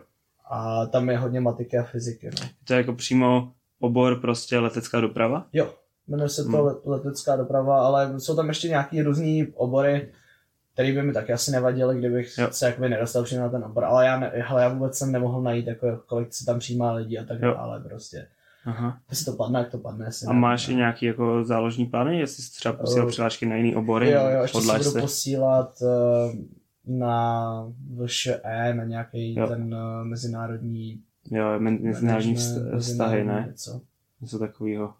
A 0.50 0.86
tam 0.86 1.08
je 1.10 1.18
hodně 1.18 1.40
matiky 1.40 1.78
a 1.78 1.82
fyziky. 1.82 2.30
No. 2.42 2.48
To 2.64 2.72
je 2.72 2.76
jako 2.76 2.92
přímo 2.92 3.52
obor 3.80 4.20
prostě 4.20 4.58
letecká 4.58 5.00
doprava? 5.00 5.46
Jo, 5.52 5.74
jmenuje 6.08 6.28
se 6.28 6.42
to 6.44 6.48
Hmm. 6.48 6.60
let, 6.60 6.76
letecká 6.84 7.36
doprava, 7.36 7.86
ale 7.86 8.20
jsou 8.20 8.36
tam 8.36 8.48
ještě 8.48 8.68
nějaký 8.68 9.02
různý 9.02 9.46
obory, 9.54 10.08
který 10.72 10.92
by 10.92 11.02
mi 11.02 11.12
taky 11.12 11.32
asi 11.32 11.50
nevadily, 11.50 11.98
kdybych 11.98 12.38
Jo. 12.38 12.48
se 12.50 12.66
jakoby 12.66 12.88
nedostal 12.88 13.24
přímo 13.24 13.40
na 13.42 13.48
ten 13.48 13.64
obor. 13.64 13.84
Ale 13.84 14.06
já, 14.06 14.20
ne, 14.20 14.32
hele, 14.34 14.62
já 14.62 14.68
vůbec 14.68 14.98
jsem 14.98 15.12
nemohl 15.12 15.42
najít, 15.42 15.66
jako, 15.66 16.00
kolik 16.06 16.34
se 16.34 16.44
tam 16.44 16.58
přijímá 16.58 16.92
lidí 16.92 17.18
a 17.18 17.24
tak 17.24 17.40
dále. 17.40 17.80
Prostě. 17.80 18.26
Aha. 18.64 18.98
Jestli 19.10 19.24
to 19.24 19.32
padne, 19.32 19.58
jak 19.58 19.70
to 19.70 19.78
padne. 19.78 20.06
A 20.28 20.32
ne, 20.32 20.38
máš 20.40 20.68
i 20.68 20.70
ne. 20.70 20.76
nějaký 20.76 21.06
jako 21.06 21.44
záložní 21.44 21.86
plány, 21.86 22.18
jestli 22.18 22.42
jsi 22.42 22.50
třeba 22.52 22.72
posílal 22.74 23.06
Eh, 23.08 23.10
přihlášky 23.10 23.46
na 23.46 23.56
jiný 23.56 23.76
obory? 23.76 24.10
Jo, 24.10 24.20
jo, 24.34 24.42
ještě 24.42 24.58
se 24.58 24.64
hodláš 24.66 24.86
budu 24.86 25.00
posílat 25.00 25.70
uh, 25.82 26.34
na 26.98 27.66
VŠE, 28.04 28.74
na 28.74 28.84
nějaký 28.84 29.34
Jo. 29.38 29.46
ten 29.46 29.74
uh, 29.74 30.04
mezinárodní 30.06 31.00
Jo, 31.30 31.44
men- 31.60 31.82
mezinárodní 31.82 32.34
vst- 32.36 32.78
vztahy, 32.78 33.24
ne? 33.24 33.44
Něco. 33.48 33.80
Něco 34.20 34.38
takového. 34.38 34.94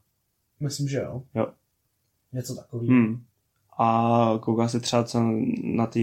Myslím, 0.61 0.89
že 0.89 0.99
jo. 0.99 1.23
Jo. 1.35 1.47
Něco 2.33 2.55
takového. 2.55 2.89
Hmm. 2.95 3.23
A 3.79 4.39
kouká 4.43 4.69
se 4.69 4.81
třeba, 4.81 5.05
co 5.05 5.21
na 5.65 5.87
té 5.87 6.01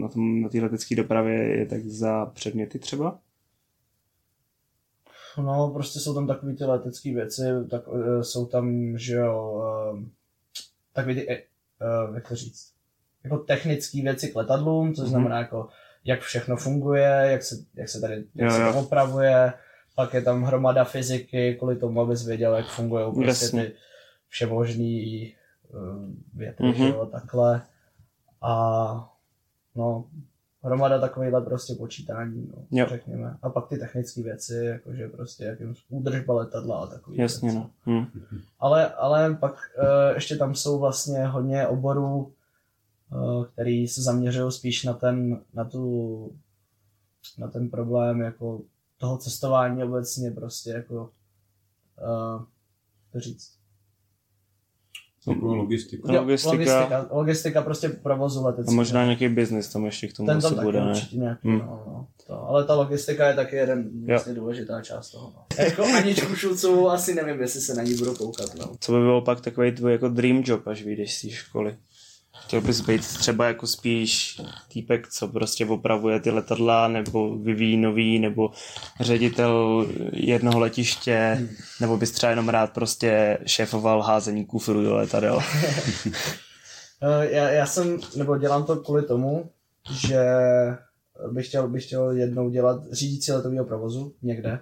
na 0.00 0.08
tom, 0.08 0.42
na 0.42 0.48
letecké 0.62 0.96
dopravě 0.96 1.34
je 1.58 1.66
tak 1.66 1.84
za 1.84 2.26
předměty 2.26 2.78
třeba? 2.78 3.18
No, 5.38 5.70
prostě 5.70 5.98
jsou 6.00 6.14
tam 6.14 6.26
takové 6.26 6.54
ty 6.54 6.64
letecké 6.64 7.14
věci, 7.14 7.42
tak 7.70 7.88
uh, 7.88 8.20
jsou 8.20 8.46
tam, 8.46 8.98
že 8.98 9.14
jo, 9.14 9.62
uh, 9.94 10.02
takové 10.92 11.14
ty, 11.14 11.26
uh, 12.08 12.14
jak 12.14 12.28
to 12.28 12.36
říct, 12.36 12.72
jako 13.24 13.38
technické 13.38 14.02
věci 14.02 14.28
k 14.28 14.36
letadlům, 14.36 14.94
což 14.94 15.02
Mhm. 15.02 15.10
znamená 15.10 15.38
jako 15.38 15.68
jak 16.04 16.20
všechno 16.20 16.56
funguje, 16.56 17.08
jak 17.30 17.42
se, 17.42 17.54
jak 17.74 17.88
se 17.88 18.00
tady 18.00 18.14
jak 18.34 18.50
Jo, 18.50 18.50
se 18.50 18.62
jo. 18.62 18.72
to 18.72 18.78
opravuje, 18.78 19.52
pak 19.94 20.14
je 20.14 20.22
tam 20.22 20.42
hromada 20.42 20.84
fyziky, 20.84 21.54
kvůli 21.54 21.76
tomu, 21.76 22.00
abys 22.00 22.26
věděl, 22.26 22.54
jak 22.56 22.66
fungují 22.66 23.12
prostě 23.14 23.56
ty 23.56 23.72
všemožný 24.28 25.34
eh, 25.70 25.76
větry, 26.34 26.66
Mhm. 26.66 26.74
mm-hmm. 26.76 26.88
jo, 26.94 27.06
takhle. 27.06 27.62
A 28.42 29.10
no, 29.76 30.04
hromada 30.64 30.98
takovýhle 31.00 31.40
prostě 31.40 31.74
počítání, 31.74 32.50
no, 32.56 32.62
Jo. 32.70 32.86
řekněme. 32.88 33.36
A 33.42 33.50
pak 33.50 33.68
ty 33.68 33.78
technické 33.78 34.22
věci, 34.22 34.54
jakože 34.54 35.08
prostě 35.08 35.44
jakým 35.44 35.74
údržba 35.88 36.34
letadla 36.34 36.78
a 36.78 36.86
takový 36.86 37.18
Jasně, 37.18 37.50
věci. 37.50 37.58
no. 37.58 37.70
Hm. 37.86 38.06
Ale, 38.60 38.88
ale 38.94 39.34
pak 39.34 39.52
uh, 39.52 40.14
ještě 40.14 40.36
tam 40.36 40.54
jsou 40.54 40.78
vlastně 40.78 41.26
hodně 41.26 41.66
oborů, 41.66 42.32
který 43.52 43.88
se 43.88 44.02
zaměřují 44.02 44.52
spíš 44.52 44.84
na 44.84 44.92
ten, 44.92 45.40
na 45.54 45.64
tu, 45.64 46.32
na 47.38 47.48
ten 47.48 47.70
problém 47.70 48.20
jako 48.20 48.60
toho 48.98 49.18
cestování 49.18 49.84
obecně 49.84 50.30
prostě 50.30 50.70
jako 50.70 51.10
uh, 52.02 52.42
to 53.12 53.20
říct. 53.20 53.52
Jako 55.28 55.54
logistika. 55.54 56.12
Jo, 56.12 56.20
Logistika. 56.20 56.52
logistika, 56.52 57.06
logistika 57.10 57.62
prostě 57.62 57.88
provozu 57.88 58.40
A 58.40 58.46
leteckého. 58.46 58.74
možná 58.76 59.04
nějaký 59.04 59.28
biznis 59.28 59.68
tam 59.68 59.84
ještě 59.84 60.08
k 60.08 60.12
tomu 60.12 60.26
ten 60.26 60.40
tam 60.40 60.54
taky 60.54 60.64
bude, 60.64 60.80
ne? 60.84 60.90
určitě 60.90 61.16
nějaký, 61.16 61.48
Hmm. 61.48 61.58
no, 61.58 61.82
no, 61.86 62.06
to. 62.26 62.42
Ale 62.48 62.64
ta 62.64 62.74
logistika 62.74 63.28
je 63.28 63.34
taky 63.34 63.56
jeden 63.56 64.06
vlastně 64.06 64.34
důležitá 64.34 64.82
část 64.82 65.10
toho. 65.10 65.32
No. 65.36 65.64
Jako 65.64 65.82
Aničku 65.84 66.34
Šulcovou 66.34 66.88
asi 66.88 67.14
nevím, 67.14 67.40
jestli 67.40 67.60
se 67.60 67.74
na 67.74 67.82
ní 67.82 67.94
budu 67.94 68.14
koukat, 68.14 68.54
no. 68.54 68.72
Co 68.80 68.92
by 68.92 68.98
bylo 68.98 69.22
pak 69.22 69.40
takový 69.40 69.72
tvůj 69.72 69.92
jako 69.92 70.08
dream 70.08 70.42
job, 70.46 70.66
až 70.66 70.82
vyjdeš 70.82 71.14
z 71.18 71.22
té 71.22 71.30
školy? 71.30 71.76
Chtěl 72.40 72.60
bys 72.60 72.80
být 72.80 73.00
třeba 73.06 73.46
jako 73.46 73.66
spíš 73.66 74.40
týpek, 74.72 75.08
co 75.08 75.28
prostě 75.28 75.66
opravuje 75.66 76.20
ty 76.20 76.30
letadla, 76.30 76.88
nebo 76.88 77.38
vyvíjí 77.38 77.76
nový, 77.76 78.18
nebo 78.18 78.50
ředitel 79.00 79.86
jednoho 80.12 80.58
letiště, 80.58 81.48
nebo 81.80 81.96
bys 81.96 82.10
třeba 82.10 82.30
jenom 82.30 82.48
rád 82.48 82.72
prostě 82.72 83.38
šéfoval 83.46 84.02
házení 84.02 84.44
kufru 84.46 84.82
do 84.82 84.94
letadel. 84.96 85.40
Eh, 87.04 87.30
Já, 87.30 87.48
já 87.50 87.66
jsem, 87.66 87.98
nebo 88.16 88.36
dělám 88.36 88.64
to 88.64 88.76
kvůli 88.76 89.02
tomu, 89.02 89.50
že 89.90 90.24
bych 91.32 91.48
chtěl, 91.48 91.68
bych 91.68 91.84
chtěl 91.86 92.10
jednou 92.10 92.50
dělat 92.50 92.82
řídící 92.92 93.32
letového 93.32 93.64
provozu 93.64 94.14
někde, 94.22 94.60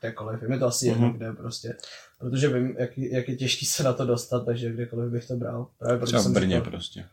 kdekoliv. 0.00 0.42
Je 0.42 0.48
mi 0.48 0.58
to 0.58 0.66
asi 0.66 0.86
jedno, 0.86 1.06
Mhm. 1.08 1.16
kde 1.16 1.32
prostě. 1.32 1.76
Protože 2.18 2.48
vím, 2.48 2.74
jak, 2.78 2.98
jak 2.98 3.28
je 3.28 3.36
těžký 3.36 3.66
se 3.66 3.82
na 3.82 3.92
to 3.92 4.06
dostat, 4.06 4.44
takže 4.44 4.72
kdekoliv 4.72 5.10
bych 5.12 5.26
to 5.26 5.36
bral. 5.36 5.66
Právě 5.78 5.96
proto 5.98 6.06
Třeba 6.06 6.22
v 6.22 6.32
Brně 6.32 6.56
říkal- 6.56 6.70
prostě. 6.70 7.04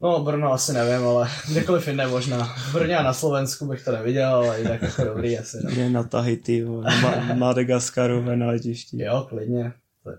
No, 0.00 0.24
Brno 0.24 0.52
asi 0.52 0.72
nevím, 0.72 1.06
ale 1.06 1.28
kdekoliv 1.50 1.88
jinde 1.88 2.06
možná. 2.06 2.44
V 2.44 2.72
Brně 2.72 2.96
a 2.96 3.02
na 3.02 3.12
Slovensku 3.12 3.66
bych 3.66 3.84
to 3.84 3.92
neviděl, 3.92 4.28
ale 4.28 4.58
jinak 4.58 4.82
jako 4.82 5.04
dobrý 5.04 5.38
asi. 5.38 5.56
No. 5.64 5.70
Je 5.70 5.90
na 5.90 6.02
Tahiti, 6.02 6.64
na 6.64 6.90
Ma- 7.02 7.38
Madagaskaru 7.38 8.22
na 8.36 8.46
letišti. 8.46 9.02
Jo, 9.02 9.26
klidně. 9.28 9.72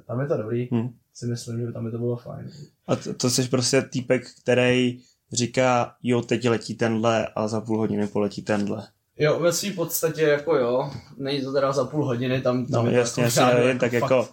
Tam 0.07 0.19
je 0.21 0.27
to 0.27 0.37
dobrý. 0.37 0.67
Hm. 0.71 0.89
Si 1.13 1.25
myslím, 1.25 1.65
že 1.65 1.71
tam 1.71 1.85
by 1.85 1.91
to 1.91 1.97
bylo 1.97 2.15
fajn. 2.17 2.51
A 2.87 2.95
to, 2.95 3.13
to 3.13 3.29
jsi 3.29 3.43
prostě 3.47 3.81
týpek, 3.81 4.23
který 4.41 4.99
říká, 5.33 5.95
jo, 6.03 6.21
teď 6.21 6.49
letí 6.49 6.75
tenhle 6.75 7.27
a 7.27 7.47
za 7.47 7.61
půl 7.61 7.77
hodiny 7.77 8.07
poletí 8.07 8.41
tenhle. 8.41 8.87
Jo, 9.17 9.39
ve 9.39 9.53
své 9.53 9.71
podstatě 9.71 10.21
jako 10.21 10.55
jo, 10.55 10.91
není 11.17 11.41
to 11.41 11.53
teda 11.53 11.71
za 11.71 11.85
půl 11.85 12.05
hodiny, 12.05 12.41
tam, 12.41 12.65
tam 12.65 12.85
No, 12.85 12.91
je 12.91 12.93
to 12.93 12.99
jasně, 12.99 13.23
jako 13.23 13.39
jasně, 13.39 13.61
jen 13.61 13.79
tak 13.79 13.93
jako, 13.93 14.29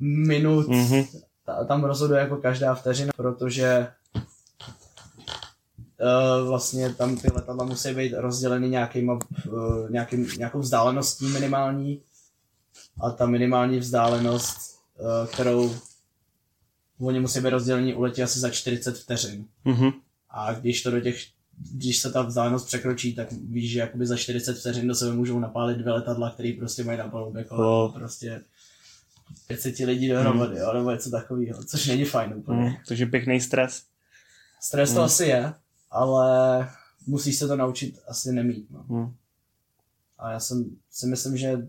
minut, 0.00 0.68
mhm, 0.68 1.04
ta, 1.44 1.64
tam 1.64 1.84
rozhoduje 1.84 2.20
jako 2.20 2.36
každá 2.36 2.74
vteřina, 2.74 3.12
protože 3.16 3.88
uh, 6.00 6.48
vlastně 6.48 6.94
tam 6.94 7.16
ty 7.16 7.32
letadla 7.32 7.64
musí 7.64 7.94
být 7.94 8.12
rozděleny 8.16 8.68
nějakýma, 8.68 9.18
uh, 9.48 9.90
nějakým, 9.90 10.28
nějakou 10.38 10.58
vzdáleností 10.58 11.26
minimální 11.26 12.02
a 13.00 13.10
ta 13.10 13.26
minimální 13.26 13.78
vzdálenost, 13.78 14.58
uh, 14.98 15.26
kterou 15.26 15.74
oni 17.00 17.20
musí 17.20 17.40
být 17.40 17.50
rozdělení, 17.50 17.94
uletí 17.94 18.22
asi 18.22 18.38
za 18.40 18.50
40 18.50 18.98
vteřin. 18.98 19.44
mhm, 19.64 19.90
A 20.30 20.52
když 20.52 20.82
to 20.82 20.90
do 20.90 21.00
těch, 21.00 21.16
když 21.72 21.98
se 21.98 22.12
ta 22.12 22.22
vzdálenost 22.22 22.66
překročí, 22.66 23.14
tak 23.14 23.32
víš, 23.32 23.70
že 23.72 23.78
jakoby 23.78 24.06
za 24.06 24.16
40 24.16 24.58
vteřin 24.58 24.88
do 24.88 24.94
sebe 24.94 25.12
můžou 25.16 25.38
napálit 25.38 25.78
dvě 25.78 25.92
letadla, 25.92 26.30
které 26.30 26.52
prostě 26.58 26.84
mají 26.84 26.98
na 26.98 27.08
palubě 27.08 27.44
kolem 27.44 27.66
Oh. 27.66 27.92
prostě 27.94 28.42
500 29.46 29.78
lidí 29.78 30.08
dohromady, 30.08 30.58
jo, 30.58 30.72
nebo 30.74 30.90
něco 30.90 31.10
takového, 31.10 31.64
což 31.64 31.86
není 31.86 32.04
fajn 32.04 32.32
úplně. 32.36 32.60
mhm, 32.62 32.74
takže 32.88 33.06
pěkný 33.06 33.40
stres. 33.40 33.82
Stres 34.60 34.92
to 34.92 34.98
Mm. 34.98 35.04
asi 35.04 35.24
je, 35.24 35.52
ale 35.90 36.68
musíš 37.06 37.36
se 37.36 37.48
to 37.48 37.56
naučit 37.56 37.98
asi 38.08 38.32
nemít. 38.32 38.70
No. 38.70 38.84
Mhm. 38.88 39.14
A 40.18 40.30
já 40.32 40.40
jsem, 40.40 40.64
si 40.90 41.06
myslím, 41.06 41.36
že 41.36 41.68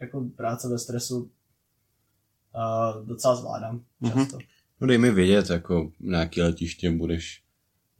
jako 0.00 0.24
práce 0.36 0.68
ve 0.68 0.78
stresu 0.78 1.18
uh, 2.54 3.06
docela 3.06 3.36
zvládám 3.36 3.82
Mhm. 4.00 4.12
často. 4.24 4.38
No 4.80 4.86
dej 4.86 4.98
mi 4.98 5.10
vědět, 5.10 5.50
jako 5.50 5.90
na 6.00 6.20
jaký 6.20 6.42
letiště 6.42 6.90
budeš 6.90 7.42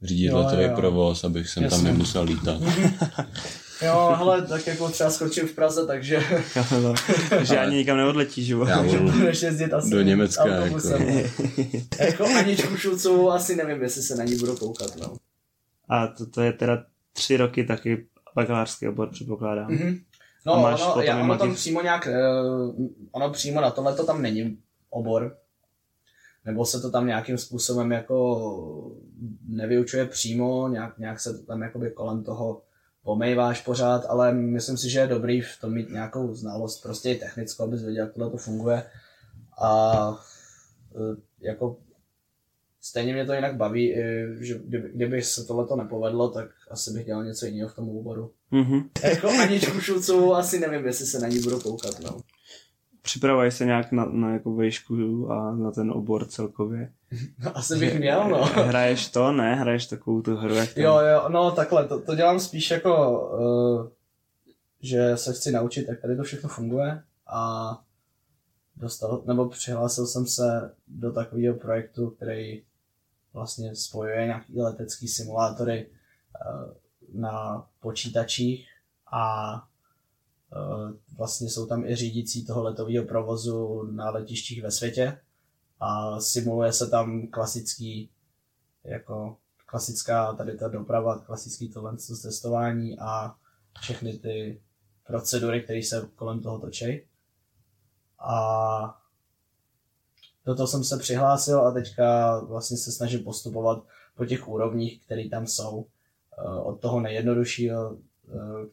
řídit 0.05 0.25
Jo, 0.25 0.37
letový 0.37 0.63
jo. 0.63 0.75
provoz, 0.75 1.23
abych 1.23 1.49
jsem 1.49 1.63
Jasně. 1.63 1.77
tam 1.77 1.85
nemusel 1.85 2.23
lítat. 2.23 2.61
Jo, 3.81 4.13
hele, 4.17 4.41
tak 4.41 4.67
jako 4.67 4.89
třeba 4.89 5.09
skočím 5.09 5.47
v 5.47 5.53
Praze, 5.53 5.87
takže 5.87 6.23
že 7.41 7.59
ani 7.59 7.75
nikam 7.75 7.97
neodletíš, 7.97 8.47
jo. 8.47 8.65
Já 8.65 8.83
budeš 8.83 9.41
jezdit 9.41 9.73
asi 9.73 9.89
do 9.89 10.01
Německa, 10.01 10.43
autobusem. 10.43 11.01
jako. 11.09 11.43
jako 11.99 12.25
Aničku 12.25 12.77
Šulcovou 12.77 13.31
asi 13.31 13.55
nevím, 13.55 13.81
jestli 13.81 14.01
se 14.01 14.15
na 14.15 14.23
ní 14.23 14.35
budu 14.35 14.55
koukat, 14.55 14.95
no. 14.95 15.15
A 15.89 16.07
to, 16.07 16.25
to 16.25 16.41
je 16.41 16.53
teda 16.53 16.83
tři 17.13 17.37
roky 17.37 17.63
taky 17.63 18.05
bakalářský 18.35 18.87
obor, 18.87 19.09
předpokládám. 19.11 19.67
Mm-hmm. 19.67 19.99
A 20.45 20.55
No, 20.55 20.61
máš 20.61 20.81
ono, 20.81 20.87
potom 20.89 21.03
já, 21.03 21.23
ono 21.23 21.37
tam 21.37 21.55
přímo 21.55 21.81
nějak, 21.81 22.07
uh, 22.07 22.87
ono 23.11 23.29
přímo 23.29 23.61
na 23.61 23.71
tohle 23.71 23.95
to 23.95 24.05
tam 24.05 24.21
není 24.21 24.57
obor. 24.89 25.37
Nebo 26.45 26.65
se 26.65 26.81
to 26.81 26.91
tam 26.91 27.07
nějakým 27.07 27.37
způsobem 27.37 27.91
jako 27.91 28.95
nevyučuje 29.47 30.05
přímo, 30.05 30.67
nějak, 30.67 30.97
nějak 30.97 31.19
se 31.19 31.37
to 31.37 31.45
tam 31.45 31.61
jakoby 31.61 31.91
kolem 31.91 32.23
toho 32.23 32.61
pomejváš 33.03 33.61
pořád, 33.61 34.05
ale 34.05 34.33
myslím 34.33 34.77
si, 34.77 34.89
že 34.89 34.99
je 34.99 35.07
dobrý 35.07 35.41
v 35.41 35.57
tom 35.61 35.73
mít 35.73 35.89
nějakou 35.89 36.33
znalost, 36.33 36.83
prostě 36.83 37.11
i 37.11 37.15
technickou, 37.15 37.63
abys 37.63 37.83
věděl, 37.83 38.05
jak 38.05 38.13
tohle 38.13 38.31
to 38.31 38.37
funguje. 38.37 38.83
A 39.61 40.19
eh, 40.95 41.21
jako 41.39 41.77
stejně 42.81 43.13
mě 43.13 43.25
to 43.25 43.33
jinak 43.33 43.55
baví, 43.55 43.95
že 44.39 44.59
kdyby, 44.65 44.91
kdyby 44.93 45.21
se 45.21 45.45
tohle 45.45 45.77
nepovedlo, 45.77 46.29
tak 46.29 46.49
asi 46.71 46.91
bych 46.91 47.05
dělal 47.05 47.23
něco 47.23 47.45
jiného 47.45 47.69
v 47.69 47.75
tom 47.75 47.89
oboru. 47.89 48.31
Mhm. 48.51 48.89
Jako 49.03 49.29
Aničku 49.29 49.79
Šulcovou 49.79 50.33
asi 50.33 50.59
nevím, 50.59 50.85
jestli 50.85 51.05
se 51.05 51.19
na 51.19 51.27
ní 51.27 51.39
budu 51.39 51.59
koukat, 51.59 51.99
no. 51.99 52.17
Připravuješ 53.05 53.53
se 53.53 53.65
nějak 53.65 53.91
na, 53.91 54.05
na 54.05 54.33
jako 54.33 54.55
vejšku 54.55 55.27
a 55.31 55.55
na 55.55 55.71
ten 55.71 55.91
obor 55.91 56.25
celkově? 56.25 56.91
no 57.39 57.57
asi 57.57 57.79
bych 57.79 57.99
měl, 57.99 58.29
no. 58.29 58.45
Hraješ 58.45 59.09
to, 59.09 59.31
ne? 59.31 59.55
Hraješ 59.55 59.85
takovou 59.85 60.21
tu 60.21 60.35
hru, 60.35 60.55
jak 60.55 60.73
tam... 60.73 60.83
Jo, 60.83 60.99
jo, 60.99 61.29
no 61.29 61.51
takhle, 61.51 61.87
to, 61.87 62.01
to 62.01 62.15
dělám 62.15 62.39
spíš 62.39 62.71
jako, 62.71 63.21
uh, 63.29 63.87
že 64.81 65.17
se 65.17 65.33
chci 65.33 65.51
naučit, 65.51 65.87
jak 65.87 66.01
tady 66.01 66.17
to 66.17 66.23
všechno 66.23 66.49
funguje 66.49 67.03
a 67.27 67.69
dostal, 68.75 69.23
nebo 69.25 69.49
přihlásil 69.49 70.07
jsem 70.07 70.27
se 70.27 70.75
do 70.87 71.11
takového 71.11 71.55
projektu, 71.55 72.09
který 72.09 72.63
vlastně 73.33 73.75
spojuje 73.75 74.25
nějaký 74.25 74.61
letecký 74.61 75.07
simulátory 75.07 75.87
uh, 75.87 76.73
na 77.21 77.65
počítačích 77.79 78.67
a 79.11 79.53
vlastně 81.17 81.49
jsou 81.49 81.65
tam 81.65 81.85
i 81.85 81.95
řídící 81.95 82.45
toho 82.45 82.63
letového 82.63 83.05
provozu 83.05 83.83
na 83.91 84.09
letištích 84.09 84.63
ve 84.63 84.71
světě 84.71 85.21
a 85.79 86.19
simuluje 86.19 86.73
se 86.73 86.87
tam 86.87 87.27
klasický 87.27 88.09
jako 88.83 89.37
klasická 89.65 90.33
tady 90.33 90.57
ta 90.57 90.67
doprava, 90.67 91.19
klasický 91.19 91.69
tohle 91.69 91.97
to 91.97 92.17
testování 92.21 92.99
a 92.99 93.35
všechny 93.81 94.13
ty 94.13 94.61
procedury, 95.07 95.61
které 95.61 95.83
se 95.83 96.09
kolem 96.15 96.41
toho 96.41 96.59
točí. 96.59 97.01
A 98.19 99.01
do 100.45 100.55
toho 100.55 100.67
jsem 100.67 100.83
se 100.83 100.97
přihlásil 100.97 101.59
a 101.59 101.71
teďka 101.71 102.39
vlastně 102.39 102.77
se 102.77 102.91
snažím 102.91 103.23
postupovat 103.23 103.83
po 104.15 104.25
těch 104.25 104.47
úrovních, 104.47 105.05
které 105.05 105.29
tam 105.29 105.47
jsou. 105.47 105.85
Eh, 106.37 106.59
Od 106.59 106.81
toho 106.81 106.99
nejjednoduššího 106.99 107.97
eh, 107.97 108.14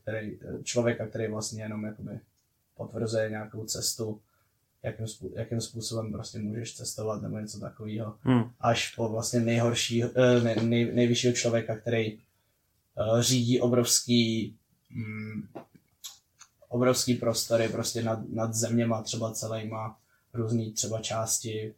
který, 0.02 0.38
člověka, 0.62 1.06
který 1.06 1.28
vlastně 1.28 1.62
jenom 1.62 1.84
jakoby 1.84 2.20
potvrzuje 2.76 3.30
nějakou 3.30 3.64
cestu, 3.64 4.20
jakým, 4.82 5.06
jakým 5.34 5.60
způsobem 5.60 6.12
prostě 6.12 6.38
můžeš 6.38 6.76
cestovat 6.76 7.22
nebo 7.22 7.38
něco 7.38 7.60
takového 7.60 8.16
Hm. 8.24 8.50
až 8.60 8.94
po 8.94 9.08
vlastně 9.08 9.40
nejhorší, 9.40 10.04
eh, 10.04 10.40
nej, 10.44 10.56
nej, 10.62 10.94
nejvyššího 10.94 11.32
člověka, 11.32 11.76
který 11.76 12.12
eh, 12.12 13.22
řídí 13.22 13.60
obrovský 13.60 14.56
mm, 14.90 15.42
obrovský 16.68 17.14
prostory 17.14 17.68
prostě 17.68 18.02
nad, 18.02 18.28
nad 18.28 18.54
zeměma 18.54 19.02
třeba 19.02 19.32
celýma, 19.32 19.98
různý 20.34 20.72
třeba 20.72 21.00
části 21.00 21.74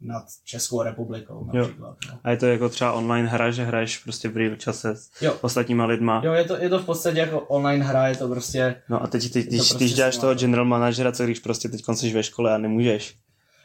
nad 0.00 0.24
Českou 0.44 0.82
republikou 0.82 1.50
například. 1.52 1.96
No. 2.10 2.18
A 2.24 2.30
je 2.30 2.36
to 2.36 2.46
jako 2.46 2.68
třeba 2.68 2.92
online 2.92 3.28
hra, 3.28 3.50
že 3.50 3.64
hraješ 3.64 3.98
prostě 3.98 4.28
v 4.28 4.36
real 4.36 4.56
čase 4.56 4.96
s 4.96 5.10
Jo. 5.22 5.36
ostatníma 5.40 5.86
lidma. 5.86 6.22
Jo, 6.24 6.32
je 6.32 6.44
to, 6.44 6.56
je 6.56 6.68
to 6.68 6.78
v 6.78 6.84
podstatě 6.84 7.18
jako 7.18 7.40
online 7.40 7.84
hra, 7.84 8.08
je 8.08 8.16
to 8.16 8.28
prostě... 8.28 8.82
No 8.88 9.02
a 9.02 9.06
teď, 9.06 9.32
teď 9.32 9.46
když, 9.46 9.58
prostě 9.60 9.76
když 9.76 9.94
děláš 9.94 10.16
toho 10.16 10.34
general 10.34 10.64
managera, 10.64 11.12
co 11.12 11.24
když 11.24 11.38
prostě 11.38 11.68
teď 11.68 11.84
jsi 11.94 12.12
ve 12.12 12.22
škole 12.22 12.54
a 12.54 12.58
nemůžeš. 12.58 13.16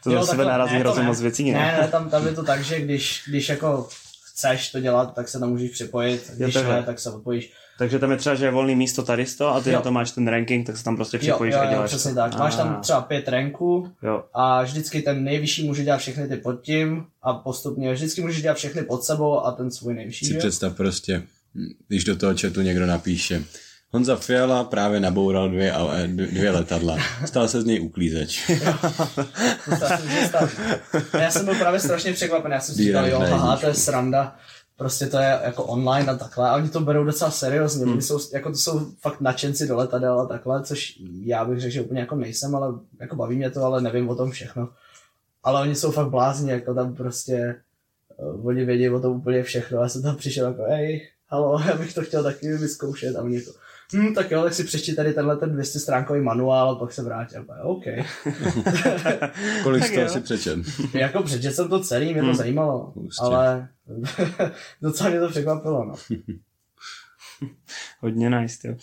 To 0.03 0.11
Jo, 0.11 0.17
jo, 0.17 0.25
sebe 0.25 0.45
narazí 0.45 0.75
hrozně 0.75 1.03
moc 1.03 1.21
věcí, 1.21 1.51
ne? 1.51 1.59
Ne, 1.59 1.77
ne, 1.81 1.87
tam, 1.87 2.09
tam 2.09 2.27
je 2.27 2.33
to 2.33 2.43
tak, 2.43 2.63
že 2.63 2.81
když, 2.81 3.23
když 3.27 3.49
jako 3.49 3.87
chceš 4.33 4.71
to 4.71 4.79
dělat, 4.79 5.15
tak 5.15 5.27
se 5.29 5.39
tam 5.39 5.49
můžeš 5.49 5.71
připojit, 5.71 6.31
když 6.35 6.53
takhle. 6.53 6.75
ne, 6.75 6.83
tak 6.83 6.99
se 6.99 7.11
odpojíš. 7.11 7.53
Takže 7.77 7.99
tam 7.99 8.11
je 8.11 8.17
třeba, 8.17 8.35
že 8.35 8.45
je 8.45 8.51
volný 8.51 8.75
místo 8.75 9.03
tady 9.03 9.25
to 9.25 9.47
a 9.47 9.61
ty 9.61 9.69
Jo. 9.69 9.75
na 9.75 9.81
to 9.81 9.91
máš 9.91 10.11
ten 10.11 10.27
ranking, 10.27 10.67
tak 10.67 10.77
se 10.77 10.83
tam 10.83 10.95
prostě 10.95 11.17
Jo, 11.17 11.21
připojíš 11.21 11.53
jo, 11.55 11.59
a 11.61 11.63
jo, 11.63 11.69
děláš 11.71 11.89
přesně 11.89 12.11
to. 12.11 12.15
tak. 12.15 12.37
Máš 12.39 12.53
A, 12.53 12.57
tam 12.57 12.81
třeba 12.81 13.01
pět 13.01 13.27
ranků 13.27 13.91
Jo, 14.03 14.23
a 14.33 14.63
vždycky 14.63 15.01
ten 15.01 15.23
nejvyšší 15.23 15.67
může 15.67 15.83
dělat 15.83 15.97
všechny 15.97 16.27
ty 16.27 16.35
pod 16.37 16.61
tím 16.61 17.05
a 17.21 17.33
postupně 17.33 17.93
vždycky 17.93 18.21
můžeš 18.21 18.41
dělat 18.41 18.57
všechny 18.57 18.81
pod 18.83 19.03
sebou 19.03 19.39
a 19.39 19.51
ten 19.51 19.71
svůj 19.71 19.93
nejvyšší. 19.93 20.25
Si 20.25 20.33
představ 20.37 20.75
prostě, 20.75 21.23
když 21.87 22.03
do 22.03 22.15
toho 22.15 22.33
chatu 22.41 22.61
někdo 22.61 22.85
napíše, 22.85 23.43
Honza 23.93 24.15
Fiala 24.15 24.63
právě 24.63 24.99
naboural 24.99 25.49
dvě, 25.49 25.73
au- 25.73 26.15
dvě 26.15 26.51
letadla. 26.51 26.97
Stal 27.25 27.47
se 27.47 27.61
z 27.61 27.65
něj 27.65 27.81
uklízeč. 27.81 28.49
Já 31.19 31.31
jsem 31.31 31.45
byl 31.45 31.55
právě 31.55 31.79
strašně 31.79 32.13
překvapený, 32.13 32.53
já 32.53 32.59
jsem 32.59 32.75
si 32.75 32.83
říkal, 32.83 33.07
jo, 33.07 33.19
haha, 33.19 33.57
to 33.57 33.65
je 33.67 33.73
sranda, 33.73 34.35
prostě 34.77 35.05
to 35.07 35.17
je 35.17 35.39
jako 35.43 35.63
online 35.63 36.11
a 36.11 36.15
takhle, 36.15 36.49
a 36.49 36.55
oni 36.55 36.69
to 36.69 36.79
berou 36.79 37.03
docela 37.03 37.31
seriózně, 37.31 37.85
Hmm. 37.85 38.01
jsou, 38.01 38.19
jako 38.33 38.49
to 38.49 38.55
jsou 38.57 38.91
fakt 39.01 39.21
nadšenci 39.21 39.67
do 39.67 39.75
letadel 39.77 40.19
a 40.21 40.25
takhle, 40.25 40.63
což 40.63 40.93
já 41.23 41.45
bych 41.45 41.59
řekl, 41.59 41.73
že 41.73 41.81
úplně 41.81 41.99
jako 41.99 42.15
nejsem, 42.15 42.55
ale 42.55 42.73
jako 42.99 43.15
baví 43.15 43.35
mě 43.35 43.49
to, 43.49 43.63
ale 43.63 43.81
nevím 43.81 44.09
o 44.09 44.15
tom 44.15 44.31
všechno. 44.31 44.69
Ale 45.43 45.61
oni 45.61 45.75
jsou 45.75 45.91
fakt 45.91 46.09
blázni, 46.09 46.51
jako 46.51 46.73
tam 46.73 46.95
prostě, 46.95 47.55
uh, 48.17 48.47
oni 48.47 48.65
vědí 48.65 48.89
o 48.89 48.99
tom 48.99 49.13
úplně 49.13 49.43
všechno, 49.43 49.81
já 49.81 49.89
jsem 49.89 50.01
tam 50.01 50.15
přišel 50.15 50.47
jako, 50.47 50.63
hej, 50.63 51.07
halo, 51.27 51.59
já 51.67 51.75
bych 51.77 51.93
to 51.93 52.01
chtěl 52.01 52.23
taky 52.23 52.47
vyzkoušet 52.57 53.15
a 53.15 53.21
oni 53.21 53.35
jako, 53.35 53.51
hm, 53.93 54.13
tak 54.13 54.31
jo, 54.31 54.43
tak 54.43 54.53
si 54.53 54.63
přečti 54.63 54.93
tady 54.93 55.13
tenhle 55.13 55.37
ten 55.37 55.53
200 55.53 55.79
stránkový 55.79 56.21
manuál 56.21 56.69
a 56.69 56.75
pak 56.75 56.91
se 56.93 57.03
vrátí. 57.03 57.35
A 57.35 57.43
pak, 57.43 57.57
OK. 57.63 57.83
Kolik 59.63 59.81
Tak 59.81 59.91
z 59.91 59.93
toho 59.93 60.01
jo. 60.01 60.09
si 60.09 60.19
přečen? 60.21 60.63
jako 60.93 61.23
přečet 61.23 61.53
jsem 61.53 61.69
to 61.69 61.79
celý, 61.83 62.05
mě 62.13 62.21
to 62.21 62.25
Hmm. 62.27 62.35
zajímalo, 62.35 62.93
Hustě. 62.95 63.21
ale 63.25 63.67
docela 64.81 65.09
mě 65.09 65.19
to 65.19 65.29
překvapilo, 65.29 65.85
no. 65.85 65.93
hodně 67.99 68.29
nice, 68.29 68.67
jo. 68.67 68.75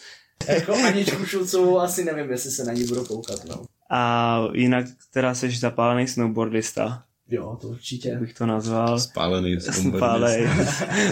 Jako 0.49 0.75
Aničku 0.75 1.25
Šulcovou 1.25 1.79
asi 1.81 2.05
nevím, 2.05 2.31
jestli 2.31 2.51
se 2.51 2.65
na 2.65 2.73
ní 2.73 2.85
budu 2.87 3.05
koukat, 3.05 3.45
no. 3.45 3.65
A 3.91 4.39
jinak 4.55 4.87
teda 5.13 5.35
jsi 5.35 5.51
zapálený 5.51 6.09
snowboardista, 6.09 7.05
Jo, 7.33 7.59
to 7.61 7.69
určitě. 7.69 8.17
bych 8.17 8.35
to 8.35 8.47
nazval. 8.47 9.01
Spálený 9.01 9.61
Spálený. 9.61 10.47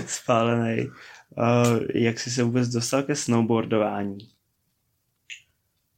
Spálený. 0.07 0.87
Uh, 1.39 1.79
jak 1.95 2.21
jsi 2.21 2.31
se 2.31 2.43
vůbec 2.43 2.69
dostal 2.69 3.03
ke 3.03 3.17
snowboardování? 3.17 4.19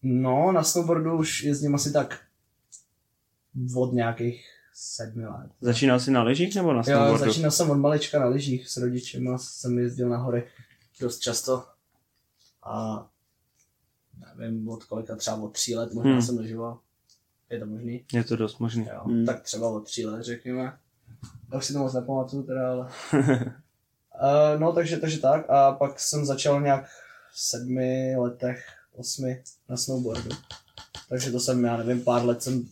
No, 0.02 0.52
na 0.52 0.62
snowboardu 0.62 1.18
už 1.18 1.42
jezdím 1.42 1.74
asi 1.74 1.92
tak 1.92 2.20
od 3.76 3.92
nějakých 3.92 4.46
sedmi 4.74 5.26
let. 5.26 5.50
Začínal 5.60 6.00
jsi 6.00 6.10
na 6.10 6.22
lyžích 6.22 6.54
nebo 6.54 6.72
na 6.72 6.78
Jo, 6.78 6.84
snowboardu? 6.84 7.18
začínal 7.18 7.50
jsem 7.50 7.70
od 7.70 7.74
malička 7.74 8.18
na 8.20 8.26
lyžích 8.26 8.68
s 8.68 8.76
rodičema, 8.76 9.38
jsem 9.38 9.78
jezdil 9.78 10.08
na 10.08 10.16
hory 10.16 10.48
dost 11.00 11.18
často. 11.18 11.64
A 12.62 13.06
nevím, 14.38 14.68
od 14.68 14.84
kolika, 14.84 15.16
třeba 15.16 15.36
od 15.36 15.52
tří 15.52 15.76
let 15.76 15.92
možná 15.94 16.02
Hmm. 16.02 16.12
hmm. 16.12 16.22
jsem 16.22 16.38
lyžoval. 16.38 16.78
Je 17.50 17.58
to 17.60 17.66
možný? 17.66 18.04
Je 18.12 18.24
to 18.24 18.36
dost 18.36 18.58
možný. 18.58 18.86
Jo, 18.94 19.00
Hmm. 19.04 19.26
tak 19.26 19.42
třeba 19.42 19.68
od 19.68 19.80
tří 19.84 20.06
let, 20.06 20.22
řekněme. 20.22 20.78
Já 21.52 21.58
už 21.58 21.64
si 21.66 21.72
to 21.72 21.78
moc 21.78 21.94
nepamatuju 21.94 22.42
teda, 22.42 22.70
ale... 22.72 22.90
uh, 24.22 24.60
no, 24.60 24.72
takže, 24.72 24.96
takže 24.96 25.18
tak. 25.18 25.50
A 25.50 25.72
pak 25.72 26.00
jsem 26.00 26.24
začal 26.26 26.60
nějak 26.60 26.88
v 27.32 27.40
sedmi 27.40 28.16
letech, 28.16 28.64
osmi 28.96 29.42
na 29.68 29.76
snowboardu. 29.76 30.30
Takže 31.08 31.30
to 31.30 31.40
jsem, 31.40 31.64
já 31.64 31.76
nevím, 31.76 32.04
pár 32.04 32.24
let 32.24 32.42
jsem 32.42 32.68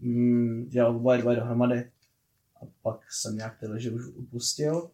mm, 0.00 0.66
dělal 0.68 0.96
oba 0.96 1.16
dva 1.16 1.34
dohromady. 1.34 1.90
A 2.62 2.66
pak 2.82 3.12
jsem 3.12 3.36
nějak 3.36 3.58
ty 3.60 3.66
lyže 3.66 3.90
už 3.90 4.06
upustil. 4.06 4.90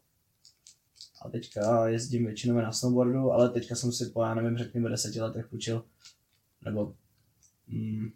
A 1.23 1.29
teďka 1.29 1.89
jezdím 1.89 2.27
většinou 2.27 2.55
na 2.55 2.73
snowboardu, 2.73 3.33
ale 3.33 3.49
teďka 3.49 3.75
jsem 3.75 3.93
si 3.93 4.07
po, 4.07 4.23
já 4.23 4.35
nevím, 4.35 4.59
řekněme 4.59 4.89
deseti 4.89 5.21
letech 5.21 5.47
půjčil, 5.47 5.85
nebo 6.65 6.95
mm, 7.69 8.09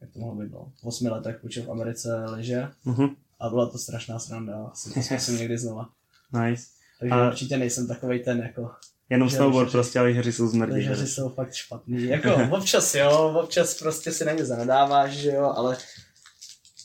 jak 0.00 0.10
to 0.10 0.18
mohlo 0.18 0.34
být, 0.34 0.52
no, 0.52 0.72
v 0.80 0.84
osmi 0.84 1.08
letech 1.08 1.38
půjčil 1.40 1.64
v 1.64 1.70
Americe 1.70 2.24
lyže 2.24 2.68
Mhm, 2.84 3.16
a 3.40 3.48
byla 3.48 3.70
to 3.70 3.78
strašná 3.78 4.18
sranda, 4.18 4.64
asi 4.66 4.94
to 4.94 5.02
zkusím 5.02 5.36
někdy 5.36 5.58
znova. 5.58 5.90
Nice. 6.32 6.62
Takže 7.00 7.14
A- 7.14 7.28
určitě 7.28 7.56
nejsem 7.58 7.86
takovej 7.88 8.18
ten, 8.20 8.38
jako, 8.38 8.70
Jenom 9.10 9.30
snowboard 9.30 9.72
prostě, 9.72 9.98
ale 9.98 10.08
lyžaři 10.08 10.32
jsou 10.32 10.48
zmrdí. 10.48 10.72
lyžaři 10.74 11.06
jsou 11.06 11.28
fakt 11.28 11.54
špatný. 11.54 12.04
Jako 12.04 12.36
občas 12.56 12.94
jo, 12.94 13.34
občas 13.42 13.78
prostě 13.78 14.12
si 14.12 14.24
na 14.24 14.32
ně 14.32 14.44
zanadáváš, 14.44 15.10
že 15.12 15.30
jo, 15.30 15.52
ale 15.56 15.76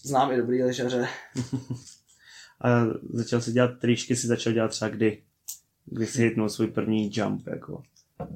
znám 0.04 0.32
i 0.32 0.38
dobrý 0.38 0.64
lyžaře. 0.64 1.08
A 2.62 2.86
začal 3.14 3.42
si 3.42 3.52
dělat 3.52 3.72
tričky, 3.80 4.16
si 4.16 4.28
začal 4.28 4.54
dělat 4.54 4.72
třeba 4.72 4.90
kdy? 4.90 5.24
Kdy 5.86 6.08
si 6.08 6.22
hitnul 6.24 6.50
svůj 6.50 6.68
první 6.68 7.12
jump, 7.14 7.48
jako. 7.48 7.84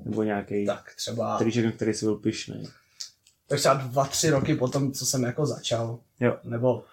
Nebo 0.06 0.24
nějaký 0.24 0.66
Tak 0.66 0.94
třeba, 0.96 1.38
triček, 1.38 1.66
na 1.66 1.72
který 1.72 1.94
jsi 1.94 2.06
byl 2.06 2.16
pyšný. 2.16 2.70
tak 3.48 3.60
třeba 3.60 3.74
dva, 3.76 4.06
tři 4.06 4.30
roky 4.30 4.56
potom, 4.56 4.92
co 4.92 5.06
jsem 5.06 5.24
jako 5.24 5.46
začal. 5.46 6.00
Jo. 6.20 6.38
Nebo 6.44 6.84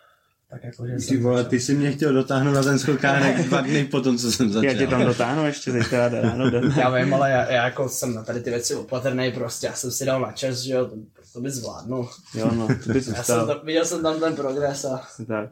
tak 0.55 0.64
jako, 0.64 0.87
že 0.87 1.07
Ty 1.09 1.17
vole, 1.17 1.45
ty 1.45 1.61
jsi 1.61 1.75
mě 1.75 1.93
chtěl 1.93 2.12
dotáhnout 2.12 2.53
na 2.53 2.62
ten 2.62 2.79
skokánek 2.79 3.47
dva 3.49 3.61
dny 3.61 3.85
potom, 3.85 4.19
co 4.19 4.33
jsem 4.33 4.51
začal. 4.53 4.71
Já 4.71 4.79
tě 4.79 4.87
tam 4.87 5.05
dotáhnu 5.05 5.47
ještě 5.47 5.73
zítra 5.73 6.09
ráno. 6.09 6.51
Já 6.77 6.90
vím, 6.90 7.14
ale 7.14 7.31
já, 7.31 7.53
já, 7.53 7.64
jako 7.64 7.88
jsem 7.88 8.14
na 8.14 8.23
tady 8.23 8.40
ty 8.40 8.51
věci 8.51 8.75
opatrný, 8.75 9.33
prostě 9.33 9.67
já 9.67 9.73
jsem 9.75 9.90
si 9.90 10.05
dal 10.05 10.21
na 10.21 10.33
čas, 10.33 10.59
že 10.59 10.73
jo, 10.73 10.85
to, 10.87 10.97
to 11.33 11.40
by 11.40 11.51
zvládnul. 11.51 12.09
Jo, 12.35 12.51
no, 12.55 12.69
to 12.85 12.93
bys 12.93 13.07
Já 13.07 13.23
jsem 13.23 13.47
to, 13.47 13.61
viděl 13.64 13.85
jsem 13.85 14.03
tam 14.03 14.21
ten 14.21 14.35
progres 14.37 14.85
a 14.85 15.03
Tak. 15.27 15.51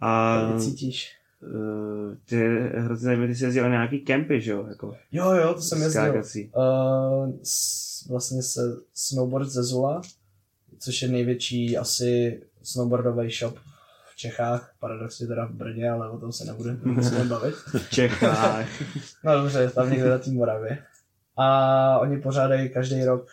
A 0.00 0.40
to 0.52 0.60
cítíš. 0.60 1.12
eh, 1.42 2.16
ty 2.28 2.36
hrozně 2.78 3.04
zajímavé, 3.04 3.28
ty 3.28 3.34
jsi 3.34 3.44
jezdil 3.44 3.62
na 3.62 3.68
nějaký 3.68 3.98
kempy, 4.00 4.40
že 4.40 4.50
jo? 4.52 4.66
Jako 4.68 4.94
Jo, 5.12 5.30
jo, 5.32 5.54
to 5.54 5.60
jsem 5.60 5.82
jezdil. 5.82 6.02
skákací. 6.02 6.50
Uh, 6.56 7.32
s, 7.42 8.06
vlastně 8.08 8.42
se 8.42 8.60
Snowboard 8.94 9.48
ze 9.48 9.62
Zula, 9.62 10.00
což 10.78 11.02
je 11.02 11.08
největší 11.08 11.76
asi 11.76 12.40
snowboardový 12.62 13.30
shop 13.30 13.58
v 13.58 13.75
Čechách, 14.16 14.74
paradoxně 14.78 15.26
teda 15.26 15.46
v 15.46 15.50
Brně, 15.50 15.90
ale 15.90 16.10
o 16.10 16.18
tom 16.18 16.32
se 16.32 16.44
nebudu 16.44 16.70
musíme 16.84 17.24
bavit. 17.24 17.54
V 17.78 17.90
Čechách. 17.90 18.66
No 19.24 19.32
dobře, 19.42 19.70
tam 19.70 19.90
někde 19.90 20.10
na 20.10 20.18
té 20.18 20.30
Moravě. 20.30 20.84
A 21.36 21.98
oni 21.98 22.20
pořádají 22.20 22.68
každý 22.68 23.04
rok 23.04 23.26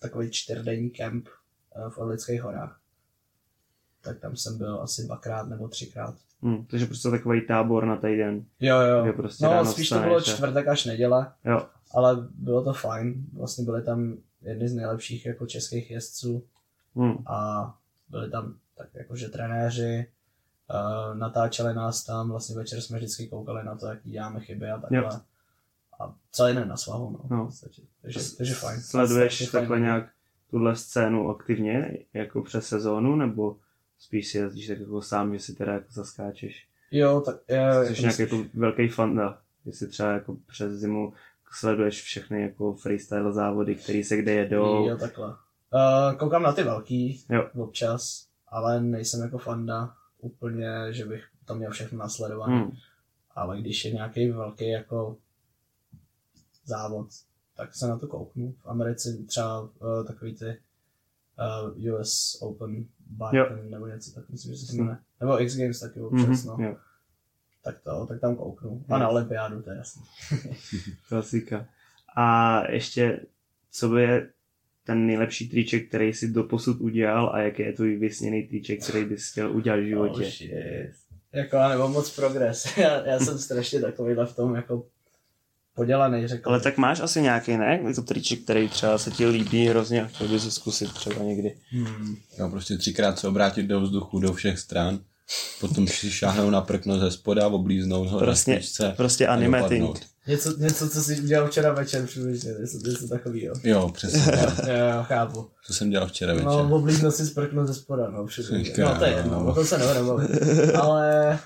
takový 0.00 0.30
čtyřdenní 0.30 0.90
kemp 0.90 1.28
eh, 1.76 1.90
v 1.90 1.98
Orlických 1.98 2.42
horách. 2.42 2.78
Tak 4.00 4.18
tam 4.20 4.36
jsem 4.36 4.58
byl 4.58 4.80
asi 4.82 5.02
dvakrát 5.04 5.48
nebo 5.48 5.68
třikrát. 5.68 6.14
Hm, 6.42 6.66
takže 6.70 6.86
prostě 6.86 7.10
takový 7.10 7.46
tábor 7.46 7.84
na 7.84 7.96
týden. 7.96 8.44
Jo, 8.60 8.80
jo. 8.80 9.12
Prostě 9.12 9.44
no, 9.44 9.64
spíš 9.64 9.88
to 9.88 9.98
bylo 9.98 10.20
čtvrtek 10.20 10.68
až 10.68 10.84
neděle, 10.84 11.32
Jo. 11.44 11.66
ale 11.94 12.16
bylo 12.34 12.64
to 12.64 12.72
fajn. 12.72 13.14
Vlastně 13.36 13.64
byli 13.64 13.82
tam 13.82 14.16
jedni 14.42 14.68
z 14.68 14.74
nejlepších 14.74 15.26
jako 15.26 15.46
českých 15.46 15.90
jezdců 15.90 16.44
Hm. 16.96 17.22
a 17.26 17.74
byli 18.08 18.30
tam 18.30 18.54
tak 18.76 18.88
jakože 18.94 19.28
trenéři, 19.28 20.06
uh, 20.70 21.18
natáčeli 21.18 21.74
nás 21.74 22.04
tam, 22.04 22.30
vlastně 22.30 22.56
večer 22.56 22.80
jsme 22.80 22.98
vždycky 22.98 23.28
koukali 23.28 23.64
na 23.64 23.76
to, 23.76 23.86
jaký 23.86 24.10
děláme 24.10 24.40
chyby 24.40 24.70
a 24.70 24.78
takhle. 24.78 24.98
Jo. 24.98 25.10
A 26.00 26.14
celý 26.30 26.54
den 26.54 26.68
na 26.68 26.76
svahu, 26.76 27.10
no. 27.10 27.36
No. 27.36 27.44
v 27.44 27.46
podstatě. 27.46 27.82
Takže, 28.02 28.20
takže 28.36 28.54
fajn. 28.54 28.80
Sleduješ 28.80 29.38
fajn. 29.38 29.50
takhle 29.50 29.80
nějak 29.80 30.10
tuhle 30.50 30.76
scénu 30.76 31.28
aktivně, 31.28 31.98
jako 32.14 32.42
přes 32.42 32.66
sezónu, 32.66 33.16
nebo 33.16 33.56
spíš 33.98 34.28
si 34.28 34.38
jezdíš 34.38 34.66
tak 34.66 34.78
jako 34.78 35.02
sám, 35.02 35.32
že 35.32 35.38
si 35.38 35.54
teda 35.54 35.72
jako 35.72 35.86
zaskáčeš? 35.90 36.66
Jo, 36.90 37.20
tak 37.20 37.36
je, 37.48 37.94
Jsi 37.94 38.02
nějaký 38.02 38.22
jako 38.22 38.44
velký 38.54 38.88
fanda, 38.88 39.38
jestli 39.64 39.86
třeba 39.86 40.12
jako 40.12 40.36
přes 40.46 40.72
zimu 40.72 41.12
sleduješ 41.52 42.02
všechny 42.02 42.42
jako 42.42 42.74
freestyle 42.74 43.32
závody, 43.32 43.74
které 43.74 44.04
se 44.04 44.16
kde 44.16 44.32
jedou. 44.32 44.88
Jo, 44.88 44.96
takhle. 44.96 45.26
Uh, 45.26 46.18
koukám 46.18 46.42
na 46.42 46.52
ty 46.52 46.62
velký 46.62 47.24
Jo. 47.30 47.48
občas, 47.54 48.28
ale 48.52 48.80
nejsem 48.80 49.20
jako 49.22 49.38
fanda 49.38 49.94
úplně, 50.18 50.68
že 50.92 51.04
bych 51.04 51.24
to 51.44 51.54
měl 51.54 51.70
všechno 51.70 51.98
nasledované. 51.98 52.56
Hmm. 52.58 52.70
Ale 53.34 53.60
když 53.60 53.84
je 53.84 53.92
nějaký 53.92 54.30
velký 54.30 54.68
jako 54.70 55.16
závod, 56.64 57.08
tak 57.56 57.74
se 57.74 57.88
na 57.88 57.98
to 57.98 58.06
kouknu. 58.06 58.52
V 58.52 58.66
Americe 58.66 59.16
třeba 59.26 59.60
uh, 59.60 59.70
takový 60.06 60.34
ty 60.36 60.60
uh, 61.86 61.94
US 62.00 62.38
Open 62.42 62.84
Jo. 63.32 63.46
nebo 63.70 63.86
něco 63.86 64.12
tak 64.12 64.28
myslím, 64.28 64.54
že 64.54 64.60
se 64.60 64.66
to 64.66 64.72
jmenuje. 64.76 64.98
Nebo 65.20 65.40
X 65.42 65.56
Games 65.56 65.80
taky 65.80 66.00
občas, 66.00 66.44
Mhm, 66.44 66.46
no. 66.46 66.64
jo, 66.68 66.76
Tak 67.64 67.80
to, 67.80 68.06
tak 68.06 68.20
tam 68.20 68.36
kouknu. 68.36 68.84
A 68.88 68.94
Jo. 68.94 68.98
na 69.00 69.08
olympiádu, 69.08 69.62
to 69.62 69.70
je 69.70 69.76
jasný. 69.76 70.02
klasika. 71.08 71.66
A 72.16 72.60
ještě, 72.70 73.26
co 73.70 73.88
by 73.88 74.02
je 74.02 74.30
ten 74.84 75.06
nejlepší 75.06 75.48
triček, 75.48 75.88
který 75.88 76.14
jsi 76.14 76.28
doposud 76.28 76.80
udělal 76.80 77.30
a 77.34 77.38
jaký 77.38 77.62
je 77.62 77.72
tvůj 77.72 77.96
vysněný 77.96 78.42
triček, 78.42 78.82
který 78.82 79.04
bys 79.04 79.30
chtěl 79.30 79.56
udělat 79.56 79.80
v 79.80 79.86
životě? 79.86 80.22
Oh, 80.24 80.30
shit. 80.30 80.52
Jako 81.32 81.56
já 81.56 81.68
nemám 81.68 81.92
moc 81.92 82.16
progres. 82.16 82.76
já, 82.76 83.06
já 83.06 83.18
jsem 83.18 83.38
strašně 83.38 83.80
takovýhle 83.80 84.26
v 84.26 84.36
tom 84.36 84.54
jako 84.54 84.86
podělaný, 85.74 86.26
řekl. 86.26 86.48
Ale 86.48 86.60
tak 86.60 86.78
máš 86.78 87.00
asi 87.00 87.22
nějaký, 87.22 87.56
ne? 87.56 87.80
Jako 87.86 88.02
triček, 88.02 88.40
který 88.44 88.68
třeba 88.68 88.98
se 88.98 89.10
ti 89.10 89.26
líbí 89.26 89.66
hrozně 89.66 90.02
a 90.02 90.06
chtěl 90.06 90.28
bys 90.28 90.44
ho 90.44 90.50
zkusit 90.50 90.92
třeba 90.92 91.24
někdy. 91.24 91.56
Hmm. 91.70 92.16
No, 92.38 92.50
prostě 92.50 92.76
třikrát 92.76 93.18
se 93.18 93.28
obrátit 93.28 93.62
do 93.62 93.80
vzduchu 93.80 94.20
do 94.20 94.32
všech 94.32 94.58
stran, 94.58 95.00
potom 95.60 95.86
si 95.88 96.10
šáhnou 96.10 96.50
na 96.50 96.60
prkno 96.60 96.98
ze 96.98 97.10
spoda, 97.10 97.46
oblíznout 97.48 98.08
ho 98.08 98.18
Prostě, 98.18 98.50
na 98.50 98.56
špičce 98.60 98.92
prostě 98.96 99.26
a 99.26 99.32
animating. 99.32 99.80
dopadnout. 99.82 100.12
Něco, 100.26 100.56
něco, 100.58 100.88
co 100.90 101.02
jsi 101.02 101.20
udělal 101.20 101.48
včera 101.48 101.72
večer, 101.72 102.06
přibližně, 102.06 102.50
něco, 102.60 102.78
něco 102.78 103.08
takového. 103.08 103.54
Jo, 103.64 103.88
přesně. 103.88 104.20
Jo, 104.66 105.02
chápu. 105.02 105.50
To 105.66 105.72
jsem 105.74 105.90
dělal 105.90 106.08
včera 106.08 106.32
večer. 106.32 106.46
No, 106.46 106.74
oblíkno 106.76 107.10
si 107.12 107.26
sprknout 107.26 107.66
ze 107.66 107.74
spoda, 107.74 108.10
no, 108.10 108.26
přibližně. 108.26 108.64
Říká, 108.64 108.92
No, 108.92 108.98
to 108.98 109.04
je 109.04 109.12
jedno, 109.12 109.40
no. 109.44 109.50
o 109.50 109.54
tom 109.54 109.66
se 109.66 109.78
nebudeme. 109.78 110.72
Ale, 110.72 111.38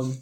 um, 0.00 0.18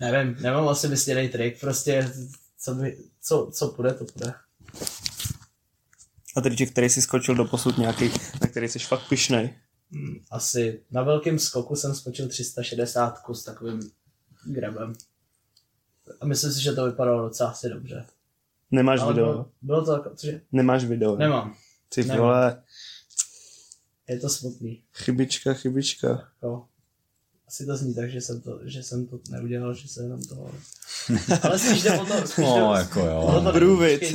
nevím, 0.00 0.36
nemám 0.42 0.68
asi 0.68 0.88
vysněný 0.88 1.28
trik, 1.28 1.60
prostě, 1.60 2.12
co, 2.60 2.74
by, 2.74 2.96
co, 3.22 3.50
co 3.54 3.68
půjde, 3.68 3.94
to 3.94 4.04
půjde. 4.04 4.34
A 6.36 6.40
triček, 6.40 6.70
který 6.70 6.88
jsi 6.90 7.02
skočil 7.02 7.34
do 7.34 7.44
posud 7.44 7.78
nějaký, 7.78 8.10
na 8.40 8.46
který 8.46 8.68
jsi 8.68 8.78
fakt 8.78 9.08
pišnej. 9.08 9.54
Asi 10.30 10.80
na 10.90 11.02
velkém 11.02 11.38
skoku 11.38 11.76
jsem 11.76 11.94
skočil 11.94 12.28
360 12.28 13.14
s 13.32 13.44
takovým 13.44 13.80
grabem. 14.46 14.92
A 16.20 16.26
myslím 16.26 16.52
si, 16.52 16.62
že 16.62 16.72
to 16.72 16.86
vypadalo 16.86 17.28
docela 17.28 17.50
asi 17.50 17.68
dobře. 17.68 18.06
Nemáš 18.70 19.00
Ale 19.00 19.12
video. 19.12 19.26
bylo, 19.32 19.46
bylo 19.62 19.84
to 19.84 19.92
jako, 19.92 20.10
cože? 20.16 20.40
Nemáš 20.52 20.84
video. 20.84 21.16
Nemám. 21.16 21.54
Ty 21.88 22.04
nemám. 22.04 22.18
vole, 22.18 22.62
Je 24.08 24.18
to 24.20 24.28
smutný. 24.28 24.82
chybička, 24.92 25.54
chybička. 25.54 26.08
Jako, 26.08 26.66
asi 27.48 27.66
to 27.66 27.76
zní 27.76 27.94
tak, 27.94 28.10
že 28.10 28.20
jsem 28.20 28.40
to, 28.40 28.60
že 28.64 28.82
jsem 28.82 29.06
to 29.06 29.20
neudělal, 29.30 29.74
že 29.74 29.88
se 29.88 30.02
jenom 30.02 30.22
to... 30.22 30.50
Ale 31.42 31.58
spíš 31.58 31.82
jde 31.82 32.00
o 32.00 32.06
to, 32.06 32.26
spíš 32.26 32.44
No, 32.44 32.70
o 32.70 32.74
jako 32.74 33.00
jo. 33.00 33.42
To 33.44 33.52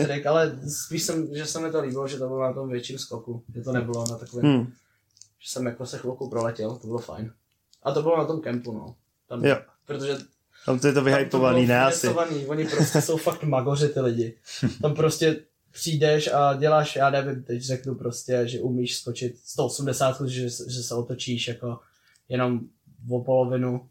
trik, 0.04 0.26
ale 0.26 0.60
spíš 0.70 1.04
jsem, 1.04 1.36
že 1.36 1.46
se 1.46 1.60
mi 1.60 1.72
to 1.72 1.82
líbilo, 1.82 2.08
že 2.08 2.18
to 2.18 2.28
bylo 2.28 2.42
na 2.42 2.54
tom 2.54 2.70
větším 2.70 3.00
skoku. 3.00 3.44
Že 3.56 3.62
to 3.62 3.72
nebylo 3.72 4.08
na 4.08 4.18
takovém, 4.18 4.46
Hmm. 4.46 4.74
Že 5.40 5.50
jsem 5.52 5.66
jako 5.66 5.86
se 5.86 5.98
chvilku 5.98 6.30
proletěl, 6.30 6.76
to 6.76 6.88
bylo 6.88 7.00
fajn. 7.00 7.34
A 7.84 7.92
to 7.92 8.02
bylo 8.02 8.18
na 8.18 8.26
tom 8.26 8.42
kempu, 8.42 8.72
no. 8.74 8.96
Tam, 9.28 9.46
Jo. 9.46 9.58
Protože 9.86 10.18
Tam 10.66 10.80
to 10.80 10.88
je 10.88 10.94
to 10.94 11.04
vyhypovaný, 11.04 11.66
ne 11.66 11.82
asi. 11.82 12.08
Oni 12.48 12.66
prostě 12.66 13.02
jsou 13.02 13.18
fakt 13.18 13.44
magoři 13.44 13.90
ty 13.90 14.00
lidi. 14.00 14.38
Tam 14.82 14.96
prostě 14.96 15.42
přijdeš 15.72 16.28
a 16.34 16.54
děláš, 16.54 16.96
já 16.96 17.10
nevím, 17.10 17.44
teď 17.44 17.62
řeknu 17.62 17.96
prostě, 17.96 18.48
že 18.48 18.62
umíš 18.62 18.96
skočit 18.98 19.38
180, 19.46 20.22
že, 20.22 20.50
že 20.50 20.84
se 20.84 20.96
otočíš 20.96 21.48
jako 21.48 21.80
jenom 22.30 22.60
o 23.10 23.24
polovinu 23.24 23.90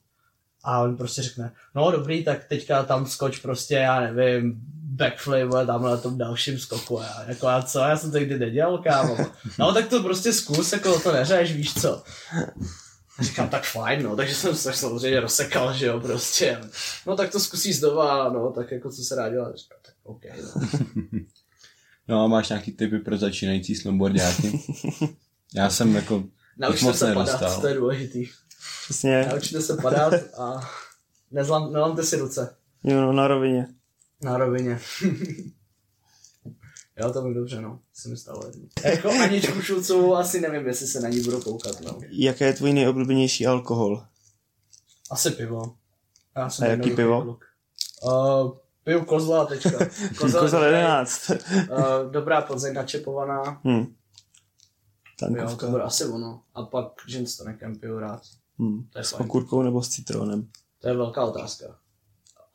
a 0.65 0.83
on 0.83 0.97
prostě 0.97 1.23
řekne, 1.23 1.53
no 1.75 1.91
dobrý, 1.91 2.25
tak 2.25 2.45
teďka 2.45 2.83
tam 2.83 3.07
skoč 3.07 3.39
prostě, 3.39 3.75
já 3.75 4.01
nevím, 4.01 4.61
backflip 4.99 5.55
a 5.55 5.65
tam 5.65 5.83
na 5.83 5.97
tom 5.97 6.19
dalším 6.19 6.59
skoku. 6.59 7.01
A 7.01 7.05
já, 7.05 7.25
jako 7.29 7.47
a 7.49 7.63
co, 7.63 7.79
já 7.79 7.97
jsem 7.97 8.11
to 8.11 8.19
nikdy 8.19 8.39
nedělal, 8.39 8.79
kámo. 8.79 9.17
No 9.59 9.75
tak 9.75 9.89
to 9.89 10.03
prostě 10.03 10.33
zkus, 10.33 10.73
jako 10.73 11.01
to 11.01 11.13
neřeš, 11.13 11.53
víš 11.53 11.75
co. 11.75 12.03
A 13.19 13.23
říkám, 13.23 13.49
tak 13.49 13.65
fajn, 13.65 14.03
no, 14.03 14.17
takže 14.17 14.35
jsem 14.35 14.55
se 14.55 14.73
samozřejmě 14.73 15.21
rozsekal, 15.21 15.73
že 15.75 15.87
jo, 15.87 16.01
prostě. 16.01 16.59
No 17.07 17.17
tak 17.17 17.33
to 17.33 17.41
zkusíš 17.41 17.79
znova, 17.79 18.29
no, 18.33 18.53
tak 18.53 18.71
jako 18.71 18.91
co 18.91 19.03
se 19.03 19.15
dá 19.17 19.29
dělat. 19.29 19.57
Říkám, 19.57 19.79
tak 19.83 19.95
OK, 20.03 20.23
no. 20.43 20.69
No 22.09 22.25
a 22.25 22.27
máš 22.27 22.49
nějaký 22.49 22.73
typy 22.73 22.99
pro 22.99 23.19
začínající 23.19 23.75
snowboardiáky? 23.75 24.61
Já 25.55 25.71
jsem 25.71 25.97
jako 25.97 26.25
Naučte 26.59 26.85
moc 26.85 26.99
se 26.99 27.15
padat, 27.15 27.41
nedostal. 27.41 27.61
to 27.61 27.67
je 27.67 27.75
důležitý. 27.75 28.27
Přesně, 28.85 29.29
Naučte 29.33 29.61
se 29.63 29.77
padat 29.77 30.13
a 30.39 30.71
nezlam, 31.31 31.73
nelamte 31.73 32.03
si 32.03 32.17
ruce 32.17 32.55
jo, 32.85 33.01
no, 33.01 33.13
na 33.13 33.29
rovině. 33.29 33.67
Na 34.23 34.39
rovině. 34.39 34.81
jo, 36.99 37.13
to 37.13 37.21
bylo 37.23 37.35
dobře, 37.35 37.61
no, 37.61 37.81
se 37.95 38.09
mi 38.09 38.17
stalo 38.17 38.47
jedno. 38.47 38.69
Jako 38.85 39.11
Aničku 39.11 39.61
Šulcovou 39.63 40.15
asi 40.17 40.41
nevím, 40.41 40.67
jestli 40.67 40.87
se 40.87 41.01
na 41.01 41.09
ní 41.09 41.21
budu 41.21 41.41
koukat, 41.41 41.81
no. 41.81 41.99
Jaký 42.11 42.45
je 42.45 42.53
tvůj 42.53 42.73
nejoblíbenější 42.73 43.47
alkohol? 43.47 44.05
Asi 45.11 45.31
pivo. 45.31 45.77
Já 46.37 46.51
jsem 46.51 46.67
A 46.67 46.71
jaký 46.71 46.91
pivo? 46.91 47.23
kluk. 47.23 47.45
Uh, 48.05 48.53
piju 48.85 49.05
kozla 49.05 49.45
teďka. 49.47 49.79
Kozel 50.19 50.65
11. 50.65 51.31
Uh, 51.31 51.37
dobrá 52.11 52.43
Plzeň 52.43 52.75
načepovaná. 52.75 53.61
Hm. 53.65 53.71
Jo, 53.79 53.87
to 55.21 55.27
Tankovka. 55.27 55.67
bude 55.67 55.83
asi 55.83 56.05
ono. 56.05 56.43
A 56.55 56.63
pak 56.63 56.87
gin 57.07 57.27
s 57.27 57.37
tonikem 57.37 57.77
piju 57.79 57.99
rád. 57.99 58.23
Hm. 58.59 58.89
To 58.93 58.99
je 58.99 59.05
S 59.05 59.11
fajn. 59.11 59.23
okurkou 59.27 59.63
nebo 59.63 59.83
s 59.83 59.89
citronem? 59.89 60.49
To 60.81 60.89
je 60.89 60.97
velká 60.97 61.25
otázka. 61.25 61.79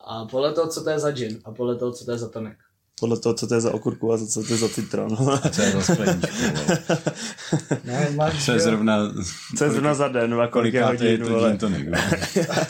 A 0.06 0.24
podle 0.24 0.52
toho, 0.52 0.68
co 0.68 0.84
to 0.84 0.90
je 0.90 0.98
za 0.98 1.10
gin 1.10 1.40
a 1.44 1.52
podle 1.52 1.76
toho, 1.76 1.92
co 1.92 2.04
to 2.04 2.12
je 2.12 2.18
za 2.18 2.28
tonik. 2.28 2.56
Podle 3.00 3.18
toho, 3.18 3.34
co 3.34 3.46
to 3.46 3.54
je 3.54 3.60
za 3.60 3.74
okurku 3.74 4.12
a 4.12 4.18
co 4.18 4.42
to 4.42 4.52
je 4.52 4.58
za 4.58 4.68
citron. 4.68 5.16
co 5.50 5.62
je 5.62 5.72
za 5.72 5.82
skleničku. 5.82 6.34
Ne, 7.84 8.10
máš, 8.14 8.44
Co 8.44 8.52
je 8.52 8.60
zrovna, 8.60 9.12
co 9.58 9.64
je 9.64 9.70
zrovna 9.70 9.94
za 9.94 10.08
den, 10.08 10.34
a 10.34 10.48
kolik 10.48 10.74
je 10.74 10.82
kolikátý 10.82 11.04
je 11.04 11.10
hodin, 11.10 11.26
to 11.26 11.68
vole. 11.68 11.84
vole. 11.84 12.02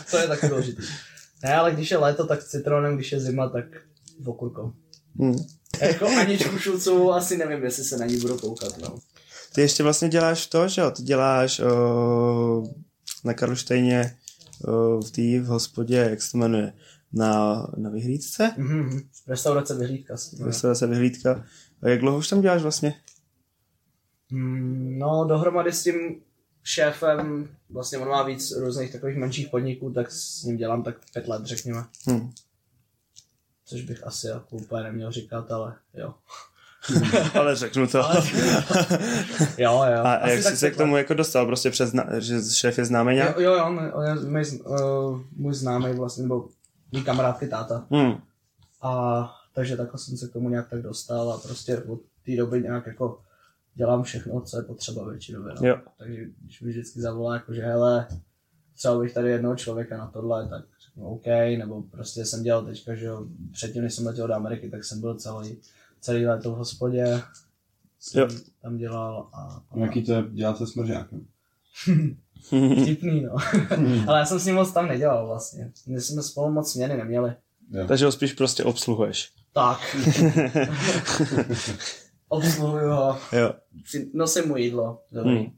to 0.11 0.18
je 0.18 0.28
taky 0.28 0.49
důležitý. 0.49 0.82
Ne, 1.43 1.55
ale 1.55 1.72
když 1.72 1.91
je 1.91 1.97
léto, 1.97 2.26
tak 2.26 2.45
citronem, 2.45 2.95
když 2.95 3.12
je 3.12 3.20
zima, 3.20 3.49
tak 3.49 3.64
okurkou. 4.26 4.72
Hm. 5.22 5.45
Jako 5.80 6.07
Aničku 6.07 6.59
Šulcovou 6.59 7.12
asi 7.12 7.37
nevím, 7.37 7.64
jestli 7.64 7.85
se 7.85 7.97
na 7.97 8.07
ní 8.07 8.16
budu 8.16 8.39
koukat, 8.39 8.78
no. 8.78 8.99
Ty 9.55 9.61
ještě 9.61 9.82
vlastně 9.82 10.09
děláš 10.09 10.47
to, 10.47 10.68
že 10.68 10.80
jo? 10.80 10.91
Ty 10.91 11.03
děláš 11.03 11.61
uh, 11.61 12.66
na 13.24 13.35
Karlštejně 13.35 14.16
uh, 14.68 15.01
v 15.03 15.11
té 15.11 15.41
v 15.41 15.47
hospodě, 15.47 15.97
jak 15.97 16.22
se 16.22 16.32
to 16.32 16.39
jmenuje, 16.39 16.72
na, 17.15 17.67
na 17.77 17.91
vyhlídce? 17.91 18.55
Mhm, 18.57 19.01
restaurace 19.29 19.75
vyhlídka. 19.75 20.15
Restaurace 20.45 20.87
vyhlídka. 20.87 21.45
A 21.83 21.89
jak 21.89 22.01
dlouho 22.01 22.19
už 22.19 22.29
tam 22.29 22.41
děláš 22.41 22.62
vlastně? 22.62 22.95
Mm, 24.31 24.99
No, 24.99 25.25
dohromady 25.25 25.73
s 25.73 25.83
tím 25.83 26.21
šéfem, 26.62 27.49
vlastně 27.71 27.99
on 27.99 28.09
má 28.09 28.23
víc 28.23 28.53
různých 28.57 28.93
takových 28.93 29.17
menších 29.17 29.49
podniků, 29.49 29.91
tak 29.91 30.11
s 30.11 30.43
ním 30.43 30.57
dělám 30.57 30.83
tak 30.83 30.97
pět 31.12 31.29
let, 31.29 31.45
řekněme. 31.47 31.85
Hm. 32.11 32.31
Což 33.65 33.83
bych 33.83 34.07
asi 34.07 34.27
jako 34.27 34.57
úplně 34.57 34.83
neměl 34.83 35.12
říkat, 35.12 35.51
ale 35.53 35.75
jo. 35.95 36.15
Ale 37.35 37.57
řeknu 37.57 37.87
to. 37.87 37.99
Jo, 39.59 39.85
jo. 39.93 40.03
A, 40.05 40.15
a 40.15 40.29
jak 40.29 40.43
jsi 40.43 40.57
se 40.57 40.71
k 40.71 40.77
tomu 40.77 40.97
jako 40.97 41.15
dostal? 41.15 41.47
Prostě 41.47 41.71
přes, 41.71 41.93
že 42.19 42.43
šéf 42.53 42.79
je 42.79 42.85
známý 42.85 43.15
nějak? 43.15 43.37
Jo, 43.39 43.53
jo, 43.53 43.67
on, 43.67 43.91
on 43.95 44.05
je 44.07 44.15
můj, 44.15 44.45
uh, 44.65 45.21
můj 45.37 45.55
známý 45.55 45.93
vlastně, 45.93 46.23
nebo 46.23 46.49
mý 46.95 47.05
kamarádky 47.05 47.49
táta. 47.49 47.86
Hm. 47.90 48.20
A 48.82 49.30
takže 49.55 49.76
takhle 49.76 49.99
jsem 49.99 50.16
se 50.16 50.28
k 50.28 50.32
tomu 50.32 50.49
nějak 50.49 50.68
tak 50.70 50.82
dostal 50.82 51.32
a 51.32 51.38
prostě 51.38 51.78
od 51.78 52.01
té 52.26 52.36
doby 52.36 52.62
nějak 52.62 52.86
jako 52.86 53.20
dělám 53.74 54.03
všechno, 54.03 54.40
co 54.40 54.57
je 54.57 54.62
potřeba 54.62 55.09
většinově. 55.11 55.55
No. 55.61 55.68
Jo. 55.68 55.78
Takže 55.99 56.24
když 56.40 56.61
mi 56.61 56.70
vždycky 56.70 57.01
zavolá, 57.01 57.34
jako 57.34 57.55
že 57.55 57.62
hele, 57.62 58.09
třeba 58.76 58.99
bych 59.01 59.14
tady 59.14 59.30
jednoho 59.30 59.57
člověka 59.57 59.97
na 59.99 60.07
tohle, 60.07 60.49
tak 60.49 60.64
řeknu 60.86 61.05
OK, 61.05 61.26
nebo 61.59 61.82
prostě 61.82 62.24
jsem 62.24 62.42
dělal 62.42 62.64
teďka, 62.64 62.95
že 62.95 63.07
jo, 63.07 63.26
předtím, 63.53 63.82
než 63.82 63.95
jsem 63.95 64.07
letěl 64.07 64.28
do 64.28 64.34
Ameriky, 64.34 64.70
tak 64.70 64.84
jsem 64.84 65.01
byl 65.01 65.14
celý, 65.14 65.57
celý 66.01 66.26
léto 66.26 66.53
v 66.53 66.57
hospodě, 66.57 67.22
jsem 68.01 68.20
Jo. 68.20 68.28
tam 68.62 68.76
dělal 68.76 69.28
a, 69.32 69.62
a 69.70 69.78
Jaký 69.78 70.03
to 70.03 70.12
je 70.12 70.22
dělat 70.30 70.59
se 70.59 70.66
smržákem? 70.66 71.26
vtipný, 72.82 73.20
no. 73.20 73.34
Ale 74.09 74.18
já 74.18 74.24
jsem 74.24 74.40
s 74.40 74.47
ním 74.47 74.55
moc 74.55 74.72
tam 74.72 74.88
nedělal 74.88 75.26
vlastně. 75.26 75.72
My 75.86 76.01
jsme 76.01 76.22
spolu 76.22 76.53
moc 76.53 76.72
směny 76.72 76.97
neměli. 76.97 77.32
Jo. 77.70 77.86
Takže 77.88 78.05
ho 78.05 78.12
spíš 78.12 78.32
prostě 78.32 78.64
obsluhuješ. 78.64 79.30
Tak. 79.53 79.97
Obsluhuju 82.28 82.88
ho, 82.90 83.18
Jo. 83.32 83.53
nosím 84.14 84.49
mu 84.49 84.57
jídlo. 84.57 85.03
Dobrý. 85.12 85.38
Hm. 85.38 85.51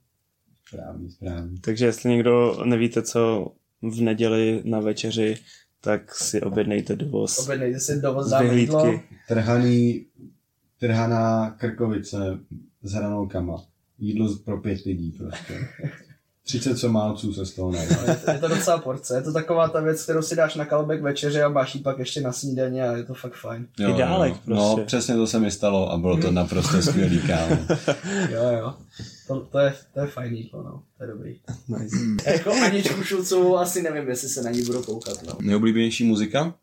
Správný, 0.68 1.10
správný. 1.10 1.58
Takže 1.60 1.86
jestli 1.86 2.10
někdo 2.10 2.62
nevíte, 2.64 3.02
co 3.02 3.52
v 3.82 4.00
neděli 4.00 4.62
na 4.64 4.80
večeři, 4.80 5.36
tak 5.80 6.14
si 6.14 6.40
objednejte 6.42 6.96
dovoz 6.96 7.38
Objednejte 7.38 7.80
si 7.80 8.00
dovoz 8.00 8.26
z 8.26 8.30
dáme 8.30 8.54
jídlo. 8.54 9.00
Trhaný, 9.28 10.06
trhaná 10.78 11.50
krkovice 11.50 12.38
s 12.82 12.92
hranolkama. 12.92 13.56
Jídlo 13.98 14.36
pro 14.44 14.60
pět 14.60 14.84
lidí 14.84 15.12
prostě. 15.12 15.54
30 16.46 16.78
somálců 16.78 17.32
se 17.32 17.46
z 17.46 17.52
toho 17.52 17.72
najde. 17.72 17.96
Je 18.08 18.16
to, 18.16 18.30
je 18.30 18.38
to 18.38 18.48
docela 18.48 18.78
porce. 18.78 19.16
Je 19.16 19.22
to 19.22 19.32
taková 19.32 19.68
ta 19.68 19.80
věc, 19.80 20.02
kterou 20.02 20.22
si 20.22 20.36
dáš 20.36 20.54
na 20.54 20.64
kalbek 20.64 21.02
večeři 21.02 21.42
a 21.42 21.48
máš 21.48 21.74
ji 21.74 21.80
pak 21.80 21.98
ještě 21.98 22.20
na 22.20 22.32
snídaně 22.32 22.88
a 22.88 22.96
je 22.96 23.04
to 23.04 23.14
fakt 23.14 23.34
fajn. 23.34 23.66
Ideálek 23.80 24.32
prostě. 24.32 24.80
No, 24.80 24.84
přesně 24.86 25.14
to 25.14 25.26
se 25.26 25.38
mi 25.38 25.50
stalo 25.50 25.92
a 25.92 25.98
bylo 25.98 26.16
to 26.16 26.30
naprosto 26.30 26.82
skvělý, 26.82 27.20
kámo. 27.26 27.56
Jo, 28.30 28.42
jo. 28.58 28.74
To, 29.26 29.40
to, 29.40 29.58
je, 29.58 29.74
to 29.94 30.00
je 30.00 30.06
fajn 30.06 30.34
jídlo, 30.34 30.62
no. 30.62 30.82
To 30.98 31.04
je 31.04 31.10
dobrý. 31.10 31.40
Nice. 31.68 31.96
Jako 32.32 32.52
Aničku 32.52 33.02
Šulcovou 33.02 33.56
asi 33.56 33.82
nevím, 33.82 34.08
jestli 34.08 34.28
se 34.28 34.42
na 34.42 34.50
ní 34.50 34.62
budu 34.62 34.82
koukat, 34.82 35.22
no. 35.22 35.32
Nejoblíbenější 35.40 36.04
muzika? 36.04 36.54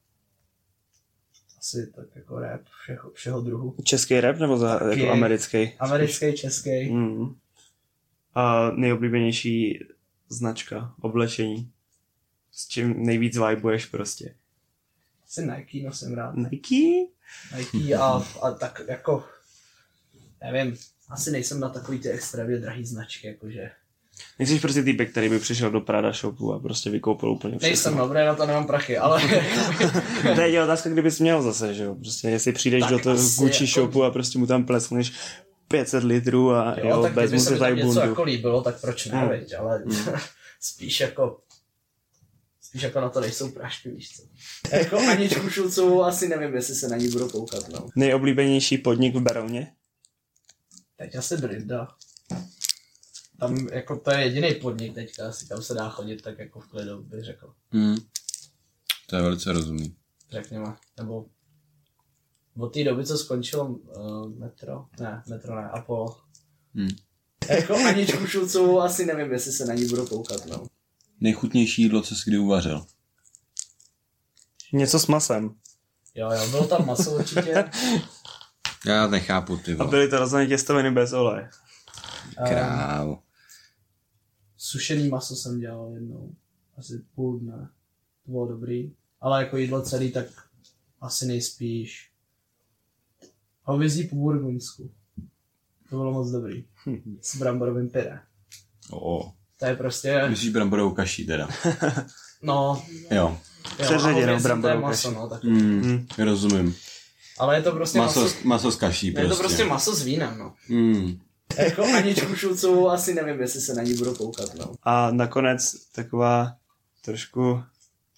asi 1.63 1.91
tak 1.95 2.05
jako 2.15 2.39
rap 2.39 2.61
všeho, 2.81 3.11
všeho 3.13 3.41
druhu. 3.41 3.75
Český 3.83 4.21
rap 4.21 4.39
nebo 4.39 4.57
za, 4.57 4.79
Taky. 4.79 4.99
jako 4.99 5.11
americký? 5.11 5.71
Americký, 5.79 6.33
český. 6.33 6.91
Mm. 6.91 7.35
A 8.35 8.71
nejoblíbenější 8.71 9.79
značka, 10.29 10.93
oblečení. 11.01 11.71
S 12.51 12.67
čím 12.67 13.05
nejvíc 13.05 13.37
vibuješ 13.37 13.85
prostě. 13.85 14.35
Asi 15.25 15.41
Nike 15.47 15.85
nosím 15.85 16.13
rád. 16.13 16.35
Nike? 16.35 17.09
Nike 17.57 17.95
a, 17.95 18.23
a 18.41 18.51
tak 18.51 18.81
jako, 18.87 19.23
nevím, 20.43 20.77
asi 21.09 21.31
nejsem 21.31 21.59
na 21.59 21.69
takový 21.69 21.99
ty 21.99 22.09
extrémně 22.09 22.57
drahý 22.57 22.85
značky, 22.85 23.27
jakože. 23.27 23.71
Nejsi 24.39 24.59
prostě 24.59 24.83
týpek, 24.83 25.11
který 25.11 25.29
by 25.29 25.39
přišel 25.39 25.71
do 25.71 25.81
Prada 25.81 26.11
shopu 26.11 26.53
a 26.53 26.59
prostě 26.59 26.89
vykoupil 26.89 27.29
úplně 27.31 27.57
všechno. 27.57 27.67
Nejsem 27.67 27.97
dobrý, 27.97 28.19
na 28.25 28.35
to 28.35 28.45
nemám 28.45 28.67
prachy, 28.67 28.97
ale 28.97 29.21
to 30.35 30.41
je 30.41 30.63
otázka, 30.63 30.89
kdybys 30.89 31.19
měl 31.19 31.41
zase, 31.41 31.73
že 31.73 31.83
jo. 31.83 31.95
Prostě 31.95 32.29
jestli 32.29 32.51
přijdeš 32.51 32.81
Tak 32.81 32.89
do 32.91 32.99
toho 32.99 33.15
Gucci 33.15 33.43
jako- 33.63 33.65
shopu 33.65 34.03
a 34.03 34.11
prostě 34.11 34.39
mu 34.39 34.47
tam 34.47 34.65
plesneš 34.65 35.13
500 35.73 36.03
litrů 36.03 36.51
a 36.51 36.75
jo, 36.79 36.87
jo, 36.87 37.01
tak 37.01 37.13
kdyby 37.13 37.39
se 37.39 37.49
tam 37.49 37.59
tady 37.59 37.75
něco 37.75 37.85
bundu. 37.87 37.99
jako 38.01 38.23
líbilo, 38.23 38.61
tak 38.61 38.81
proč 38.81 39.05
ne, 39.05 39.19
Hmm. 39.19 39.29
veď, 39.29 39.53
ale 39.59 39.83
spíš 40.59 40.99
jako 40.99 41.41
spíš 42.61 42.81
jako 42.81 43.01
na 43.01 43.09
to 43.09 43.21
nejsou 43.21 43.51
prášky, 43.51 43.89
víš 43.91 44.15
co. 44.15 44.23
jako 44.75 44.97
Aničku 44.97 45.49
Šulcovou 45.49 46.03
asi 46.03 46.27
nevím, 46.27 46.55
jestli 46.55 46.75
se 46.75 46.87
na 46.87 46.97
ní 46.97 47.07
budu 47.09 47.29
koukat, 47.29 47.69
no. 47.69 47.87
Nejoblíbenější 47.95 48.77
podnik 48.77 49.15
v 49.15 49.19
Berouně? 49.21 49.73
Teď 50.97 51.15
asi 51.15 51.37
Brinda. 51.37 51.87
Tam 53.39 53.67
jako 53.71 53.99
to 53.99 54.11
je 54.11 54.21
jediný 54.21 54.53
podnik 54.53 54.93
teďka, 54.93 55.27
asi 55.29 55.45
kam 55.47 55.61
se 55.63 55.73
dá 55.73 55.89
chodit 55.89 56.21
tak 56.21 56.39
jako 56.39 56.59
v 56.59 56.67
klidu, 56.67 57.03
bych 57.03 57.23
řekl. 57.23 57.53
Hmm. 57.71 57.97
To 59.09 59.15
je 59.15 59.21
velice 59.21 59.53
rozumný. 59.53 59.95
řekněme, 60.31 60.75
nebo 60.97 61.25
od 62.57 62.73
té 62.73 62.83
doby, 62.83 63.05
co 63.05 63.17
skončilo 63.17 63.65
uh, 63.65 64.29
metro, 64.39 64.85
ne, 64.99 65.23
metro 65.29 65.55
ne, 65.55 65.69
Apollo. 65.69 66.17
Hmm. 66.75 66.89
Jako 67.49 67.75
Aničku 67.75 68.27
Šulcovou 68.27 68.79
asi 68.81 69.05
nevím, 69.05 69.31
jestli 69.31 69.51
se 69.51 69.65
na 69.65 69.73
ní 69.73 69.85
budu 69.85 70.05
koukat, 70.07 70.45
no. 70.45 70.67
Nejchutnější 71.19 71.81
jídlo, 71.81 72.01
co 72.01 72.15
jsi 72.15 72.21
kdy 72.29 72.37
uvařil? 72.37 72.85
Něco 74.73 74.99
s 74.99 75.07
masem. 75.07 75.55
Jo, 76.15 76.31
jo, 76.31 76.47
bylo 76.49 76.67
tam 76.67 76.85
maso 76.85 77.11
určitě. 77.11 77.65
Já 78.85 79.07
nechápu 79.07 79.57
ty 79.57 79.73
A 79.73 79.75
vole. 79.75 79.89
byly 79.89 80.07
to 80.09 80.19
rozhodně 80.19 80.47
těstoviny 80.47 80.91
bez 80.91 81.13
oleje. 81.13 81.49
Um, 82.39 82.47
Krávo. 82.47 83.19
sušený 84.57 85.09
maso 85.09 85.35
jsem 85.35 85.59
dělal 85.59 85.91
jednou, 85.93 86.35
asi 86.77 87.03
půl 87.15 87.39
dne. 87.39 87.69
To 88.25 88.31
bylo 88.31 88.47
dobrý. 88.47 88.91
Ale 89.21 89.43
jako 89.43 89.57
jídlo 89.57 89.81
celý, 89.81 90.11
tak 90.11 90.25
asi 91.01 91.25
nejspíš 91.25 92.11
hovězí 93.63 94.03
po 94.07 94.15
burgundsku. 94.15 94.91
To 95.89 95.95
bylo 95.95 96.11
moc 96.13 96.31
dobrý. 96.31 96.65
S 97.21 97.35
bramborovým 97.35 97.89
pyré. 97.89 98.19
O, 98.91 99.31
To 99.59 99.65
je 99.65 99.75
prostě, 99.75 100.25
myslíš 100.29 100.49
bramborovou 100.49 100.91
kaší 100.91 101.25
teda? 101.25 101.47
no, 102.41 102.83
Jo. 103.11 103.37
Je 104.17 104.39
bramborovou 104.39 104.81
maso, 104.81 105.07
kaši. 105.07 105.15
no, 105.19 105.29
tak. 105.29 105.43
Hmm. 105.43 105.81
Hmm. 105.83 106.07
Rozumím. 106.17 106.75
Ale 107.39 107.55
je 107.57 107.61
to 107.61 107.71
prostě 107.71 107.97
Maso, 107.97 108.19
maso, 108.21 108.35
s- 108.35 108.43
maso 108.43 108.71
s 108.71 108.75
kaší 108.75 109.07
je 109.07 109.13
to 109.13 109.19
prostě. 109.21 109.39
prostě 109.43 109.65
maso 109.65 109.95
s 109.95 110.03
vínem, 110.03 110.37
no. 110.39 110.53
Hmm. 110.67 111.19
Jako 111.57 111.83
Aničku 111.83 112.35
Šulcovou 112.35 112.89
asi 112.89 113.13
nevím, 113.13 113.41
jestli 113.41 113.61
se 113.61 113.73
na 113.73 113.83
ní 113.83 113.93
budu 113.93 114.15
koukat, 114.15 114.55
no. 114.55 114.71
A 114.83 115.11
nakonec 115.11 115.75
taková 115.91 116.55
trošku 117.01 117.63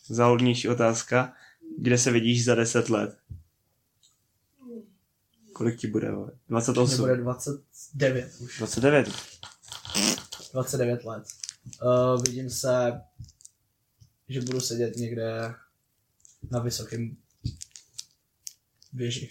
záhodnější 0.08 0.70
otázka. 0.70 1.34
Kde 1.80 1.98
se 1.98 2.12
vidíš 2.12 2.46
za 2.46 2.56
10 2.56 2.90
let? 2.90 3.18
Kolik 5.56 5.80
ti 5.80 5.88
bude? 5.88 6.12
vole? 6.12 6.32
Mě 6.48 6.62
28? 6.62 6.98
bude 7.00 7.18
29 7.18 8.32
už. 8.40 8.58
29. 8.58 9.10
29 10.54 11.04
let. 11.06 11.24
Uh, 11.84 12.22
vidím 12.24 12.50
se, 12.50 13.02
že 14.30 14.42
budu 14.42 14.60
sedět 14.60 14.96
někde 14.98 15.54
na 16.52 16.60
vysokém 16.60 17.18
věži. 18.94 19.30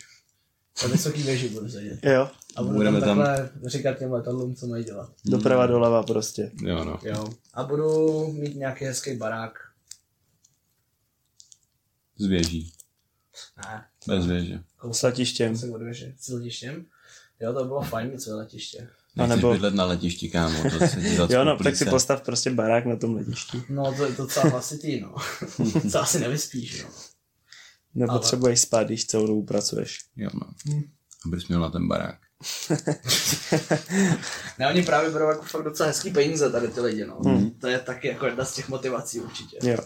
Na 0.82 0.88
vysoký 0.88 1.22
věži 1.22 1.48
budu 1.48 1.68
sedět. 1.68 2.00
Jo. 2.04 2.30
A 2.56 2.62
budu 2.62 2.74
Budeme 2.74 3.00
tam 3.00 3.08
tam- 3.08 3.26
takhle 3.26 3.70
říkat 3.70 3.98
těm 3.98 4.12
letadlům, 4.12 4.54
co 4.54 4.66
mají 4.66 4.84
dělat. 4.84 5.12
Doprava 5.24 5.66
doleva 5.66 6.02
prostě. 6.02 6.50
Jo, 6.62 6.84
no. 6.84 6.98
Jo. 7.02 7.34
A 7.54 7.64
budu 7.64 8.26
mít 8.32 8.54
nějaký 8.56 8.84
hezký 8.84 9.16
barák. 9.16 9.58
Z 12.18 12.26
věží. 12.26 12.72
Ne, 13.56 13.84
Bez 14.08 14.26
věže. 14.26 14.60
kousek, 14.78 14.98
S 15.00 15.02
letištěm. 15.02 15.52
kousek 15.52 15.70
od 15.74 15.82
věže. 15.82 16.12
S 16.20 16.28
letištěm. 16.28 16.84
Jo, 17.40 17.52
to 17.52 17.64
bylo 17.64 17.82
fajn 17.82 18.10
mít 18.10 18.22
své 18.22 18.34
letiště. 18.34 18.78
A 19.16 19.20
Nechceš 19.22 19.36
nebo- 19.36 19.52
bydlet 19.52 19.74
na 19.74 19.84
letišti, 19.84 20.30
kámo. 20.30 20.62
To 20.62 20.70
se 20.86 21.00
Jo, 21.34 21.44
no, 21.44 21.56
tak 21.56 21.76
si 21.76 21.84
postav 21.84 22.22
prostě 22.22 22.50
barák 22.50 22.86
na 22.86 22.96
tom 22.96 23.14
letišti. 23.16 23.62
No, 23.68 23.94
to 23.96 24.04
je 24.04 24.12
docela 24.12 24.46
hlasitý, 24.50 25.00
no. 25.00 25.14
to 25.92 26.00
asi 26.00 26.20
nevyspíš, 26.20 26.82
no. 26.82 26.88
Nepotřebuješ 27.94 28.60
spát, 28.60 28.82
když 28.86 29.06
celou 29.06 29.26
dobu 29.26 29.44
pracuješ. 29.44 29.98
Jo, 30.16 30.30
no. 30.34 30.40
Hm. 30.74 30.82
Abys 31.26 31.48
měl 31.48 31.60
na 31.60 31.70
ten 31.70 31.88
barák. 31.88 32.18
Ne, 34.58 34.68
oni 34.68 34.82
právě 34.82 35.10
berou 35.10 35.28
jako 35.28 35.42
fakt 35.42 35.62
docela 35.64 35.86
hezký 35.88 36.10
peníze 36.10 36.50
tady 36.50 36.68
ty 36.68 36.80
lidi, 36.80 37.04
no. 37.06 37.18
Hmm. 37.24 37.50
To 37.50 37.66
je 37.66 37.78
taky 37.78 38.08
jako 38.08 38.26
jedna 38.26 38.44
z 38.44 38.54
těch 38.54 38.68
motivací 38.68 39.20
určitě. 39.20 39.58
Jo. 39.62 39.76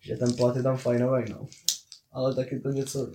Že 0.00 0.16
ten 0.16 0.32
plat 0.34 0.56
je 0.56 0.62
tam 0.62 0.76
fajnový, 0.76 1.24
no. 1.30 1.46
Ale 2.14 2.34
taky 2.34 2.60
to 2.60 2.68
něco, 2.68 3.10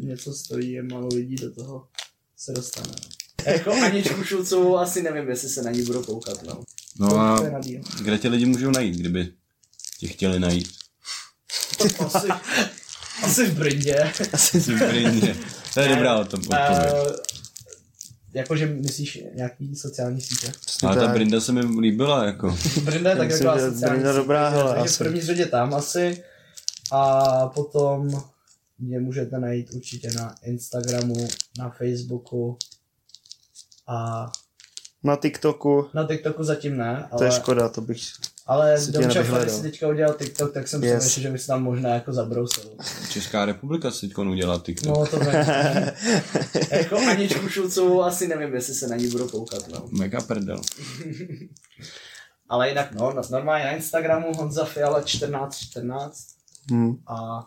něco 0.00 0.32
stojí 0.32 0.80
a 0.80 0.82
málo 0.92 1.08
lidí 1.08 1.36
do 1.36 1.54
toho 1.54 1.88
se 2.36 2.52
dostane. 2.52 2.94
Jako 3.46 3.72
Aničku 3.72 4.24
Šulcovou 4.24 4.78
asi 4.78 5.02
nevím, 5.02 5.28
jestli 5.28 5.48
se 5.48 5.62
na 5.62 5.70
ní 5.70 5.82
budu 5.82 6.02
koukat, 6.02 6.42
no. 6.42 6.64
No 7.00 7.20
a 7.20 7.40
kde 8.02 8.18
tě 8.18 8.28
lidi 8.28 8.46
můžou 8.46 8.70
najít, 8.70 8.96
kdyby 8.96 9.28
tě 9.98 10.08
chtěli 10.08 10.40
najít? 10.40 10.68
Asi, 11.98 12.28
asi 13.22 13.46
v 13.46 13.58
Brindě. 13.58 14.12
Asi 14.32 14.60
v 14.60 14.78
Brně. 14.78 15.36
To 15.74 15.80
je 15.80 15.88
dobrá 15.88 16.16
o 16.16 16.24
tom 16.24 16.40
odpověď. 16.40 16.92
Uh, 16.92 17.16
jakože 18.34 18.66
myslíš 18.66 19.18
nějaký 19.34 19.76
sociální 19.76 20.20
sítě? 20.20 20.52
Ale 20.82 20.96
ta 20.96 21.00
tak. 21.00 21.10
Brinda 21.14 21.40
se 21.40 21.52
mi 21.52 21.80
líbila, 21.80 22.24
jako. 22.24 22.58
Brinda 22.82 23.10
je 23.10 23.16
tak 23.16 23.30
jako 23.30 23.58
sociální 23.58 23.80
Brinda 23.80 24.12
dobrá, 24.12 24.44
takže- 24.44 24.58
hele, 24.62 24.74
takže 24.74 24.84
asi. 24.88 24.94
v 24.94 24.98
první 24.98 25.20
řadě 25.20 25.46
tam 25.46 25.74
asi. 25.74 26.24
A 26.92 27.46
potom 27.46 28.22
mě 28.78 29.00
můžete 29.00 29.38
najít 29.38 29.74
určitě 29.74 30.10
na 30.12 30.34
Instagramu, 30.42 31.28
na 31.58 31.70
Facebooku 31.70 32.58
a 33.86 34.26
Na 35.04 35.16
TikToku, 35.16 35.88
na 35.94 36.06
TikToku 36.06 36.44
zatím 36.44 36.76
ne, 36.76 37.08
to 37.18 37.24
je 37.24 37.30
ale, 37.30 37.40
škoda, 37.40 37.68
to 37.68 37.80
bych... 37.80 38.00
ale 38.46 38.76
Domča. 38.90 39.22
Ferry 39.22 39.50
si 39.50 39.62
teďka 39.62 39.88
udělal 39.88 40.14
TikTok, 40.14 40.54
tak 40.54 40.68
jsem 40.68 40.84
Yes. 40.84 40.90
si 41.02 41.04
myslel, 41.06 41.22
že 41.22 41.30
bych 41.30 41.40
se 41.40 41.46
tam 41.46 41.62
možná 41.62 41.94
jako 41.94 42.12
zabrousil. 42.12 42.70
Česká 43.10 43.44
republika 43.44 43.90
si 43.90 44.08
teď 44.08 44.18
udělá 44.18 44.58
TikTok. 44.58 44.96
No 44.98 45.06
to 45.06 45.18
nevím. 45.18 45.34
jako 46.70 46.96
Aničku 46.96 47.48
Šulcovou 47.48 48.02
asi 48.02 48.28
nevím, 48.28 48.54
jestli 48.54 48.74
se 48.74 48.86
na 48.88 48.96
ní 48.96 49.08
budu 49.08 49.28
koukat, 49.28 49.68
no. 49.68 49.88
Mega 49.90 50.20
prdel. 50.20 50.60
Ale 52.48 52.68
jinak 52.68 52.92
no, 52.94 53.12
no 53.12 53.22
normálně 53.30 53.64
na 53.64 53.70
Instagramu 53.72 54.34
Honza 54.34 54.64
Fiala 54.64 55.00
1414 55.02 56.34
Hmm. 56.70 56.96
a 57.06 57.46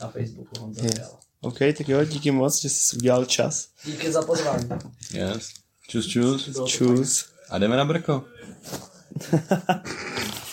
na 0.00 0.08
Facebooku 0.08 0.60
Honza 0.60 0.82
Yes. 0.82 0.94
Fiala. 0.94 1.18
OK, 1.40 1.58
tak 1.58 1.88
jo, 1.88 2.04
díky 2.04 2.30
moc, 2.30 2.60
že 2.60 2.68
jsi 2.68 2.96
udělal 2.96 3.24
čas. 3.24 3.68
Díky 3.84 4.12
za 4.12 4.22
pozvání. 4.22 4.68
Yes. 5.14 5.48
Čus, 5.88 6.06
čus. 6.06 6.50
Čus. 6.66 7.24
A 7.50 7.58
jdeme 7.58 7.76
na 7.76 7.84
brko. 7.84 8.24